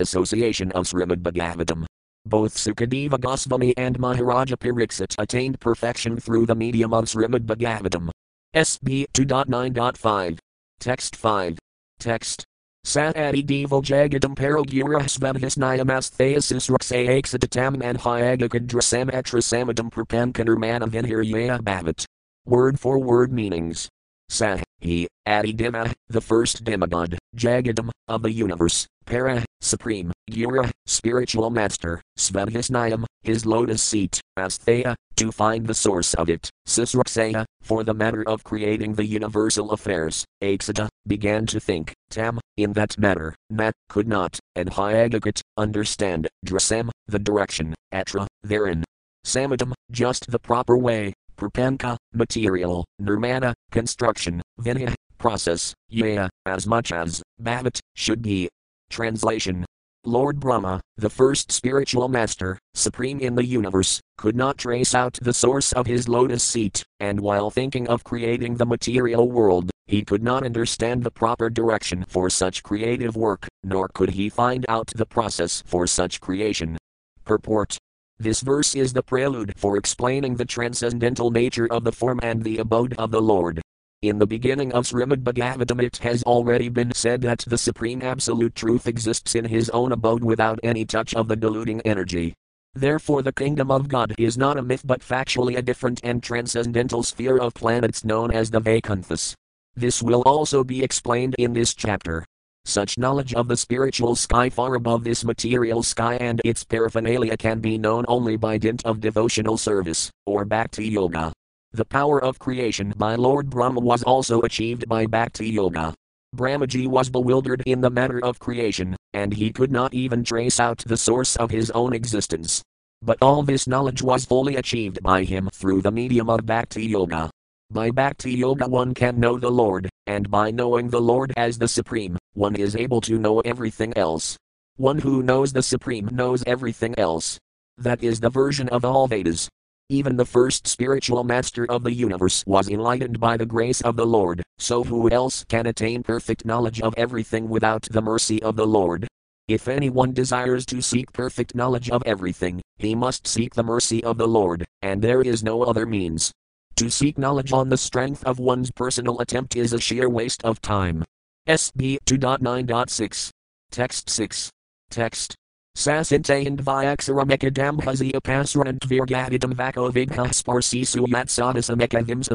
association 0.00 0.72
of 0.72 0.84
Srimad 0.84 1.22
Bhagavatam. 1.22 1.86
Both 2.26 2.56
Sukadeva 2.56 3.20
Goswami 3.20 3.72
and 3.76 4.00
Maharaja 4.00 4.56
Pariksit 4.56 5.14
attained 5.16 5.60
perfection 5.60 6.18
through 6.18 6.46
the 6.46 6.56
medium 6.56 6.92
of 6.92 7.04
Srimad 7.04 7.46
Bhagavatam. 7.46 8.10
SB 8.52 9.06
2.9.5. 9.12 10.38
Text 10.80 11.14
5. 11.14 11.58
Text. 12.00 12.44
Sat 12.84 13.14
Satadi 13.14 13.46
devo 13.46 13.80
jagadam 13.80 14.34
paragura 14.34 15.02
svabhisnayamasthayasis 15.14 16.68
ruksayaksadam 16.68 17.80
and 17.82 17.98
hyagakadrasam 17.98 19.10
etrasamadam 19.12 19.90
prapankanarmana 19.90 20.88
vinhirya 20.88 21.60
bhavat. 21.60 22.06
Word 22.44 22.80
for 22.80 22.98
word 22.98 23.32
meanings. 23.32 23.88
Sah, 24.28 24.58
he, 24.78 25.08
Adidima, 25.26 25.92
the 26.08 26.20
first 26.20 26.64
demigod, 26.64 27.18
Jagadam, 27.36 27.90
of 28.06 28.22
the 28.22 28.30
universe, 28.30 28.86
Para, 29.06 29.44
supreme, 29.60 30.12
Gura, 30.30 30.70
spiritual 30.86 31.50
master, 31.50 32.02
Svadhisnayam, 32.18 33.04
his 33.22 33.46
lotus 33.46 33.82
seat, 33.82 34.20
Asthaya, 34.38 34.94
to 35.16 35.32
find 35.32 35.66
the 35.66 35.74
source 35.74 36.14
of 36.14 36.28
it. 36.28 36.50
Sisraksaya, 36.66 37.44
for 37.62 37.84
the 37.84 37.94
matter 37.94 38.22
of 38.28 38.44
creating 38.44 38.94
the 38.94 39.06
universal 39.06 39.72
affairs, 39.72 40.24
Aksata, 40.42 40.88
began 41.06 41.46
to 41.46 41.58
think, 41.58 41.94
Tam, 42.10 42.38
in 42.56 42.74
that 42.74 42.98
matter, 42.98 43.34
Nat, 43.50 43.72
could 43.88 44.06
not, 44.06 44.38
and 44.54 44.70
Hyagakat, 44.70 45.40
understand, 45.56 46.28
Drasam, 46.46 46.90
the 47.06 47.18
direction, 47.18 47.74
Atra, 47.92 48.26
therein. 48.42 48.84
Samadam, 49.24 49.72
just 49.90 50.30
the 50.30 50.38
proper 50.38 50.76
way, 50.76 51.14
Prapanka, 51.38 51.96
material, 52.12 52.84
Nirmana, 53.00 53.54
construction, 53.70 54.42
Vinaya, 54.60 54.94
process, 55.18 55.72
Yaya, 55.88 56.28
as 56.46 56.66
much 56.66 56.92
as, 56.92 57.22
Bhavat, 57.40 57.78
should 57.94 58.22
be. 58.22 58.48
Translation 58.90 59.64
Lord 60.04 60.40
Brahma, 60.40 60.80
the 60.96 61.10
first 61.10 61.52
spiritual 61.52 62.08
master, 62.08 62.58
supreme 62.74 63.20
in 63.20 63.34
the 63.34 63.44
universe, 63.44 64.00
could 64.16 64.34
not 64.34 64.56
trace 64.56 64.94
out 64.94 65.18
the 65.20 65.34
source 65.34 65.72
of 65.72 65.86
his 65.86 66.08
lotus 66.08 66.42
seat, 66.42 66.82
and 66.98 67.20
while 67.20 67.50
thinking 67.50 67.86
of 67.88 68.04
creating 68.04 68.56
the 68.56 68.66
material 68.66 69.30
world, 69.30 69.70
he 69.86 70.04
could 70.04 70.22
not 70.22 70.44
understand 70.44 71.02
the 71.02 71.10
proper 71.10 71.50
direction 71.50 72.04
for 72.08 72.30
such 72.30 72.62
creative 72.62 73.16
work, 73.16 73.46
nor 73.62 73.88
could 73.88 74.10
he 74.10 74.28
find 74.28 74.64
out 74.68 74.86
the 74.94 75.06
process 75.06 75.62
for 75.66 75.86
such 75.86 76.20
creation. 76.20 76.78
Purport 77.24 77.76
This 78.20 78.40
verse 78.40 78.74
is 78.74 78.92
the 78.92 79.02
prelude 79.02 79.52
for 79.56 79.76
explaining 79.76 80.34
the 80.34 80.44
transcendental 80.44 81.30
nature 81.30 81.68
of 81.70 81.84
the 81.84 81.92
form 81.92 82.18
and 82.20 82.42
the 82.42 82.58
abode 82.58 82.94
of 82.94 83.12
the 83.12 83.22
Lord. 83.22 83.62
In 84.02 84.18
the 84.18 84.26
beginning 84.26 84.72
of 84.72 84.86
Srimad 84.86 85.22
Bhagavatam, 85.22 85.80
it 85.80 85.98
has 85.98 86.24
already 86.24 86.68
been 86.68 86.92
said 86.92 87.22
that 87.22 87.44
the 87.46 87.56
Supreme 87.56 88.02
Absolute 88.02 88.56
Truth 88.56 88.88
exists 88.88 89.36
in 89.36 89.44
His 89.44 89.70
own 89.70 89.92
abode 89.92 90.24
without 90.24 90.58
any 90.64 90.84
touch 90.84 91.14
of 91.14 91.28
the 91.28 91.36
deluding 91.36 91.80
energy. 91.82 92.34
Therefore, 92.74 93.22
the 93.22 93.32
kingdom 93.32 93.70
of 93.70 93.88
God 93.88 94.14
is 94.18 94.36
not 94.36 94.58
a 94.58 94.62
myth 94.62 94.82
but 94.84 95.00
factually 95.00 95.56
a 95.56 95.62
different 95.62 96.00
and 96.02 96.20
transcendental 96.20 97.04
sphere 97.04 97.38
of 97.38 97.54
planets 97.54 98.04
known 98.04 98.32
as 98.32 98.50
the 98.50 98.60
Vaikuntha's. 98.60 99.36
This 99.76 100.02
will 100.02 100.22
also 100.22 100.64
be 100.64 100.82
explained 100.82 101.36
in 101.38 101.52
this 101.52 101.72
chapter. 101.72 102.24
Such 102.68 102.98
knowledge 102.98 103.32
of 103.32 103.48
the 103.48 103.56
spiritual 103.56 104.14
sky 104.14 104.50
far 104.50 104.74
above 104.74 105.02
this 105.02 105.24
material 105.24 105.82
sky 105.82 106.18
and 106.20 106.38
its 106.44 106.64
paraphernalia 106.64 107.34
can 107.38 107.60
be 107.60 107.78
known 107.78 108.04
only 108.08 108.36
by 108.36 108.58
dint 108.58 108.84
of 108.84 109.00
devotional 109.00 109.56
service, 109.56 110.10
or 110.26 110.44
bhakti 110.44 110.86
yoga. 110.86 111.32
The 111.72 111.86
power 111.86 112.22
of 112.22 112.38
creation 112.38 112.92
by 112.98 113.14
Lord 113.14 113.48
Brahma 113.48 113.80
was 113.80 114.02
also 114.02 114.42
achieved 114.42 114.86
by 114.86 115.06
Bhakti 115.06 115.48
Yoga. 115.48 115.94
Brahmaji 116.36 116.86
was 116.86 117.08
bewildered 117.08 117.62
in 117.64 117.80
the 117.80 117.88
matter 117.88 118.22
of 118.22 118.38
creation, 118.38 118.94
and 119.14 119.32
he 119.32 119.50
could 119.50 119.72
not 119.72 119.94
even 119.94 120.22
trace 120.22 120.60
out 120.60 120.84
the 120.86 120.96
source 120.98 121.36
of 121.36 121.50
his 121.50 121.70
own 121.70 121.94
existence. 121.94 122.62
But 123.00 123.16
all 123.22 123.42
this 123.42 123.66
knowledge 123.66 124.02
was 124.02 124.26
fully 124.26 124.56
achieved 124.56 125.02
by 125.02 125.24
him 125.24 125.48
through 125.54 125.80
the 125.80 125.90
medium 125.90 126.28
of 126.28 126.44
Bhakti 126.44 126.84
Yoga. 126.84 127.30
By 127.70 127.90
Bhakti 127.90 128.32
Yoga, 128.32 128.66
one 128.66 128.94
can 128.94 129.20
know 129.20 129.38
the 129.38 129.50
Lord, 129.50 129.90
and 130.06 130.30
by 130.30 130.50
knowing 130.50 130.88
the 130.88 131.02
Lord 131.02 131.34
as 131.36 131.58
the 131.58 131.68
Supreme, 131.68 132.16
one 132.32 132.56
is 132.56 132.74
able 132.74 133.02
to 133.02 133.18
know 133.18 133.40
everything 133.40 133.94
else. 133.94 134.38
One 134.78 134.96
who 134.98 135.22
knows 135.22 135.52
the 135.52 135.62
Supreme 135.62 136.08
knows 136.10 136.42
everything 136.46 136.98
else. 136.98 137.38
That 137.76 138.02
is 138.02 138.20
the 138.20 138.30
version 138.30 138.70
of 138.70 138.86
all 138.86 139.06
Vedas. 139.06 139.50
Even 139.90 140.16
the 140.16 140.24
first 140.24 140.66
spiritual 140.66 141.24
master 141.24 141.70
of 141.70 141.82
the 141.82 141.92
universe 141.92 142.42
was 142.46 142.70
enlightened 142.70 143.20
by 143.20 143.36
the 143.36 143.44
grace 143.44 143.82
of 143.82 143.96
the 143.96 144.06
Lord, 144.06 144.42
so 144.56 144.82
who 144.82 145.10
else 145.10 145.44
can 145.44 145.66
attain 145.66 146.02
perfect 146.02 146.46
knowledge 146.46 146.80
of 146.80 146.94
everything 146.96 147.50
without 147.50 147.82
the 147.82 148.00
mercy 148.00 148.42
of 148.42 148.56
the 148.56 148.66
Lord? 148.66 149.06
If 149.46 149.68
anyone 149.68 150.14
desires 150.14 150.64
to 150.66 150.80
seek 150.80 151.12
perfect 151.12 151.54
knowledge 151.54 151.90
of 151.90 152.02
everything, 152.06 152.62
he 152.78 152.94
must 152.94 153.26
seek 153.26 153.54
the 153.54 153.62
mercy 153.62 154.02
of 154.04 154.16
the 154.16 154.28
Lord, 154.28 154.64
and 154.80 155.02
there 155.02 155.20
is 155.20 155.44
no 155.44 155.64
other 155.64 155.84
means. 155.84 156.32
To 156.78 156.88
seek 156.88 157.18
knowledge 157.18 157.52
on 157.52 157.70
the 157.70 157.76
strength 157.76 158.22
of 158.22 158.38
one's 158.38 158.70
personal 158.70 159.18
attempt 159.18 159.56
is 159.56 159.72
a 159.72 159.80
sheer 159.80 160.08
waste 160.08 160.44
of 160.44 160.60
time. 160.60 161.02
SB 161.48 161.98
2.9.6. 162.06 163.30
Text 163.72 164.08
6. 164.08 164.50
Text 164.88 165.34
Sasintayand 165.76 166.60
Vyaxaramekadam 166.60 167.80
Haziapasranant 167.80 168.78
Virgadidam 168.78 169.54
Vako 169.54 169.90
Vighasparsisu 169.90 171.04
Yatsadasam 171.08 171.80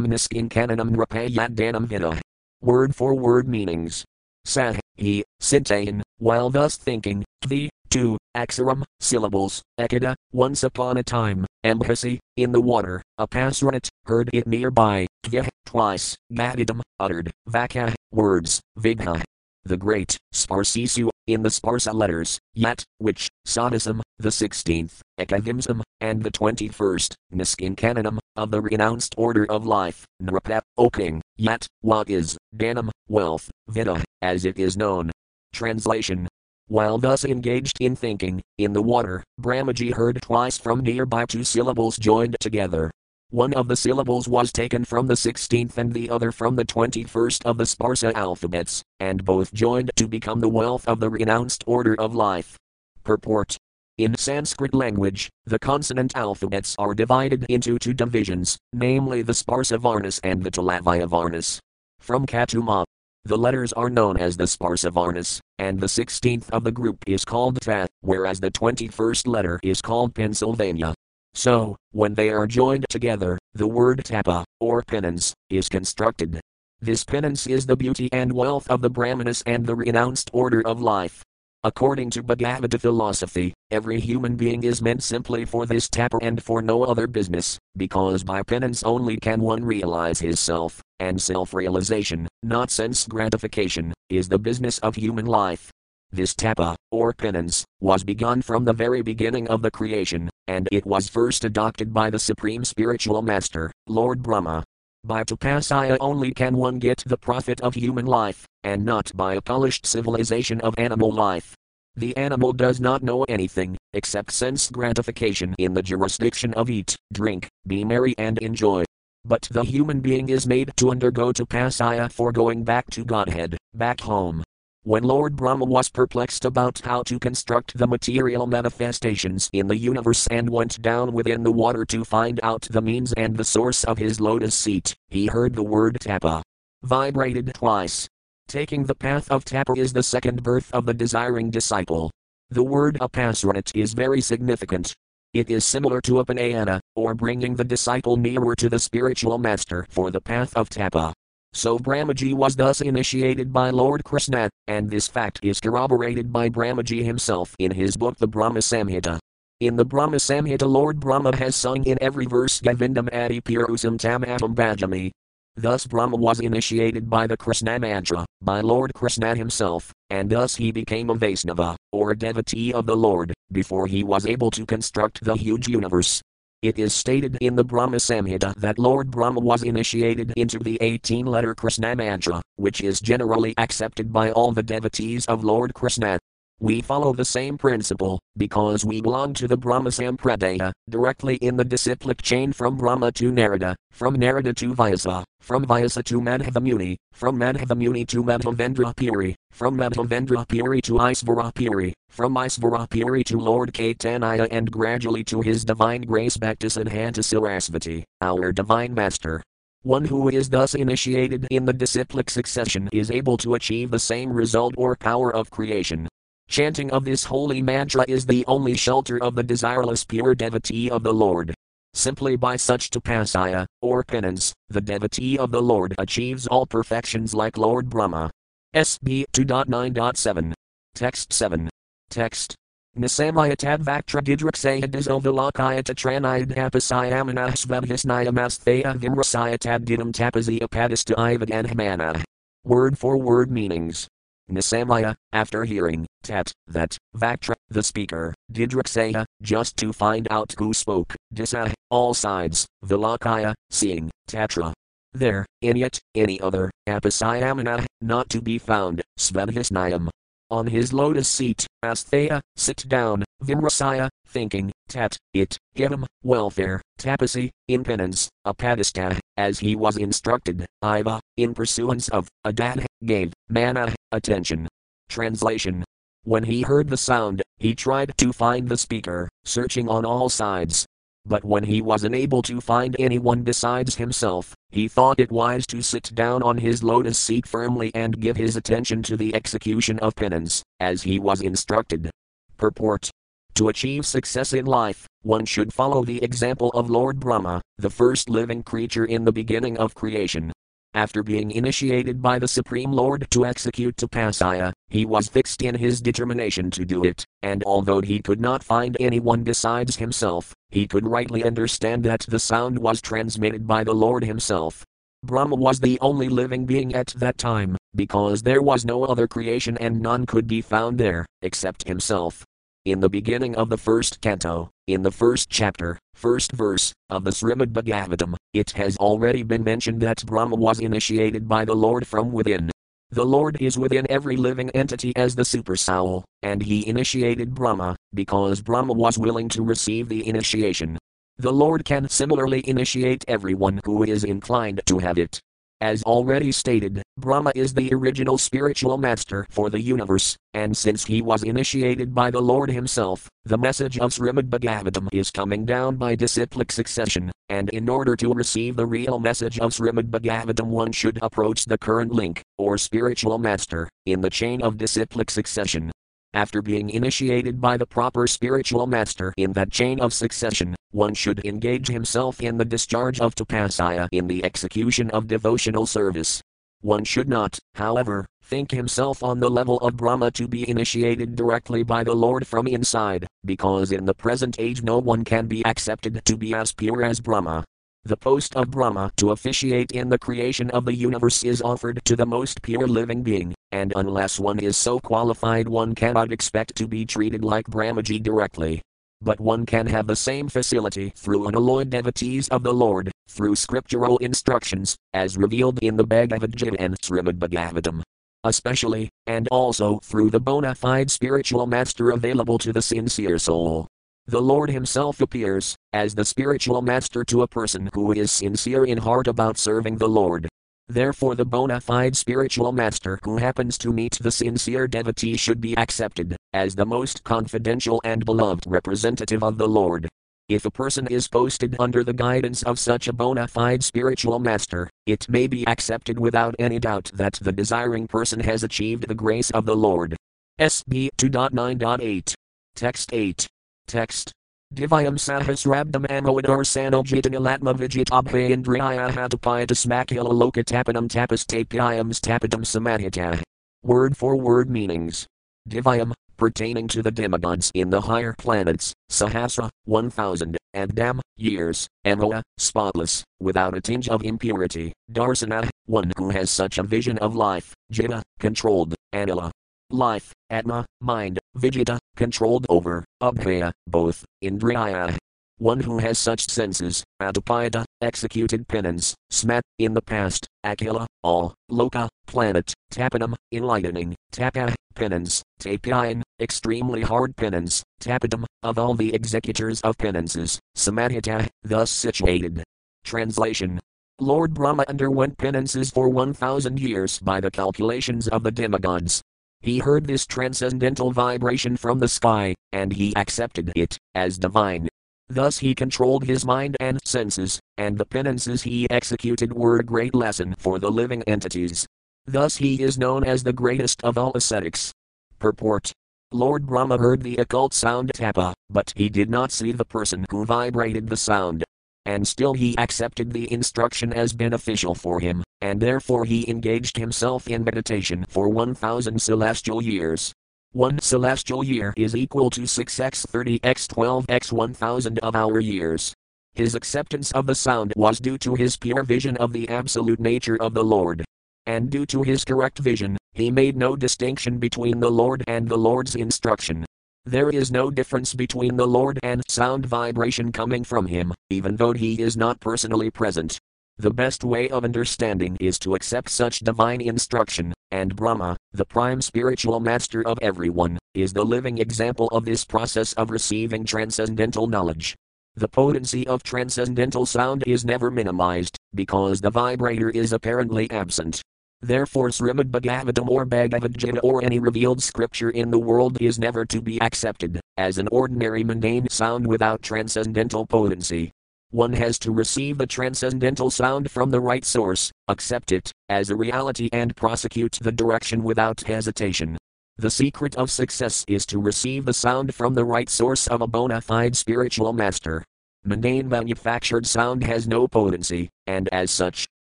Niskin 0.08 0.50
Kananam 0.50 0.94
Rapayat 0.94 1.88
Vida. 1.88 2.22
Word 2.60 2.94
for 2.94 3.16
word 3.16 3.48
meanings. 3.48 4.04
Sah, 4.44 4.74
he, 4.96 5.24
Sintayan, 5.41 6.02
while 6.18 6.50
thus 6.50 6.76
thinking, 6.76 7.24
the, 7.48 7.70
two, 7.89 8.18
Axaram, 8.36 8.84
syllables, 9.00 9.62
Ekada, 9.80 10.16
once 10.34 10.64
upon 10.64 10.98
a 10.98 11.04
time, 11.04 11.46
Ambhasi, 11.64 12.20
in 12.36 12.51
the 12.51 12.59
water, 12.59 13.01
a 13.18 13.26
Apasranat, 13.26 13.88
heard 14.05 14.30
it 14.34 14.45
nearby, 14.45 15.07
Tvya, 15.26 15.47
twice, 15.66 16.18
Gadidam, 16.32 16.82
uttered, 16.99 17.32
Vaka, 17.47 17.93
words, 18.11 18.59
Vigha, 18.78 19.24
the 19.64 19.78
great, 19.78 20.18
Sparsisu, 20.34 21.09
in 21.26 21.41
the 21.41 21.49
Sparsa 21.49 21.93
letters, 21.93 22.38
Yat, 22.53 22.84
which, 22.97 23.30
Sadism, 23.45 24.01
the 24.20 24.30
16th, 24.30 24.99
Ekavimsam, 25.18 25.82
and 26.01 26.22
the 26.22 26.32
21st, 26.32 27.16
Niskinkananam, 27.34 28.20
of 28.36 28.51
the 28.51 28.61
renounced 28.61 29.16
order 29.18 29.49
of 29.49 29.66
life, 29.66 30.05
Nrapa, 30.22 30.61
O 30.78 30.89
king, 30.89 31.22
Yat, 31.38 31.66
what 31.80 32.09
is, 32.09 32.38
Danam, 32.53 32.89
wealth, 33.07 33.49
Vida, 33.70 34.03
as 34.22 34.43
it 34.43 34.59
is 34.59 34.76
known. 34.76 35.11
Translation 35.53 36.28
while 36.68 36.97
thus 36.97 37.26
engaged 37.26 37.78
in 37.80 37.95
thinking, 37.95 38.41
in 38.57 38.74
the 38.74 38.82
water, 38.82 39.24
Brahmaji 39.41 39.93
heard 39.93 40.22
twice 40.22 40.57
from 40.57 40.82
nearby 40.82 41.26
two 41.26 41.43
syllables 41.43 41.97
joined 41.97 42.36
together, 42.39 42.91
one 43.34 43.55
of 43.55 43.68
the 43.68 43.76
syllables 43.76 44.28
was 44.28 44.51
taken 44.51 44.86
from 44.86 45.07
the 45.07 45.16
16th 45.16 45.76
and 45.80 45.91
the 45.91 46.07
other 46.11 46.32
from 46.32 46.55
the 46.55 46.66
21st 46.66 47.43
of 47.45 47.57
the 47.57 47.64
Sparsa 47.64 48.14
alphabets, 48.14 48.84
and 48.99 49.26
both 49.26 49.51
joined 49.51 49.89
to 49.95 50.07
become 50.07 50.39
the 50.39 50.47
wealth 50.47 50.88
of 50.88 50.99
the 50.99 51.09
renounced 51.09 51.64
order 51.66 51.99
of 51.99 52.14
life. 52.14 52.59
Purport 53.03 53.57
in 53.97 54.16
Sanskrit 54.16 54.76
language, 54.76 55.30
the 55.45 55.57
consonant 55.57 56.16
alphabets 56.16 56.76
are 56.78 56.93
divided 56.93 57.43
into 57.49 57.80
two 57.80 57.95
divisions, 57.95 58.55
namely 58.72 59.24
the 59.24 59.34
Sparsa 59.34 59.80
Varnas 59.80 60.20
and 60.24 60.43
the 60.43 60.51
Talavaya 60.51 61.09
Varnas. 61.09 61.57
From 61.99 62.28
Katuma, 62.28 62.86
the 63.26 63.38
letters 63.38 63.72
are 63.74 63.90
known 63.90 64.18
as 64.18 64.36
the 64.36 64.44
Sparsa 64.44 64.92
Varnas, 64.92 65.40
and 65.58 65.80
the 65.80 65.88
16th 65.88 66.50
of 66.50 66.66
the 66.66 66.72
group 66.72 66.98
is 67.08 67.24
called 67.24 67.62
Ta, 67.62 67.88
whereas 68.02 68.42
the 68.42 68.52
21st 68.52 69.28
letter 69.28 69.60
is 69.64 69.82
called 69.82 70.14
Pennsylvania. 70.14 70.94
So, 71.34 71.78
when 71.92 72.16
they 72.16 72.30
are 72.30 72.46
joined 72.46 72.86
together, 72.90 73.40
the 73.54 73.68
word 73.68 74.04
tapa, 74.04 74.44
or 74.60 74.84
penance, 74.84 75.34
is 75.50 75.70
constructed. 75.70 76.42
This 76.82 77.06
penance 77.06 77.48
is 77.48 77.66
the 77.66 77.78
beauty 77.78 78.10
and 78.12 78.34
wealth 78.34 78.70
of 78.70 78.82
the 78.82 78.90
Brahmanas 78.90 79.42
and 79.46 79.66
the 79.66 79.76
renounced 79.76 80.30
order 80.34 80.62
of 80.68 80.82
life. 80.82 81.24
According 81.66 82.09
to 82.09 82.24
Bhagavata 82.24 82.78
philosophy, 82.78 83.53
every 83.72 83.97
human 83.97 84.36
being 84.36 84.66
is 84.66 84.82
meant 84.82 85.01
simply 85.01 85.45
for 85.45 85.66
this 85.66 85.88
tapa 85.88 86.20
and 86.22 86.43
for 86.43 86.61
no 86.61 86.84
other 86.84 87.07
business, 87.07 87.57
because 87.78 88.22
by 88.22 88.43
penance 88.43 88.84
only 88.84 89.16
can 89.16 89.39
one 89.39 89.64
realize 89.64 90.20
his 90.20 90.41
self, 90.41 90.82
and 90.99 91.22
self 91.22 91.53
realization, 91.53 92.28
not 92.43 92.70
sense 92.70 93.07
gratification, 93.07 93.93
is 94.09 94.28
the 94.28 94.38
business 94.38 94.78
of 94.80 94.95
human 94.95 95.26
life. 95.26 95.72
This 96.11 96.36
tapa, 96.36 96.76
or 96.91 97.14
penance, 97.14 97.64
was 97.80 98.03
begun 98.03 98.41
from 98.41 98.66
the 98.66 98.74
very 98.74 99.01
beginning 99.01 99.47
of 99.47 99.61
the 99.61 99.72
creation, 99.72 100.30
and 100.49 100.68
it 100.70 100.86
was 100.86 101.07
first 101.07 101.45
adopted 101.45 101.93
by 101.93 102.09
the 102.09 102.20
Supreme 102.20 102.66
Spiritual 102.66 103.22
Master, 103.22 103.72
Lord 103.88 104.22
Brahma. 104.22 104.66
By 105.05 105.24
tapasya 105.24 105.95
only 106.01 106.34
can 106.34 106.57
one 106.57 106.78
get 106.80 107.03
the 107.05 107.18
profit 107.18 107.61
of 107.61 107.74
human 107.74 108.05
life, 108.05 108.45
and 108.64 108.86
not 108.86 109.11
by 109.16 109.36
a 109.36 109.41
polished 109.41 109.86
civilization 109.86 110.61
of 110.61 110.74
animal 110.78 111.11
life. 111.11 111.55
The 111.95 112.18
animal 112.18 112.53
does 112.53 112.80
not 112.80 113.03
know 113.03 113.24
anything, 113.24 113.78
except 113.93 114.32
sense 114.32 114.70
gratification 114.72 115.53
in 115.59 115.74
the 115.74 115.84
jurisdiction 115.84 116.53
of 116.55 116.70
eat, 116.70 116.97
drink, 117.11 117.47
be 117.68 117.84
merry, 117.86 118.16
and 118.18 118.39
enjoy. 118.39 118.84
But 119.26 119.47
the 119.51 119.64
human 119.64 119.99
being 119.99 120.30
is 120.30 120.47
made 120.47 120.72
to 120.78 120.89
undergo 120.89 121.32
tapasya 121.32 122.11
for 122.11 122.32
going 122.32 122.64
back 122.64 122.89
to 122.91 123.05
Godhead, 123.05 123.57
back 123.74 124.01
home. 124.01 124.43
When 124.86 125.03
Lord 125.03 125.38
Brahma 125.38 125.64
was 125.64 125.88
perplexed 125.88 126.43
about 126.43 126.82
how 126.84 127.03
to 127.03 127.18
construct 127.18 127.78
the 127.78 127.88
material 127.88 128.47
manifestations 128.47 129.49
in 129.53 129.68
the 129.68 129.78
universe 129.78 130.28
and 130.28 130.49
went 130.49 130.82
down 130.82 131.14
within 131.14 131.43
the 131.43 131.53
water 131.53 131.86
to 131.86 132.03
find 132.03 132.41
out 132.43 132.64
the 132.64 132.82
means 132.82 133.14
and 133.14 133.38
the 133.38 133.45
source 133.45 133.86
of 133.86 133.97
his 133.97 134.20
lotus 134.20 134.55
seat, 134.55 134.93
he 135.07 135.28
heard 135.28 135.55
the 135.55 135.64
word 135.64 136.01
tapa. 136.01 136.43
Vibrated 136.82 137.53
twice. 137.53 138.09
Taking 138.54 138.84
the 138.84 138.93
path 138.93 139.32
of 139.32 139.43
tapa 139.43 139.74
is 139.76 139.93
the 139.93 140.04
second 140.04 140.43
birth 140.43 140.72
of 140.76 140.86
the 140.86 140.93
desiring 140.93 141.49
disciple. 141.49 142.12
The 142.51 142.62
word 142.62 142.99
apasranat 143.01 143.72
is 143.76 143.95
very 143.95 144.22
significant. 144.22 144.93
It 145.34 145.49
is 145.49 145.66
similar 145.66 145.99
to 146.01 146.24
upanayana, 146.24 146.80
or 146.95 147.16
bringing 147.16 147.56
the 147.56 147.64
disciple 147.64 148.16
nearer 148.16 148.56
to 148.58 148.70
the 148.70 148.78
spiritual 148.78 149.39
master 149.39 149.88
for 149.89 150.12
the 150.12 150.22
path 150.22 150.56
of 150.56 150.70
tapa. 150.70 151.16
So 151.54 151.80
Brahmaji 151.80 152.36
was 152.36 152.56
thus 152.56 152.82
initiated 152.82 153.51
by 153.51 153.72
Lord 153.72 154.04
Krishna, 154.04 154.51
and 154.68 154.88
this 154.88 155.08
fact 155.08 155.39
is 155.41 155.60
corroborated 155.60 156.32
by 156.32 156.49
Brahmaji 156.49 157.04
himself 157.04 157.56
in 157.58 157.72
his 157.72 157.97
book 157.97 158.18
the 158.18 158.28
Brahma 158.28 158.60
Samhita. 158.60 159.18
In 159.62 159.78
the 159.78 159.86
Brahma 159.86 160.18
Samhita, 160.18 160.70
Lord 160.70 160.99
Brahma 160.99 161.36
has 161.38 161.56
sung 161.56 161.84
in 161.86 161.97
every 162.01 162.28
verse 162.28 162.62
Govindam 162.62 163.12
Adi 163.12 163.41
Purusam 163.41 163.97
Tam 163.97 164.24
Atam 164.24 164.54
Bhajami. 164.54 165.10
Thus 165.56 165.86
Brahma 165.86 166.18
was 166.18 166.39
initiated 166.39 167.10
by 167.10 167.28
the 167.28 167.38
Krishna 167.38 167.78
mantra, 167.78 168.26
by 168.41 168.62
Lord 168.62 168.91
Krishna 168.95 169.36
himself, 169.36 169.93
and 170.10 170.30
thus 170.30 170.56
he 170.56 170.72
became 170.72 171.12
a 171.12 171.16
Vaisnava, 171.16 171.76
or 171.91 172.10
a 172.10 172.18
devotee 172.18 172.74
of 172.74 172.88
the 172.88 172.95
Lord, 172.95 173.34
before 173.51 173.86
he 173.86 174.04
was 174.04 174.26
able 174.26 174.49
to 174.49 174.66
construct 174.66 175.24
the 175.24 175.36
huge 175.36 175.68
universe. 175.68 176.22
It 176.64 176.80
is 176.80 176.93
stated 176.93 177.38
in 177.39 177.56
the 177.56 177.64
Brahma 177.64 177.97
Samhita 177.97 178.56
that 178.56 178.80
Lord 178.80 179.12
Brahma 179.12 179.41
was 179.41 179.64
initiated 179.64 180.34
into 180.38 180.58
the 180.58 180.78
18 180.82 181.26
letter 181.26 181.54
Krishna 181.54 181.95
mantra, 181.95 182.41
which 182.56 182.82
is 182.82 182.99
generally 182.99 183.54
accepted 183.58 184.12
by 184.12 184.32
all 184.32 184.54
the 184.54 184.64
devotees 184.64 185.26
of 185.28 185.43
Lord 185.43 185.74
Krishna. 185.74 186.18
We 186.64 186.80
follow 186.80 187.11
the 187.11 187.26
same 187.26 187.57
principle, 187.57 188.20
because 188.38 188.86
we 188.86 189.01
belong 189.01 189.34
to 189.34 189.49
the 189.49 189.57
Brahma 189.57 189.89
Sampradaya, 189.89 190.72
directly 190.89 191.36
in 191.41 191.57
the 191.57 191.66
disciplic 191.66 192.22
chain 192.22 192.53
from 192.53 192.78
Brahma 192.78 193.11
to 193.20 193.34
Narada, 193.34 193.76
from 193.91 194.16
Narada 194.16 194.53
to 194.53 194.74
Vyasa, 194.74 195.26
from 195.41 195.66
Vyasa 195.66 196.01
to 196.03 196.22
Madhavamuni, 196.22 196.95
from 197.11 197.38
Madhavamuni 197.38 198.07
to 198.07 198.24
Madhavendra 198.24 198.95
Puri, 198.95 199.36
from 199.51 199.76
Madhavendra 199.76 200.47
Puri 200.47 200.82
to 200.84 200.93
Isvara 200.93 201.53
Puri, 201.53 201.93
from 202.07 202.36
Isvara 202.36 202.89
Puri 202.89 203.26
to 203.26 203.38
Lord 203.38 203.74
Caitanya 203.74 204.47
and 204.49 204.72
gradually 204.72 205.26
to 205.26 205.41
His 205.41 205.66
Divine 205.66 206.03
Grace 206.03 206.38
Bhaktisiddhanta 206.38 207.20
Sarasvati, 207.20 208.05
our 208.22 208.53
Divine 208.53 208.93
Master. 208.93 209.43
One 209.82 210.05
who 210.05 210.30
is 210.30 210.49
thus 210.49 210.76
initiated 210.76 211.45
in 211.51 211.66
the 211.66 211.74
disciplic 211.74 212.30
succession 212.30 212.88
is 212.93 213.11
able 213.11 213.36
to 213.39 213.55
achieve 213.55 213.91
the 213.91 213.99
same 213.99 214.32
result 214.32 214.74
or 214.78 214.95
power 214.95 215.36
of 215.36 215.51
creation, 215.51 216.07
Chanting 216.50 216.91
of 216.91 217.06
this 217.06 217.24
holy 217.24 217.62
mantra 217.62 218.06
is 218.08 218.26
the 218.26 218.46
only 218.48 218.76
shelter 218.76 219.22
of 219.24 219.36
the 219.36 219.44
desireless 219.44 220.08
pure 220.08 220.36
devotee 220.36 220.89
of 220.89 221.04
the 221.04 221.14
Lord. 221.14 221.54
Simply 221.94 222.36
by 222.36 222.56
such 222.56 222.89
tapasya, 222.89 223.66
or 223.82 224.04
penance, 224.04 224.54
the 224.70 224.82
devotee 224.82 225.38
of 225.38 225.52
the 225.52 225.62
Lord 225.62 225.94
achieves 225.98 226.48
all 226.48 226.66
perfections 226.66 227.34
like 227.34 227.58
Lord 227.58 227.89
Brahma. 227.89 228.32
SB 228.76 229.26
2.9.7. 229.34 230.54
Text 230.96 231.32
7. 231.32 231.70
Text. 232.10 232.56
Nisamaya 232.98 233.56
Nisamayatad 233.56 233.84
Vaktra 233.84 234.22
Didraksayadizo 234.22 235.22
Vilakayata 235.22 235.96
Tranayadapasayamana 235.96 237.50
Svabhisnayamasthaya 237.54 238.96
Vimrasayatad 239.00 239.84
Didam 239.86 240.12
Tapasya 240.12 240.68
Padista. 240.70 242.24
Word 242.64 242.98
for 242.98 243.18
word 243.18 243.52
meanings. 243.52 244.08
Nisamaya, 244.50 245.16
after 245.32 245.64
hearing, 245.64 246.06
tat, 246.22 246.52
that, 246.68 246.98
Vaktra, 247.16 247.56
the 247.70 247.84
speaker, 247.84 248.34
Didraksaya, 248.52 249.26
just 249.41 249.78
to 249.78 249.94
find 249.94 250.28
out 250.30 250.54
who 250.58 250.74
spoke, 250.74 251.16
Disa, 251.34 251.62
uh, 251.62 251.72
all 251.89 252.14
sides, 252.14 252.68
Vilakaya, 252.86 253.54
seeing, 253.70 254.10
Tatra. 254.30 254.74
There, 255.14 255.46
in 255.62 255.78
it, 255.78 256.00
any 256.16 256.41
other, 256.41 256.72
Apasayamana, 256.88 257.86
not 258.02 258.30
to 258.30 258.41
be 258.41 258.58
found, 258.58 259.02
Svadhisnayam. 259.20 260.10
On 260.50 260.68
his 260.68 260.91
lotus 260.91 261.28
seat, 261.28 261.66
Asthaya, 261.84 262.41
sit 262.56 262.86
down, 262.88 263.24
Vimrasaya, 263.44 264.10
thinking, 264.28 264.72
tat, 264.88 265.18
it, 265.34 265.58
give 265.76 265.91
him, 265.91 266.06
welfare, 266.24 266.82
tapasi, 267.00 267.48
uh, 267.48 267.52
in 267.68 267.84
penance, 267.84 268.30
apadista, 268.46 269.20
as 269.38 269.60
he 269.60 269.76
was 269.76 269.98
instructed, 269.98 270.66
iva, 270.84 271.20
in 271.38 271.54
pursuance 271.54 272.10
of, 272.10 272.28
adan, 272.46 272.86
gave, 273.04 273.34
mana, 273.50 273.94
attention. 274.14 274.68
Translation. 275.09 275.84
When 276.24 276.43
he 276.43 276.61
heard 276.61 276.89
the 276.89 276.97
sound, 276.97 277.41
he 277.57 277.76
tried 277.76 278.14
to 278.18 278.32
find 278.32 278.70
the 278.70 278.78
speaker, 278.78 279.28
searching 279.43 279.89
on 279.89 280.05
all 280.05 280.30
sides. 280.30 280.86
But 281.26 281.45
when 281.45 281.64
he 281.64 281.82
was 281.82 282.03
unable 282.03 282.41
to 282.43 282.59
find 282.59 282.95
anyone 282.99 283.43
besides 283.43 283.95
himself, 283.95 284.53
he 284.72 284.88
thought 284.88 285.20
it 285.20 285.32
wise 285.32 285.66
to 285.68 285.82
sit 285.82 286.14
down 286.14 286.43
on 286.43 286.57
his 286.57 286.84
lotus 286.84 287.18
seat 287.18 287.47
firmly 287.47 287.91
and 287.95 288.20
give 288.20 288.36
his 288.36 288.55
attention 288.55 289.01
to 289.03 289.16
the 289.16 289.34
execution 289.34 289.99
of 289.99 290.16
penance, 290.16 290.64
as 290.80 291.03
he 291.03 291.20
was 291.20 291.41
instructed. 291.41 292.09
Purport 292.57 293.09
To 293.55 293.70
achieve 293.70 294.05
success 294.05 294.51
in 294.51 294.66
life, 294.66 295.07
one 295.22 295.45
should 295.45 295.74
follow 295.74 296.03
the 296.03 296.22
example 296.22 296.70
of 296.72 296.89
Lord 296.89 297.20
Brahma, 297.20 297.61
the 297.78 297.89
first 297.89 298.30
living 298.30 298.64
creature 298.64 299.05
in 299.05 299.24
the 299.24 299.32
beginning 299.32 299.78
of 299.78 299.95
creation. 299.95 300.51
After 300.96 301.24
being 301.24 301.50
initiated 301.50 302.22
by 302.22 302.38
the 302.38 302.48
Supreme 302.48 302.91
Lord 302.91 303.26
to 303.32 303.48
execute 303.48 303.96
Tapasya, 303.96 304.72
he 304.89 305.06
was 305.06 305.28
fixed 305.28 305.64
in 305.64 305.74
his 305.74 306.00
determination 306.00 306.70
to 306.70 306.86
do 306.86 307.04
it, 307.04 307.26
and 307.41 307.64
although 307.64 308.02
he 308.02 308.22
could 308.22 308.39
not 308.39 308.64
find 308.64 308.96
anyone 309.00 309.41
besides 309.41 309.96
himself, 309.96 310.54
he 310.70 310.86
could 310.88 311.08
rightly 311.08 311.44
understand 311.44 312.04
that 312.04 312.26
the 312.28 312.38
sound 312.38 312.78
was 312.78 313.02
transmitted 313.02 313.66
by 313.66 313.84
the 313.84 313.94
Lord 313.94 314.24
himself. 314.24 314.86
Brahma 315.24 315.56
was 315.56 315.80
the 315.80 315.98
only 316.00 316.30
living 316.30 316.68
being 316.68 316.94
at 316.94 317.08
that 317.18 317.39
time, 317.39 317.76
because 317.96 318.44
there 318.44 318.62
was 318.62 318.86
no 318.86 319.04
other 319.04 319.28
creation 319.28 319.78
and 319.80 320.00
none 320.00 320.28
could 320.28 320.46
be 320.46 320.62
found 320.62 321.00
there, 321.00 321.26
except 321.41 321.88
himself. 321.88 322.46
In 322.86 323.00
the 323.00 323.08
beginning 323.08 323.56
of 323.56 323.70
the 323.70 323.78
first 323.78 324.20
canto, 324.20 324.70
in 324.88 325.04
the 325.04 325.12
first 325.12 325.50
chapter, 325.50 325.98
first 326.16 326.52
verse, 326.52 326.92
of 327.10 327.24
the 327.24 327.32
Srimad 327.32 327.72
Bhagavatam, 327.72 328.36
it 328.54 328.72
has 328.72 328.98
already 328.98 329.42
been 329.42 329.64
mentioned 329.64 330.02
that 330.02 330.26
Brahma 330.26 330.58
was 330.58 330.82
initiated 330.82 331.48
by 331.48 331.64
the 331.64 331.76
Lord 331.76 332.06
from 332.06 332.34
within. 332.34 332.70
The 333.10 333.24
Lord 333.24 333.62
is 333.62 333.78
within 333.78 334.06
every 334.10 334.36
living 334.36 334.70
entity 334.72 335.14
as 335.16 335.34
the 335.34 335.46
super 335.46 335.78
soul, 335.78 336.26
and 336.42 336.62
he 336.62 336.86
initiated 336.86 337.54
Brahma, 337.54 337.96
because 338.14 338.62
Brahma 338.62 338.92
was 338.92 339.18
willing 339.18 339.48
to 339.48 339.64
receive 339.64 340.10
the 340.10 340.28
initiation. 340.28 340.98
The 341.38 341.54
Lord 341.54 341.86
can 341.86 342.10
similarly 342.10 342.68
initiate 342.68 343.24
everyone 343.30 343.80
who 343.86 344.04
is 344.04 344.26
inclined 344.26 344.82
to 344.88 345.00
have 345.00 345.18
it. 345.18 345.40
As 345.82 346.04
already 346.04 346.52
stated, 346.52 347.02
Brahma 347.18 347.52
is 347.56 347.74
the 347.74 347.94
original 347.94 348.38
spiritual 348.38 348.98
master 348.98 349.46
for 349.50 349.70
the 349.70 349.82
universe, 349.82 350.38
and 350.54 350.76
since 350.76 351.06
he 351.06 351.22
was 351.22 351.44
initiated 351.44 352.16
by 352.16 352.32
the 352.32 352.42
Lord 352.42 352.72
himself, 352.72 353.28
the 353.46 353.58
message 353.58 354.00
of 354.00 354.12
Srimad 354.12 354.50
Bhagavatam 354.50 355.10
is 355.12 355.30
coming 355.30 355.66
down 355.66 355.98
by 355.98 356.16
disciplic 356.16 356.72
succession, 356.72 357.32
and 357.50 357.70
in 357.70 357.90
order 357.90 358.16
to 358.16 358.34
receive 358.34 358.76
the 358.76 358.86
real 358.86 359.20
message 359.20 359.60
of 359.60 359.72
Srimad 359.72 360.10
Bhagavatam, 360.10 360.68
one 360.68 360.92
should 360.92 361.20
approach 361.22 361.66
the 361.66 361.78
current 361.78 362.12
link, 362.12 362.42
or 362.58 362.78
spiritual 362.78 363.38
master, 363.38 363.90
in 364.06 364.22
the 364.22 364.30
chain 364.30 364.62
of 364.62 364.78
disciplic 364.78 365.30
succession. 365.30 365.92
After 366.36 366.64
being 366.64 366.90
initiated 366.90 367.62
by 367.62 367.78
the 367.78 367.86
proper 367.86 368.26
spiritual 368.26 368.88
master 368.88 369.36
in 369.38 369.54
that 369.54 369.72
chain 369.72 370.00
of 370.00 370.14
succession, 370.14 370.74
one 370.90 371.14
should 371.14 371.46
engage 371.46 371.88
himself 371.88 372.42
in 372.42 372.58
the 372.58 372.66
discharge 372.66 373.20
of 373.20 373.36
tapasya 373.36 374.08
in 374.12 374.26
the 374.26 374.44
execution 374.44 375.12
of 375.12 375.28
devotional 375.28 375.86
service. 375.86 376.42
One 376.82 377.04
should 377.04 377.30
not, 377.30 377.60
however, 377.76 378.26
think 378.42 378.72
himself 378.72 379.22
on 379.22 379.40
the 379.40 379.50
level 379.50 379.78
of 379.82 379.96
Brahma 379.96 380.32
to 380.32 380.48
be 380.48 380.68
initiated 380.68 381.36
directly 381.36 381.84
by 381.84 382.04
the 382.04 382.16
Lord 382.16 382.48
from 382.48 382.66
inside, 382.66 383.28
because 383.46 383.92
in 383.92 384.06
the 384.06 384.16
present 384.16 384.56
age 384.58 384.82
no 384.82 384.98
one 384.98 385.24
can 385.24 385.46
be 385.46 385.64
accepted 385.66 386.26
to 386.26 386.36
be 386.36 386.56
as 386.56 386.74
pure 386.74 387.04
as 387.04 387.20
Brahma. 387.20 387.64
The 388.06 388.18
post 388.18 388.56
of 388.58 388.72
Brahma 388.72 389.12
to 389.18 389.32
officiate 389.32 389.92
in 389.92 390.10
the 390.10 390.18
creation 390.18 390.70
of 390.72 390.84
the 390.84 390.96
universe 390.96 391.44
is 391.44 391.62
offered 391.62 392.04
to 392.04 392.16
the 392.16 392.26
most 392.26 392.62
pure 392.62 392.88
living 392.88 393.24
being, 393.24 393.54
and 393.74 393.92
unless 393.96 394.40
one 394.40 394.60
is 394.60 394.78
so 394.78 395.00
qualified, 395.00 395.68
one 395.68 395.96
cannot 395.96 396.32
expect 396.32 396.76
to 396.76 396.88
be 396.88 397.06
treated 397.06 397.44
like 397.44 397.66
Brahmaji 397.66 398.22
directly. 398.22 398.84
But 399.20 399.40
one 399.40 399.66
can 399.66 399.88
have 399.88 400.06
the 400.06 400.16
same 400.16 400.48
facility 400.48 401.12
through 401.16 401.48
unalloyed 401.48 401.90
devotees 401.90 402.48
of 402.50 402.62
the 402.62 402.74
Lord, 402.74 403.12
through 403.28 403.56
scriptural 403.56 404.20
instructions, 404.20 404.96
as 405.16 405.38
revealed 405.38 405.80
in 405.80 405.98
the 405.98 406.06
Bhagavad 406.06 406.56
Gita 406.56 406.80
and 406.80 406.96
Srimad 407.02 407.40
Bhagavatam. 407.40 408.04
Especially, 408.44 409.10
and 409.26 409.48
also 409.48 409.98
through 410.04 410.30
the 410.30 410.40
bona 410.40 410.76
fide 410.76 411.10
spiritual 411.10 411.66
master 411.66 412.12
available 412.12 412.60
to 412.60 412.72
the 412.72 412.82
sincere 412.82 413.40
soul. 413.40 413.88
The 414.28 414.42
Lord 414.42 414.70
Himself 414.70 415.20
appears 415.20 415.76
as 415.94 416.14
the 416.14 416.26
spiritual 416.26 416.84
master 416.84 417.24
to 417.24 417.42
a 417.42 417.48
person 417.48 417.90
who 417.96 418.12
is 418.12 418.32
sincere 418.32 418.86
in 418.86 419.00
heart 419.00 419.28
about 419.28 419.58
serving 419.58 419.98
the 419.98 420.10
Lord. 420.10 420.48
Therefore, 420.94 421.34
the 421.34 421.44
bona 421.44 421.82
fide 421.82 422.16
spiritual 422.16 422.72
master 422.72 423.20
who 423.24 423.38
happens 423.38 423.80
to 423.80 423.91
meet 423.91 424.20
the 424.22 424.30
sincere 424.30 424.88
devotee 424.88 425.36
should 425.36 425.60
be 425.60 425.76
accepted 425.76 426.38
as 426.54 426.76
the 426.76 426.86
most 426.86 427.24
confidential 427.24 428.00
and 428.04 428.24
beloved 428.24 428.66
representative 428.68 429.44
of 429.44 429.58
the 429.58 429.68
Lord. 429.68 430.08
If 430.50 430.66
a 430.66 430.72
person 430.72 431.08
is 431.08 431.28
posted 431.28 431.76
under 431.80 432.04
the 432.04 432.14
guidance 432.14 432.62
of 432.62 432.78
such 432.78 433.08
a 433.08 433.14
bona 433.14 433.48
fide 433.48 433.84
spiritual 433.84 434.38
master, 434.38 434.88
it 435.08 435.28
may 435.28 435.48
be 435.48 435.66
accepted 435.68 436.20
without 436.20 436.54
any 436.60 436.78
doubt 436.78 437.10
that 437.16 437.39
the 437.41 437.52
desiring 437.52 438.08
person 438.08 438.39
has 438.41 438.64
achieved 438.64 439.08
the 439.08 439.16
grace 439.16 439.50
of 439.50 439.66
the 439.66 439.76
Lord. 439.76 440.16
SB 440.60 441.10
2.9.8. 441.18 442.36
Text 442.76 443.12
8. 443.12 443.48
Text. 443.88 444.32
Divyam 444.74 445.20
sahasrabdam 445.20 446.08
amoadarsano 446.10 447.04
jitanilatma 447.04 447.76
vijitabhayandriya 447.78 449.12
hatapayatasmakila 449.12 450.34
lokatapanam 450.34 451.08
tapas 451.08 451.46
tapyam 451.46 452.10
stapadam 452.10 452.66
samahita. 452.66 453.44
Word 453.84 454.18
for 454.18 454.36
word 454.36 454.72
meanings. 454.72 455.28
Divyam, 455.70 456.14
pertaining 456.38 456.88
to 456.88 457.04
the 457.04 457.12
demigods 457.12 457.70
in 457.76 457.92
the 457.92 458.02
higher 458.02 458.34
planets, 458.40 458.96
Sahasra, 459.12 459.70
1000, 459.86 460.58
and 460.74 460.96
Dam, 460.96 461.22
years, 461.38 461.88
Amoa, 462.04 462.42
spotless, 462.58 463.24
without 463.40 463.78
a 463.78 463.82
tinge 463.82 464.10
of 464.10 464.24
impurity, 464.24 464.92
Darsana, 465.12 465.70
one 465.86 466.12
who 466.18 466.32
has 466.32 466.50
such 466.50 466.80
a 466.80 466.84
vision 466.84 467.20
of 467.20 467.36
life, 467.36 467.76
Jita, 467.94 468.24
controlled, 468.40 468.96
Anila, 469.14 469.52
life, 469.94 470.34
Atma, 470.50 470.86
mind, 471.00 471.39
Vijita, 471.58 472.00
controlled 472.16 472.66
over, 472.68 473.06
Abhaya, 473.22 473.72
both, 473.88 474.26
Indriya, 474.44 475.18
one 475.58 475.80
who 475.80 476.00
has 476.00 476.18
such 476.18 476.50
senses, 476.50 477.04
Adapayata, 477.22 477.86
executed 478.02 478.68
penance, 478.68 479.16
Smat, 479.30 479.64
in 479.80 479.94
the 479.94 480.02
past, 480.02 480.48
Akila, 480.66 481.06
all, 481.24 481.54
Loka, 481.72 482.10
planet, 482.26 482.74
Tapanam, 482.91 483.36
enlightening, 483.52 484.16
Tapa, 484.32 484.76
penance, 484.96 485.44
Tapayan, 485.60 486.24
extremely 486.39 487.02
hard 487.02 487.36
penance, 487.36 487.84
Tapadam, 488.02 488.46
of 488.64 488.80
all 488.80 488.96
the 488.96 489.14
executors 489.14 489.80
of 489.82 489.98
penances, 489.98 490.60
Samadhita, 490.76 491.48
thus 491.64 491.91
situated. 491.91 492.64
Translation 493.04 493.80
Lord 494.20 494.54
Brahma 494.54 494.86
underwent 494.88 495.38
penances 495.38 495.91
for 495.91 496.08
1000 496.08 496.80
years 496.80 497.20
by 497.20 497.39
the 497.41 497.50
calculations 497.52 498.28
of 498.28 498.44
the 498.44 498.52
demigods. 498.52 499.22
He 499.64 499.80
heard 499.80 500.05
this 500.05 500.28
transcendental 500.28 501.11
vibration 501.11 501.78
from 501.78 501.99
the 501.99 502.09
sky, 502.09 502.53
and 502.74 502.91
he 502.91 503.16
accepted 503.16 503.72
it 503.78 503.97
as 504.14 504.38
divine. 504.38 504.89
Thus 505.30 505.59
he 505.59 505.74
controlled 505.74 506.26
his 506.26 506.45
mind 506.45 506.76
and 506.82 506.99
senses, 507.05 507.61
and 507.78 507.97
the 507.97 508.05
penances 508.05 508.64
he 508.64 508.89
executed 508.89 509.53
were 509.53 509.80
a 509.80 509.84
great 509.84 510.14
lesson 510.14 510.53
for 510.59 510.80
the 510.80 510.91
living 510.91 511.24
entities. 511.24 511.88
Thus 512.26 512.57
he 512.57 512.84
is 512.84 512.97
known 512.97 513.24
as 513.24 513.43
the 513.43 513.53
greatest 513.53 514.03
of 514.03 514.18
all 514.18 514.34
ascetics. 514.36 514.91
Purport 515.39 515.93
Lord 516.34 516.66
Brahma 516.66 516.97
heard 516.97 517.22
the 517.22 517.38
occult 517.38 517.74
sound 517.74 518.11
tapa, 518.14 518.53
but 518.70 518.91
he 518.97 519.07
did 519.07 519.30
not 519.30 519.53
see 519.53 519.72
the 519.72 519.86
person 519.86 520.26
who 520.30 520.43
vibrated 520.43 521.07
the 521.07 521.16
sound. 521.16 521.64
And 522.06 522.28
still 522.28 522.54
he 522.54 522.78
accepted 522.78 523.32
the 523.32 523.51
instruction 523.51 524.12
as 524.12 524.34
beneficial 524.34 524.93
for 524.93 525.20
him, 525.20 525.43
and 525.62 525.80
therefore 525.80 526.26
he 526.26 526.49
engaged 526.49 526.97
himself 526.97 527.47
in 527.47 527.64
meditation 527.64 528.26
for 528.30 528.49
1000 528.49 529.22
celestial 529.22 529.82
years. 529.82 530.34
One 530.74 530.99
celestial 530.99 531.64
year 531.64 531.93
is 531.95 532.16
equal 532.16 532.49
to 532.49 532.62
6x 532.62 533.28
30x 533.28 533.88
12x 533.88 534.51
1000 534.51 535.20
of 535.20 535.36
our 535.36 535.60
years. 535.60 536.14
His 536.56 536.76
acceptance 536.76 537.32
of 537.32 537.45
the 537.45 537.56
sound 537.56 537.93
was 537.95 538.20
due 538.20 538.38
to 538.39 538.56
his 538.56 538.76
pure 538.78 539.04
vision 539.04 539.38
of 539.38 539.54
the 539.54 539.70
absolute 539.70 540.20
nature 540.20 540.58
of 540.62 540.74
the 540.74 540.84
Lord. 540.84 541.24
And 541.66 541.89
due 541.89 542.06
to 542.08 542.24
his 542.24 542.43
correct 542.43 542.80
vision, 542.80 543.18
he 543.34 543.49
made 543.49 543.78
no 543.78 543.95
distinction 543.95 544.58
between 544.58 544.99
the 544.99 545.10
Lord 545.10 545.43
and 545.47 545.68
the 545.68 545.78
Lord's 545.78 546.16
instruction. 546.16 546.86
There 547.26 547.50
is 547.50 547.72
no 547.72 547.90
difference 547.90 548.34
between 548.34 548.76
the 548.76 548.86
Lord 548.86 549.18
and 549.24 549.42
sound 549.48 549.86
vibration 549.86 550.52
coming 550.52 550.84
from 550.84 551.08
him, 551.08 551.34
even 551.50 551.78
though 551.78 551.94
he 551.94 552.22
is 552.22 552.36
not 552.36 552.60
personally 552.60 553.10
present. 553.10 553.58
The 553.98 554.12
best 554.12 554.44
way 554.44 554.68
of 554.68 554.84
understanding 554.84 555.56
is 555.62 555.80
to 555.80 555.96
accept 555.96 556.28
such 556.30 556.60
divine 556.60 557.00
instruction, 557.00 557.74
and 557.92 558.14
Brahma, 558.14 558.58
the 558.74 558.84
prime 558.84 559.22
spiritual 559.22 559.80
master 559.80 560.28
of 560.28 560.38
everyone, 560.42 561.00
is 561.14 561.32
the 561.32 561.46
living 561.46 561.78
example 561.78 562.28
of 562.34 562.44
this 562.44 562.66
process 562.66 563.14
of 563.14 563.32
receiving 563.32 563.86
transcendental 563.86 564.68
knowledge. 564.68 565.16
The 565.56 565.70
potency 565.70 566.28
of 566.28 566.44
transcendental 566.44 567.26
sound 567.26 567.64
is 567.66 567.86
never 567.86 568.12
minimized, 568.12 568.76
because 568.94 569.40
the 569.40 569.52
vibrator 569.52 570.10
is 570.10 570.34
apparently 570.34 570.92
absent. 570.92 571.42
Therefore, 571.84 572.30
Srimad 572.30 572.72
Bhagavatam 572.72 573.28
or 573.28 573.44
Bhagavad 573.44 573.98
Gita 573.98 574.22
or 574.22 574.42
any 574.42 574.58
revealed 574.58 575.04
scripture 575.04 575.50
in 575.50 575.70
the 575.70 575.78
world 575.78 576.18
is 576.22 576.40
never 576.40 576.64
to 576.64 576.82
be 576.82 577.02
accepted 577.02 577.60
as 577.76 577.98
an 577.98 578.08
ordinary 578.10 578.64
mundane 578.64 579.10
sound 579.10 579.46
without 579.46 579.82
transcendental 579.82 580.66
potency. 580.66 581.34
One 581.72 581.92
has 581.92 582.18
to 582.20 582.32
receive 582.32 582.78
the 582.78 582.88
transcendental 582.88 583.70
sound 583.70 584.10
from 584.10 584.32
the 584.32 584.40
right 584.40 584.64
source, 584.64 585.12
accept 585.28 585.74
it 585.74 585.92
as 586.08 586.30
a 586.30 586.38
reality, 586.38 586.88
and 586.94 587.14
prosecute 587.18 587.78
the 587.82 587.92
direction 587.92 588.44
without 588.44 588.80
hesitation. 588.80 589.58
The 589.98 590.10
secret 590.10 590.56
of 590.56 590.72
success 590.72 591.26
is 591.28 591.46
to 591.48 591.60
receive 591.60 592.06
the 592.06 592.14
sound 592.14 592.56
from 592.56 592.76
the 592.76 592.86
right 592.86 593.10
source 593.10 593.46
of 593.48 593.62
a 593.62 593.68
bona 593.68 594.00
fide 594.00 594.38
spiritual 594.38 594.94
master. 594.94 595.44
Mundane 595.86 596.30
manufactured 596.30 597.06
sound 597.06 597.44
has 597.44 597.68
no 597.68 597.90
potency, 597.90 598.50
and 598.68 598.88
as 598.94 599.12
such, 599.12 599.46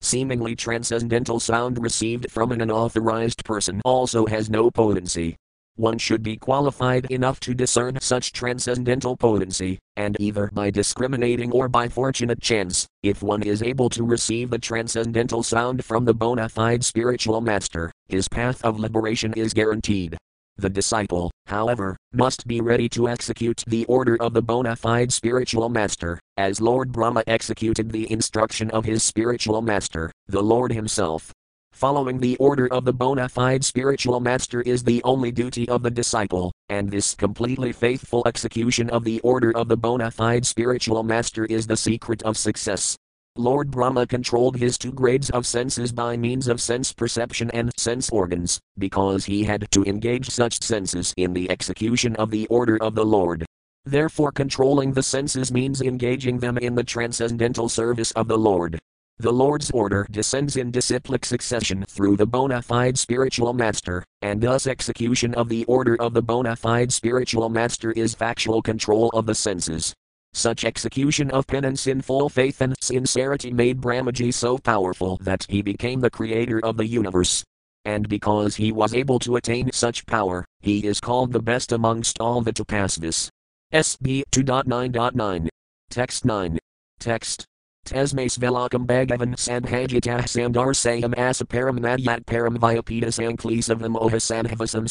seemingly 0.03 0.55
transcendental 0.55 1.41
sound 1.41 1.83
received 1.83 2.31
from 2.31 2.53
an 2.53 2.61
unauthorized 2.61 3.45
person 3.45 3.81
also 3.85 4.27
has 4.27 4.49
no 4.49 4.71
potency. 4.71 5.35
One 5.75 5.99
should 5.99 6.23
be 6.23 6.37
qualified 6.37 7.07
enough 7.07 7.41
to 7.41 7.55
discern 7.55 7.99
such 8.01 8.33
transcendental 8.33 9.17
potency, 9.17 9.81
and 9.97 10.17
either 10.21 10.49
by 10.53 10.71
discriminating 10.71 11.51
or 11.51 11.69
by 11.69 11.89
fortunate 11.89 12.41
chance, 12.41 12.87
if 13.03 13.21
one 13.21 13.43
is 13.43 13.61
able 13.61 13.89
to 13.91 14.05
receive 14.05 14.51
the 14.51 14.59
transcendental 14.61 15.43
sound 15.43 15.85
from 15.85 16.05
the 16.05 16.15
bona 16.15 16.49
fide 16.49 16.85
spiritual 16.85 17.41
master, 17.41 17.91
his 18.07 18.29
path 18.29 18.65
of 18.65 18.79
liberation 18.79 19.33
is 19.33 19.53
guaranteed. 19.53 20.17
The 20.57 20.69
disciple, 20.69 21.31
however, 21.47 21.97
must 22.13 22.47
be 22.47 22.61
ready 22.61 22.89
to 22.91 23.09
execute 23.09 23.65
the 23.67 23.85
order 23.87 24.17
of 24.21 24.35
the 24.35 24.43
bona 24.43 24.77
fide 24.77 25.13
spiritual 25.13 25.69
master, 25.69 26.19
as 26.37 26.61
Lord 26.61 26.93
Brahma 26.93 27.25
executed 27.27 27.91
the 27.91 28.11
instruction 28.13 28.71
of 28.71 28.85
his 28.85 29.03
spiritual 29.03 29.63
master, 29.63 30.13
the 30.29 30.43
Lord 30.43 30.73
himself. 30.73 31.33
Following 31.73 32.21
the 32.21 32.37
order 32.37 32.73
of 32.73 32.85
the 32.85 32.93
bona 32.93 33.29
fide 33.29 33.65
spiritual 33.65 34.21
master 34.21 34.61
is 34.61 34.85
the 34.85 35.03
only 35.05 35.33
duty 35.33 35.69
of 35.69 35.83
the 35.83 35.91
disciple, 35.91 36.53
and 36.69 36.91
this 36.91 37.15
completely 37.15 37.73
faithful 37.73 38.23
execution 38.27 38.91
of 38.91 39.05
the 39.05 39.21
order 39.21 39.57
of 39.57 39.69
the 39.69 39.77
bona 39.77 40.11
fide 40.11 40.45
spiritual 40.45 41.03
master 41.03 41.47
is 41.47 41.67
the 41.67 41.77
secret 41.77 42.23
of 42.23 42.37
success. 42.37 42.97
Lord 43.37 43.71
Brahma 43.71 44.07
controlled 44.07 44.59
his 44.59 44.77
two 44.77 44.93
grades 44.93 45.31
of 45.31 45.47
senses 45.47 45.91
by 45.91 46.19
means 46.19 46.49
of 46.49 46.61
sense 46.61 46.93
perception 46.93 47.51
and 47.53 47.71
sense 47.79 48.11
organs, 48.11 48.61
because 48.77 49.25
he 49.25 49.43
had 49.43 49.71
to 49.71 49.83
engage 49.85 50.29
such 50.29 50.63
senses 50.63 51.15
in 51.17 51.33
the 51.33 51.51
execution 51.51 52.15
of 52.17 52.31
the 52.31 52.47
order 52.49 52.77
of 52.83 52.95
the 52.95 53.07
Lord. 53.07 53.47
Therefore, 53.87 54.33
controlling 54.33 54.93
the 54.93 55.03
senses 55.03 55.51
means 55.51 55.81
engaging 55.81 56.41
them 56.41 56.59
in 56.59 56.75
the 56.75 56.85
transcendental 56.85 57.71
service 57.71 58.11
of 58.13 58.29
the 58.29 58.37
Lord. 58.37 58.79
The 59.19 59.33
Lord's 59.33 59.71
order 59.71 60.07
descends 60.11 60.59
in 60.59 60.71
disciplic 60.71 61.25
succession 61.25 61.87
through 61.89 62.19
the 62.19 62.27
bona 62.27 62.61
fide 62.61 62.99
spiritual 62.99 63.55
master, 63.55 64.05
and 64.21 64.43
thus 64.43 64.67
execution 64.67 65.35
of 65.37 65.49
the 65.49 65.65
order 65.65 65.97
of 65.97 66.13
the 66.13 66.23
bona 66.23 66.55
fide 66.55 66.93
spiritual 66.93 67.49
master 67.49 67.93
is 67.93 68.15
factual 68.15 68.61
control 68.61 69.09
of 69.15 69.25
the 69.25 69.35
senses. 69.35 69.95
Such 70.35 70.65
execution 70.65 71.31
of 71.31 71.47
penance 71.47 71.87
in 71.87 72.01
full 72.01 72.29
faith 72.29 72.61
and 72.63 72.75
sincerity 72.81 73.53
made 73.53 73.81
Brahmaji 73.81 74.33
so 74.33 74.57
powerful 74.59 75.19
that 75.23 75.47
he 75.49 75.61
became 75.61 76.01
the 76.01 76.11
creator 76.11 76.59
of 76.65 76.77
the 76.77 76.87
universe. 76.87 77.45
And 77.85 78.09
because 78.09 78.57
he 78.57 78.73
was 78.73 78.95
able 78.95 79.19
to 79.21 79.37
attain 79.37 79.71
such 79.73 80.07
power, 80.07 80.47
he 80.61 80.87
is 80.87 81.01
called 81.01 81.33
the 81.33 81.43
best 81.43 81.73
amongst 81.73 82.21
all 82.21 82.41
the 82.41 82.53
Tapasvis. 82.53 83.29
SB 83.73 84.23
2.9.9. 84.33 85.49
Text 85.91 86.25
9. 86.25 86.59
Text. 86.99 87.45
Tesmes 87.85 88.39
velakam 88.39 88.87
bhagavan 88.87 89.35
sanhajitah 89.35 90.23
sandarsayam 90.23 91.15
asaparam 91.17 91.81
madyat 91.81 92.25
param 92.25 92.57
vyapita 92.57 93.09
sanklesavam 93.11 93.97
ohasanhavasam. 93.97 94.87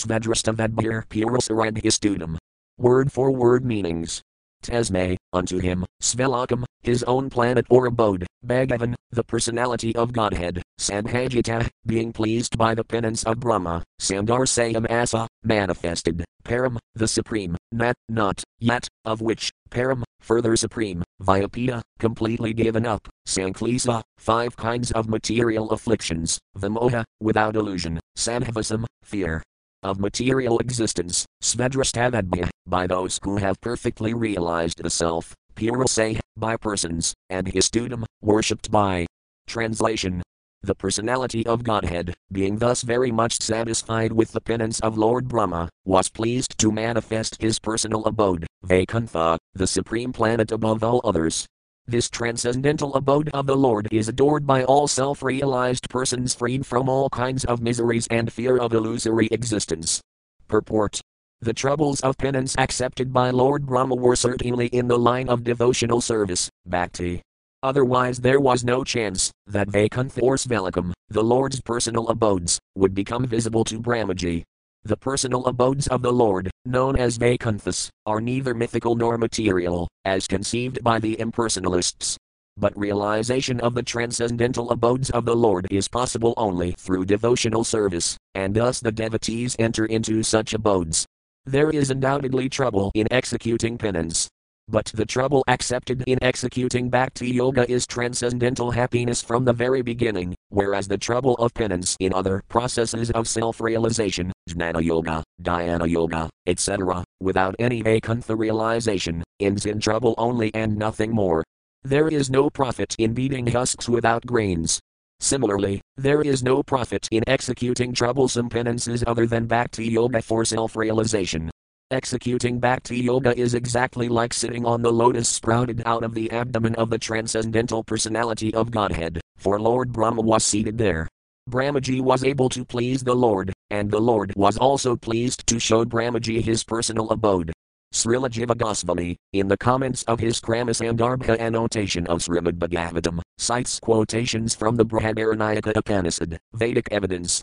Word 2.78 3.12
for 3.12 3.32
word 3.32 3.64
meanings. 3.64 4.22
Tesme, 4.62 5.18
unto 5.34 5.60
him, 5.60 5.86
Svelakam, 6.02 6.66
his 6.82 7.04
own 7.04 7.30
planet 7.30 7.66
or 7.70 7.86
abode, 7.86 8.26
Bhagavan, 8.46 8.96
the 9.12 9.24
personality 9.24 9.96
of 9.96 10.14
Godhead, 10.14 10.62
Sanhajita, 10.80 11.70
being 11.86 12.12
pleased 12.12 12.58
by 12.58 12.74
the 12.74 12.84
penance 12.84 13.24
of 13.24 13.40
Brahma, 13.40 13.84
Sandarsayam 14.00 14.90
Asa, 14.90 15.28
manifested, 15.44 16.26
Param, 16.44 16.78
the 16.96 17.08
supreme, 17.08 17.56
Nat, 17.72 17.96
not, 18.10 18.44
yet, 18.60 18.88
of 19.06 19.22
which, 19.22 19.52
Param, 19.70 20.04
further 20.20 20.56
supreme, 20.56 21.04
Vyapita, 21.22 21.82
completely 22.00 22.54
given 22.54 22.86
up, 22.86 23.08
Sanklesa, 23.28 24.02
five 24.18 24.56
kinds 24.58 24.92
of 24.92 25.08
material 25.08 25.70
afflictions, 25.72 26.40
Vimoha, 26.58 27.04
without 27.20 27.56
illusion, 27.56 28.00
Sanhavasam, 28.18 28.86
fear, 29.04 29.44
of 29.84 30.00
material 30.00 30.60
existence, 30.60 31.26
Svedrastavadbhya, 31.44 32.50
by 32.68 32.88
those 32.88 33.20
who 33.24 33.38
have 33.38 33.60
perfectly 33.62 34.14
realized 34.14 34.84
the 34.84 34.90
self, 34.90 35.34
Purase, 35.56 36.20
by 36.38 36.58
persons, 36.58 37.14
and 37.30 37.48
Histudam, 37.48 38.06
worshipped 38.22 38.72
by. 38.72 39.06
Translation 39.48 40.22
The 40.62 40.76
personality 40.76 41.46
of 41.46 41.64
Godhead, 41.64 42.14
being 42.32 42.58
thus 42.58 42.84
very 42.84 43.12
much 43.12 43.42
satisfied 43.42 44.12
with 44.12 44.32
the 44.32 44.42
penance 44.42 44.80
of 44.82 44.98
Lord 44.98 45.28
Brahma, 45.28 45.70
was 45.86 46.10
pleased 46.10 46.58
to 46.60 46.72
manifest 46.72 47.42
his 47.42 47.60
personal 47.60 48.06
abode, 48.06 48.46
Vaikuntha, 48.64 49.38
the 49.54 49.68
supreme 49.68 50.14
planet 50.14 50.52
above 50.52 50.84
all 50.84 51.02
others, 51.04 51.48
this 51.92 52.10
transcendental 52.10 52.96
abode 52.96 53.30
of 53.34 53.46
the 53.46 53.56
Lord 53.56 53.89
is 53.92 54.08
adored 54.08 54.48
by 54.48 54.64
all 54.64 54.88
self 54.88 55.22
realized 55.22 55.89
persons 55.89 56.34
freed 56.34 56.66
from 56.66 56.88
all 56.88 57.10
kinds 57.10 57.44
of 57.46 57.62
miseries 57.62 58.08
and 58.10 58.32
fear 58.32 58.58
of 58.58 58.74
illusory 58.74 59.28
existence. 59.28 60.02
Purport 60.48 61.02
The 61.42 61.54
troubles 61.54 62.00
of 62.02 62.18
penance 62.18 62.56
accepted 62.58 63.12
by 63.12 63.30
Lord 63.30 63.66
Brahma 63.66 63.96
were 63.96 64.16
certainly 64.16 64.68
in 64.68 64.88
the 64.88 64.98
line 64.98 65.28
of 65.28 65.44
devotional 65.44 66.00
service, 66.00 66.50
bhakti. 66.66 67.22
Otherwise, 67.62 68.20
there 68.20 68.39
was 68.39 68.64
no 68.64 68.84
chance 68.84 69.32
that 69.46 69.70
Vaikuntha 69.70 70.22
or 70.22 70.36
Svalokam, 70.36 70.94
the 71.10 71.24
Lord's 71.24 71.62
personal 71.62 72.08
abodes, 72.08 72.58
would 72.76 72.96
become 72.96 73.26
visible 73.26 73.64
to 73.66 73.80
Brahmaji. 73.80 74.44
The 74.84 74.98
personal 74.98 75.46
abodes 75.46 75.88
of 75.90 76.02
the 76.02 76.12
Lord, 76.12 76.50
known 76.66 76.96
as 76.96 77.20
Vaikunthas, 77.20 77.90
are 78.08 78.20
neither 78.20 78.56
mythical 78.56 78.96
nor 78.96 79.16
material, 79.16 79.88
as 80.06 80.26
conceived 80.26 80.84
by 80.84 80.98
the 80.98 81.16
impersonalists. 81.18 82.16
But 82.58 82.76
realization 82.76 83.60
of 83.60 83.76
the 83.76 83.84
transcendental 83.84 84.72
abodes 84.72 85.12
of 85.12 85.26
the 85.26 85.36
Lord 85.36 85.68
is 85.70 85.88
possible 85.88 86.34
only 86.36 86.72
through 86.72 87.06
devotional 87.06 87.64
service, 87.64 88.18
and 88.34 88.56
thus 88.56 88.80
the 88.80 88.92
devotees 88.92 89.56
enter 89.60 89.86
into 89.86 90.24
such 90.24 90.56
abodes. 90.56 91.06
There 91.46 91.70
is 91.70 91.92
undoubtedly 91.92 92.50
trouble 92.50 92.92
in 92.96 93.08
executing 93.12 93.78
penance, 93.78 94.30
but 94.68 94.86
the 94.93 95.05
trouble 95.05 95.43
accepted 95.47 96.03
in 96.07 96.18
executing 96.24 96.89
bhakti 96.89 97.30
yoga 97.30 97.70
is 97.70 97.86
transcendental 97.86 98.72
happiness 98.72 99.22
from 99.22 99.45
the 99.45 99.53
very 99.53 99.82
beginning, 99.82 100.36
whereas 100.49 100.88
the 100.88 100.97
trouble 100.97 101.36
of 101.36 101.53
penance 101.53 101.97
in 101.99 102.14
other 102.14 102.41
processes 102.47 103.12
of 103.12 103.28
self 103.28 103.59
realization, 103.59 104.32
jnana 104.49 104.84
yoga, 104.84 105.24
dhyana 105.41 105.89
yoga, 105.89 106.30
etc., 106.47 107.03
without 107.20 107.55
any 107.59 107.82
vaikuntha 107.82 108.36
realization, 108.36 109.24
ends 109.39 109.66
in 109.66 109.80
trouble 109.80 110.16
only 110.18 110.53
and 110.53 110.78
nothing 110.78 111.12
more. 111.12 111.43
There 111.84 112.07
is 112.07 112.30
no 112.30 112.49
profit 112.49 112.95
in 112.99 113.14
beating 113.14 113.47
husks 113.47 113.89
without 113.89 114.26
grains. 114.26 114.80
Similarly, 115.20 115.82
there 115.97 116.22
is 116.22 116.41
no 116.43 116.64
profit 116.64 117.07
in 117.12 117.24
executing 117.28 117.93
troublesome 117.93 118.49
penances 118.49 119.03
other 119.05 119.28
than 119.28 119.45
bhakti 119.45 119.86
yoga 119.86 120.22
for 120.22 120.45
self 120.45 120.76
realization. 120.76 121.51
Executing 121.92 122.58
Bhakti 122.58 123.00
Yoga 123.00 123.38
is 123.38 123.54
exactly 123.54 124.08
like 124.08 124.32
sitting 124.34 124.66
on 124.66 124.82
the 124.82 124.94
lotus 124.94 125.28
sprouted 125.28 125.84
out 125.86 126.06
of 126.06 126.14
the 126.14 126.32
abdomen 126.32 126.74
of 126.76 126.89
the 126.89 126.98
transcendental 126.98 127.84
personality 127.84 128.54
of 128.54 128.72
Godhead, 128.72 129.20
for 129.36 129.60
Lord 129.60 129.92
Brahma 129.92 130.22
was 130.22 130.46
seated 130.46 130.78
there. 130.78 131.10
Brahmaji 131.50 132.00
was 132.00 132.24
able 132.24 132.48
to 132.48 132.64
please 132.64 133.04
the 133.04 133.14
Lord, 133.14 133.52
and 133.72 133.92
the 133.92 134.00
Lord 134.00 134.32
was 134.38 134.58
also 134.58 134.96
pleased 134.96 135.46
to 135.48 135.60
show 135.60 135.84
Brahmaji 135.84 136.42
his 136.42 136.64
personal 136.64 137.10
abode. 137.10 137.52
Srila 137.94 138.30
Jiva 138.30 138.56
Goswami, 138.56 139.18
in 139.34 139.50
the 139.50 139.58
comments 139.58 140.04
of 140.04 140.22
his 140.22 140.39
Kramasandarbha 140.39 141.38
annotation 141.42 142.08
of 142.08 142.20
Srimad 142.20 142.58
Bhagavatam, 142.58 143.20
cites 143.38 143.82
quotations 143.82 144.56
from 144.56 144.78
the 144.78 144.86
Brihadaranyaka 144.86 145.76
Upanishad, 145.76 146.38
Vedic 146.54 146.88
evidence, 146.89 147.42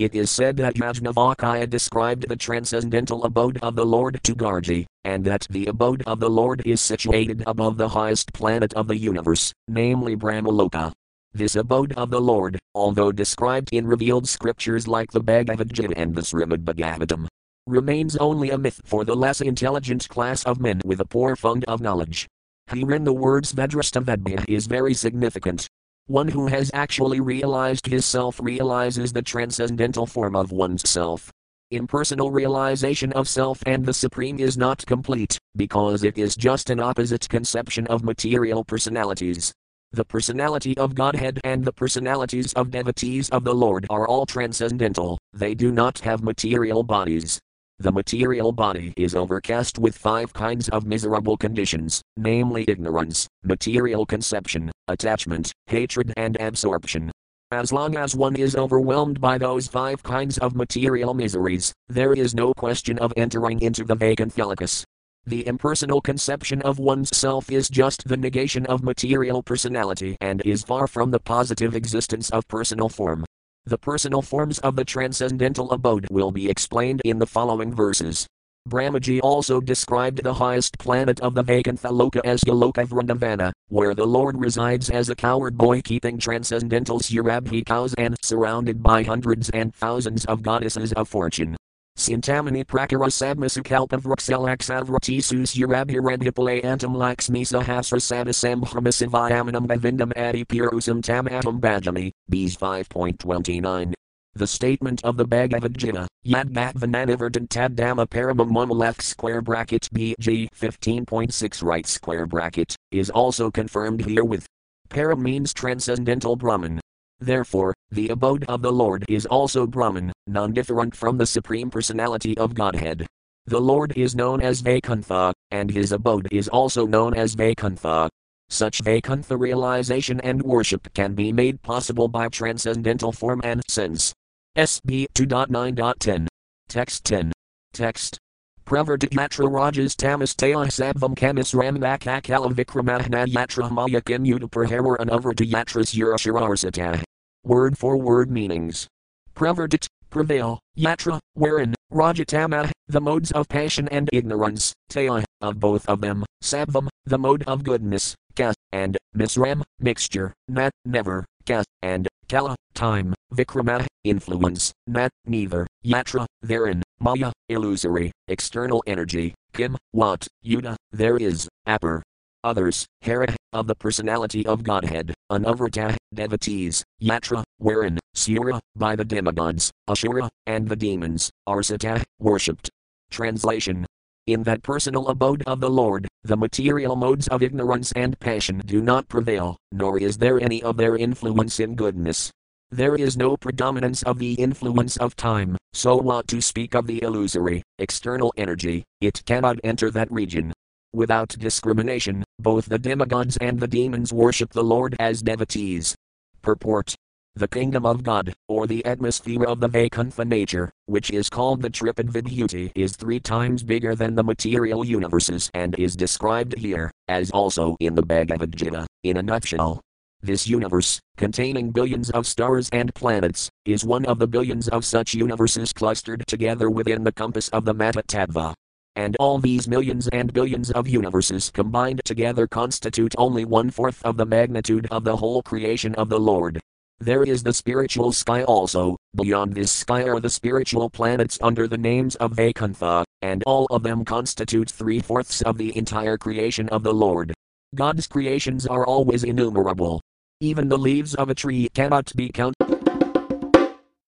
it 0.00 0.14
is 0.14 0.30
said 0.30 0.56
that 0.56 0.76
Yajnavalkya 0.76 1.68
described 1.68 2.26
the 2.26 2.34
transcendental 2.34 3.22
abode 3.24 3.58
of 3.58 3.76
the 3.76 3.84
Lord 3.84 4.18
to 4.22 4.34
Gargi, 4.34 4.86
and 5.04 5.22
that 5.26 5.46
the 5.50 5.66
abode 5.66 6.02
of 6.06 6.20
the 6.20 6.30
Lord 6.30 6.62
is 6.64 6.80
situated 6.80 7.44
above 7.46 7.76
the 7.76 7.90
highest 7.90 8.32
planet 8.32 8.72
of 8.72 8.88
the 8.88 8.96
universe, 8.96 9.52
namely 9.68 10.16
Brahmaloka. 10.16 10.90
This 11.34 11.54
abode 11.54 11.92
of 11.98 12.08
the 12.08 12.20
Lord, 12.20 12.58
although 12.74 13.12
described 13.12 13.68
in 13.72 13.86
revealed 13.86 14.26
scriptures 14.26 14.88
like 14.88 15.12
the 15.12 15.20
Bhagavad 15.20 15.70
Gita 15.70 15.92
and 15.98 16.14
the 16.14 16.22
Srimad 16.22 16.64
Bhagavatam, 16.64 17.28
remains 17.66 18.16
only 18.16 18.48
a 18.48 18.56
myth 18.56 18.80
for 18.84 19.04
the 19.04 19.14
less 19.14 19.42
intelligent 19.42 20.08
class 20.08 20.42
of 20.44 20.60
men 20.60 20.80
with 20.82 21.00
a 21.00 21.04
poor 21.04 21.36
fund 21.36 21.62
of 21.68 21.82
knowledge. 21.82 22.26
Herein 22.68 23.04
the 23.04 23.12
words 23.12 23.52
Vedrastavedbhya 23.52 24.46
is 24.48 24.66
very 24.66 24.94
significant, 24.94 25.68
one 26.10 26.26
who 26.26 26.48
has 26.48 26.72
actually 26.74 27.20
realized 27.20 27.86
his 27.86 28.04
self 28.04 28.40
realizes 28.42 29.12
the 29.12 29.22
transcendental 29.22 30.06
form 30.06 30.34
of 30.34 30.50
one's 30.50 30.90
self. 30.90 31.30
Impersonal 31.70 32.32
realization 32.32 33.12
of 33.12 33.28
self 33.28 33.62
and 33.64 33.86
the 33.86 33.94
Supreme 33.94 34.40
is 34.40 34.58
not 34.58 34.84
complete, 34.86 35.38
because 35.54 36.02
it 36.02 36.18
is 36.18 36.34
just 36.34 36.68
an 36.68 36.80
opposite 36.80 37.28
conception 37.28 37.86
of 37.86 38.02
material 38.02 38.64
personalities. 38.64 39.52
The 39.92 40.04
personality 40.04 40.76
of 40.78 40.96
Godhead 40.96 41.40
and 41.44 41.64
the 41.64 41.72
personalities 41.72 42.52
of 42.54 42.72
devotees 42.72 43.28
of 43.30 43.44
the 43.44 43.54
Lord 43.54 43.86
are 43.88 44.08
all 44.08 44.26
transcendental, 44.26 45.16
they 45.32 45.54
do 45.54 45.70
not 45.70 46.00
have 46.00 46.24
material 46.24 46.82
bodies. 46.82 47.38
The 47.80 47.90
material 47.90 48.52
body 48.52 48.92
is 48.98 49.14
overcast 49.14 49.78
with 49.78 49.96
five 49.96 50.34
kinds 50.34 50.68
of 50.68 50.84
miserable 50.84 51.38
conditions, 51.38 52.02
namely 52.18 52.66
ignorance, 52.68 53.26
material 53.42 54.04
conception, 54.04 54.70
attachment, 54.88 55.50
hatred, 55.66 56.12
and 56.18 56.36
absorption. 56.38 57.10
As 57.52 57.72
long 57.72 57.96
as 57.96 58.14
one 58.14 58.36
is 58.36 58.54
overwhelmed 58.54 59.18
by 59.18 59.38
those 59.38 59.66
five 59.66 60.02
kinds 60.02 60.36
of 60.36 60.54
material 60.54 61.14
miseries, 61.14 61.72
there 61.88 62.12
is 62.12 62.34
no 62.34 62.52
question 62.52 62.98
of 62.98 63.14
entering 63.16 63.58
into 63.62 63.84
the 63.84 63.96
Vaikunthalokas. 63.96 64.84
The 65.24 65.46
impersonal 65.46 66.02
conception 66.02 66.60
of 66.60 66.78
one's 66.78 67.16
self 67.16 67.50
is 67.50 67.70
just 67.70 68.06
the 68.06 68.18
negation 68.18 68.66
of 68.66 68.84
material 68.84 69.42
personality 69.42 70.18
and 70.20 70.42
is 70.44 70.62
far 70.62 70.86
from 70.86 71.12
the 71.12 71.18
positive 71.18 71.74
existence 71.74 72.28
of 72.28 72.46
personal 72.46 72.90
form. 72.90 73.24
The 73.70 73.78
personal 73.78 74.20
forms 74.20 74.58
of 74.58 74.74
the 74.74 74.84
transcendental 74.84 75.70
abode 75.70 76.08
will 76.10 76.32
be 76.32 76.50
explained 76.50 77.02
in 77.04 77.20
the 77.20 77.26
following 77.26 77.72
verses. 77.72 78.26
Brahmaji 78.68 79.20
also 79.22 79.60
described 79.60 80.24
the 80.24 80.34
highest 80.34 80.76
planet 80.80 81.20
of 81.20 81.34
the 81.34 81.44
Vaikuntha 81.44 81.86
as 82.24 82.42
Goloka 82.42 82.84
Vrindavana, 82.84 83.52
where 83.68 83.94
the 83.94 84.04
Lord 84.04 84.40
resides 84.40 84.90
as 84.90 85.08
a 85.08 85.14
coward 85.14 85.56
boy 85.56 85.82
keeping 85.82 86.18
transcendental 86.18 86.98
Surabhi 86.98 87.64
cows 87.64 87.94
and 87.94 88.16
surrounded 88.22 88.82
by 88.82 89.04
hundreds 89.04 89.50
and 89.50 89.72
thousands 89.72 90.24
of 90.24 90.42
goddesses 90.42 90.92
of 90.94 91.08
fortune. 91.08 91.56
Sintamani 92.00 92.64
prakara 92.64 93.10
sabmasukalpa 93.12 94.00
vrukselaksavratisus 94.00 95.52
urabhirandhipale 95.54 96.64
antam 96.64 96.96
laksmi 96.96 97.42
sahasra 97.44 98.00
sadasambhrama 98.00 99.66
bhavindam 99.66 100.10
adi 100.16 100.46
purusam 100.46 101.02
tam 101.02 101.26
atam 101.26 101.60
bhajami, 101.60 102.10
Bs 102.30 102.56
5.29. 102.56 103.92
The 104.32 104.46
statement 104.46 105.04
of 105.04 105.18
the 105.18 105.26
Bhagavad 105.26 105.76
Gita, 105.76 106.08
Yad 106.24 106.54
Bhatvananivardant 106.54 107.48
Dhamma 107.48 108.06
Paramam 108.06 108.70
left 108.70 109.02
square 109.02 109.42
bracket 109.42 109.86
BG 109.94 110.48
15.6 110.58 111.62
right 111.62 111.86
square 111.86 112.26
bracket, 112.26 112.74
is 112.90 113.10
also 113.10 113.50
confirmed 113.50 114.06
here 114.06 114.24
with 114.24 114.46
Param 114.88 115.18
means 115.18 115.52
transcendental 115.52 116.34
Brahman, 116.34 116.80
Therefore, 117.20 117.74
the 117.92 118.08
abode 118.10 118.44
of 118.44 118.62
the 118.62 118.70
Lord 118.70 119.04
is 119.08 119.26
also 119.26 119.66
Brahman, 119.66 120.12
non 120.26 120.52
different 120.52 120.94
from 120.94 121.18
the 121.18 121.26
Supreme 121.26 121.70
Personality 121.70 122.38
of 122.38 122.54
Godhead. 122.54 123.06
The 123.46 123.60
Lord 123.60 123.92
is 123.96 124.14
known 124.14 124.40
as 124.40 124.60
Vaikuntha, 124.60 125.32
and 125.50 125.70
his 125.70 125.90
abode 125.90 126.28
is 126.30 126.46
also 126.46 126.86
known 126.86 127.14
as 127.14 127.34
Vaikuntha. 127.34 128.08
Such 128.48 128.80
Vaikuntha 128.82 129.36
realization 129.36 130.20
and 130.20 130.40
worship 130.42 130.92
can 130.94 131.14
be 131.14 131.32
made 131.32 131.62
possible 131.62 132.06
by 132.06 132.28
transcendental 132.28 133.10
form 133.10 133.40
and 133.42 133.60
sense. 133.68 134.12
SB 134.56 135.06
2.9.10. 135.14 136.28
Text 136.68 137.04
10. 137.04 137.32
Text. 137.72 138.18
Pravardhyatra 138.66 139.52
Rajas 139.52 139.96
Tamastaya 139.96 140.66
Sabvam 140.66 141.16
Kamis 141.16 141.54
Ramakakala 141.54 142.52
Vikramahna 142.52 143.26
Yatra 143.26 143.68
Mayakim 143.68 144.24
Udapraharar 144.24 144.98
Anavardhyatras 144.98 145.92
Urashararsata. 145.96 147.02
Word 147.42 147.78
for 147.78 147.96
word 147.96 148.30
meanings. 148.30 148.86
Pravardit, 149.34 149.86
prevail, 150.10 150.60
Yatra, 150.76 151.18
wherein, 151.32 151.74
Rajatama, 151.90 152.70
the 152.86 153.00
modes 153.00 153.32
of 153.32 153.48
passion 153.48 153.88
and 153.88 154.10
ignorance, 154.12 154.74
Taya, 154.90 155.24
of 155.40 155.58
both 155.58 155.88
of 155.88 156.02
them, 156.02 156.26
Sabvam, 156.44 156.88
the 157.06 157.16
mode 157.16 157.42
of 157.46 157.64
goodness, 157.64 158.14
Ka, 158.36 158.52
and, 158.72 158.98
Misram, 159.16 159.62
mixture, 159.78 160.34
Nat, 160.48 160.70
never, 160.84 161.24
Ka, 161.46 161.62
and, 161.80 162.06
Kala, 162.28 162.56
time, 162.74 163.14
Vikrama, 163.32 163.86
influence, 164.04 164.70
Nat, 164.86 165.10
neither, 165.24 165.66
Yatra, 165.82 166.26
therein, 166.42 166.82
Maya, 166.98 167.32
illusory, 167.48 168.12
external 168.28 168.84
energy, 168.86 169.34
Kim, 169.54 169.78
what, 169.92 170.28
Yuda, 170.44 170.76
there 170.92 171.16
is, 171.16 171.48
Apper. 171.66 172.02
Others, 172.42 172.86
Hara, 173.02 173.34
of 173.52 173.66
the 173.66 173.74
personality 173.74 174.46
of 174.46 174.62
Godhead, 174.62 175.14
Anavrata, 175.30 175.96
devotees, 176.14 176.82
Yatra, 177.02 177.42
wherein, 177.58 177.98
Sura, 178.14 178.60
by 178.76 178.96
the 178.96 179.04
demigods, 179.04 179.70
Ashura, 179.88 180.28
and 180.46 180.68
the 180.68 180.76
demons, 180.76 181.30
Arsata, 181.48 182.02
worshipped. 182.18 182.70
Translation 183.10 183.86
in 184.26 184.44
that 184.44 184.62
personal 184.62 185.08
abode 185.08 185.42
of 185.46 185.60
the 185.60 185.70
Lord, 185.70 186.06
the 186.22 186.36
material 186.36 186.94
modes 186.94 187.26
of 187.28 187.42
ignorance 187.42 187.90
and 187.92 188.18
passion 188.20 188.62
do 188.64 188.80
not 188.80 189.08
prevail, 189.08 189.56
nor 189.72 189.98
is 189.98 190.18
there 190.18 190.40
any 190.40 190.62
of 190.62 190.76
their 190.76 190.96
influence 190.96 191.58
in 191.58 191.74
goodness. 191.74 192.30
There 192.70 192.94
is 192.94 193.16
no 193.16 193.36
predominance 193.36 194.04
of 194.04 194.18
the 194.18 194.34
influence 194.34 194.96
of 194.98 195.16
time, 195.16 195.56
so 195.72 195.96
what 195.96 196.28
to 196.28 196.40
speak 196.40 196.74
of 196.74 196.86
the 196.86 197.02
illusory, 197.02 197.64
external 197.80 198.32
energy, 198.36 198.84
it 199.00 199.24
cannot 199.26 199.58
enter 199.64 199.90
that 199.90 200.12
region. 200.12 200.52
Without 200.92 201.28
discrimination, 201.28 202.24
both 202.40 202.66
the 202.66 202.78
demigods 202.78 203.36
and 203.36 203.60
the 203.60 203.68
demons 203.68 204.12
worship 204.12 204.52
the 204.52 204.64
Lord 204.64 204.96
as 204.98 205.22
devotees. 205.22 205.94
Purport 206.42 206.96
The 207.36 207.46
kingdom 207.46 207.86
of 207.86 208.02
God, 208.02 208.34
or 208.48 208.66
the 208.66 208.84
atmosphere 208.84 209.44
of 209.44 209.60
the 209.60 209.68
Vaikuntha 209.68 210.24
nature, 210.24 210.68
which 210.86 211.12
is 211.12 211.30
called 211.30 211.62
the 211.62 211.70
Tripadvibhuti, 211.70 212.72
is 212.74 212.96
three 212.96 213.20
times 213.20 213.62
bigger 213.62 213.94
than 213.94 214.16
the 214.16 214.24
material 214.24 214.84
universes 214.84 215.48
and 215.54 215.78
is 215.78 215.94
described 215.94 216.58
here, 216.58 216.90
as 217.06 217.30
also 217.30 217.76
in 217.78 217.94
the 217.94 218.02
Bhagavad 218.02 218.56
Gita, 218.56 218.84
in 219.04 219.16
a 219.16 219.22
nutshell. 219.22 219.80
This 220.22 220.48
universe, 220.48 220.98
containing 221.16 221.70
billions 221.70 222.10
of 222.10 222.26
stars 222.26 222.68
and 222.72 222.92
planets, 222.96 223.48
is 223.64 223.84
one 223.84 224.04
of 224.06 224.18
the 224.18 224.26
billions 224.26 224.68
of 224.68 224.84
such 224.84 225.14
universes 225.14 225.72
clustered 225.72 226.24
together 226.26 226.68
within 226.68 227.04
the 227.04 227.12
compass 227.12 227.48
of 227.50 227.64
the 227.64 227.74
Mahatattva. 227.74 228.54
And 228.96 229.16
all 229.20 229.38
these 229.38 229.68
millions 229.68 230.08
and 230.08 230.32
billions 230.32 230.70
of 230.72 230.88
universes 230.88 231.50
combined 231.50 232.00
together 232.04 232.46
constitute 232.46 233.14
only 233.16 233.44
one 233.44 233.70
fourth 233.70 234.04
of 234.04 234.16
the 234.16 234.26
magnitude 234.26 234.88
of 234.90 235.04
the 235.04 235.16
whole 235.16 235.42
creation 235.42 235.94
of 235.94 236.08
the 236.08 236.18
Lord. 236.18 236.60
There 237.02 237.22
is 237.22 237.42
the 237.42 237.54
spiritual 237.54 238.12
sky 238.12 238.42
also, 238.44 238.96
beyond 239.16 239.54
this 239.54 239.72
sky 239.72 240.02
are 240.02 240.20
the 240.20 240.28
spiritual 240.28 240.90
planets 240.90 241.38
under 241.40 241.66
the 241.66 241.78
names 241.78 242.14
of 242.16 242.32
Vaikuntha, 242.32 243.04
and 243.22 243.42
all 243.46 243.66
of 243.70 243.82
them 243.82 244.04
constitute 244.04 244.70
three 244.70 245.00
fourths 245.00 245.40
of 245.42 245.56
the 245.56 245.74
entire 245.78 246.18
creation 246.18 246.68
of 246.68 246.82
the 246.82 246.92
Lord. 246.92 247.32
God's 247.74 248.06
creations 248.06 248.66
are 248.66 248.84
always 248.84 249.24
innumerable. 249.24 250.02
Even 250.40 250.68
the 250.68 250.76
leaves 250.76 251.14
of 251.14 251.30
a 251.30 251.34
tree 251.34 251.68
cannot 251.74 252.12
be 252.16 252.28
counted. 252.28 252.79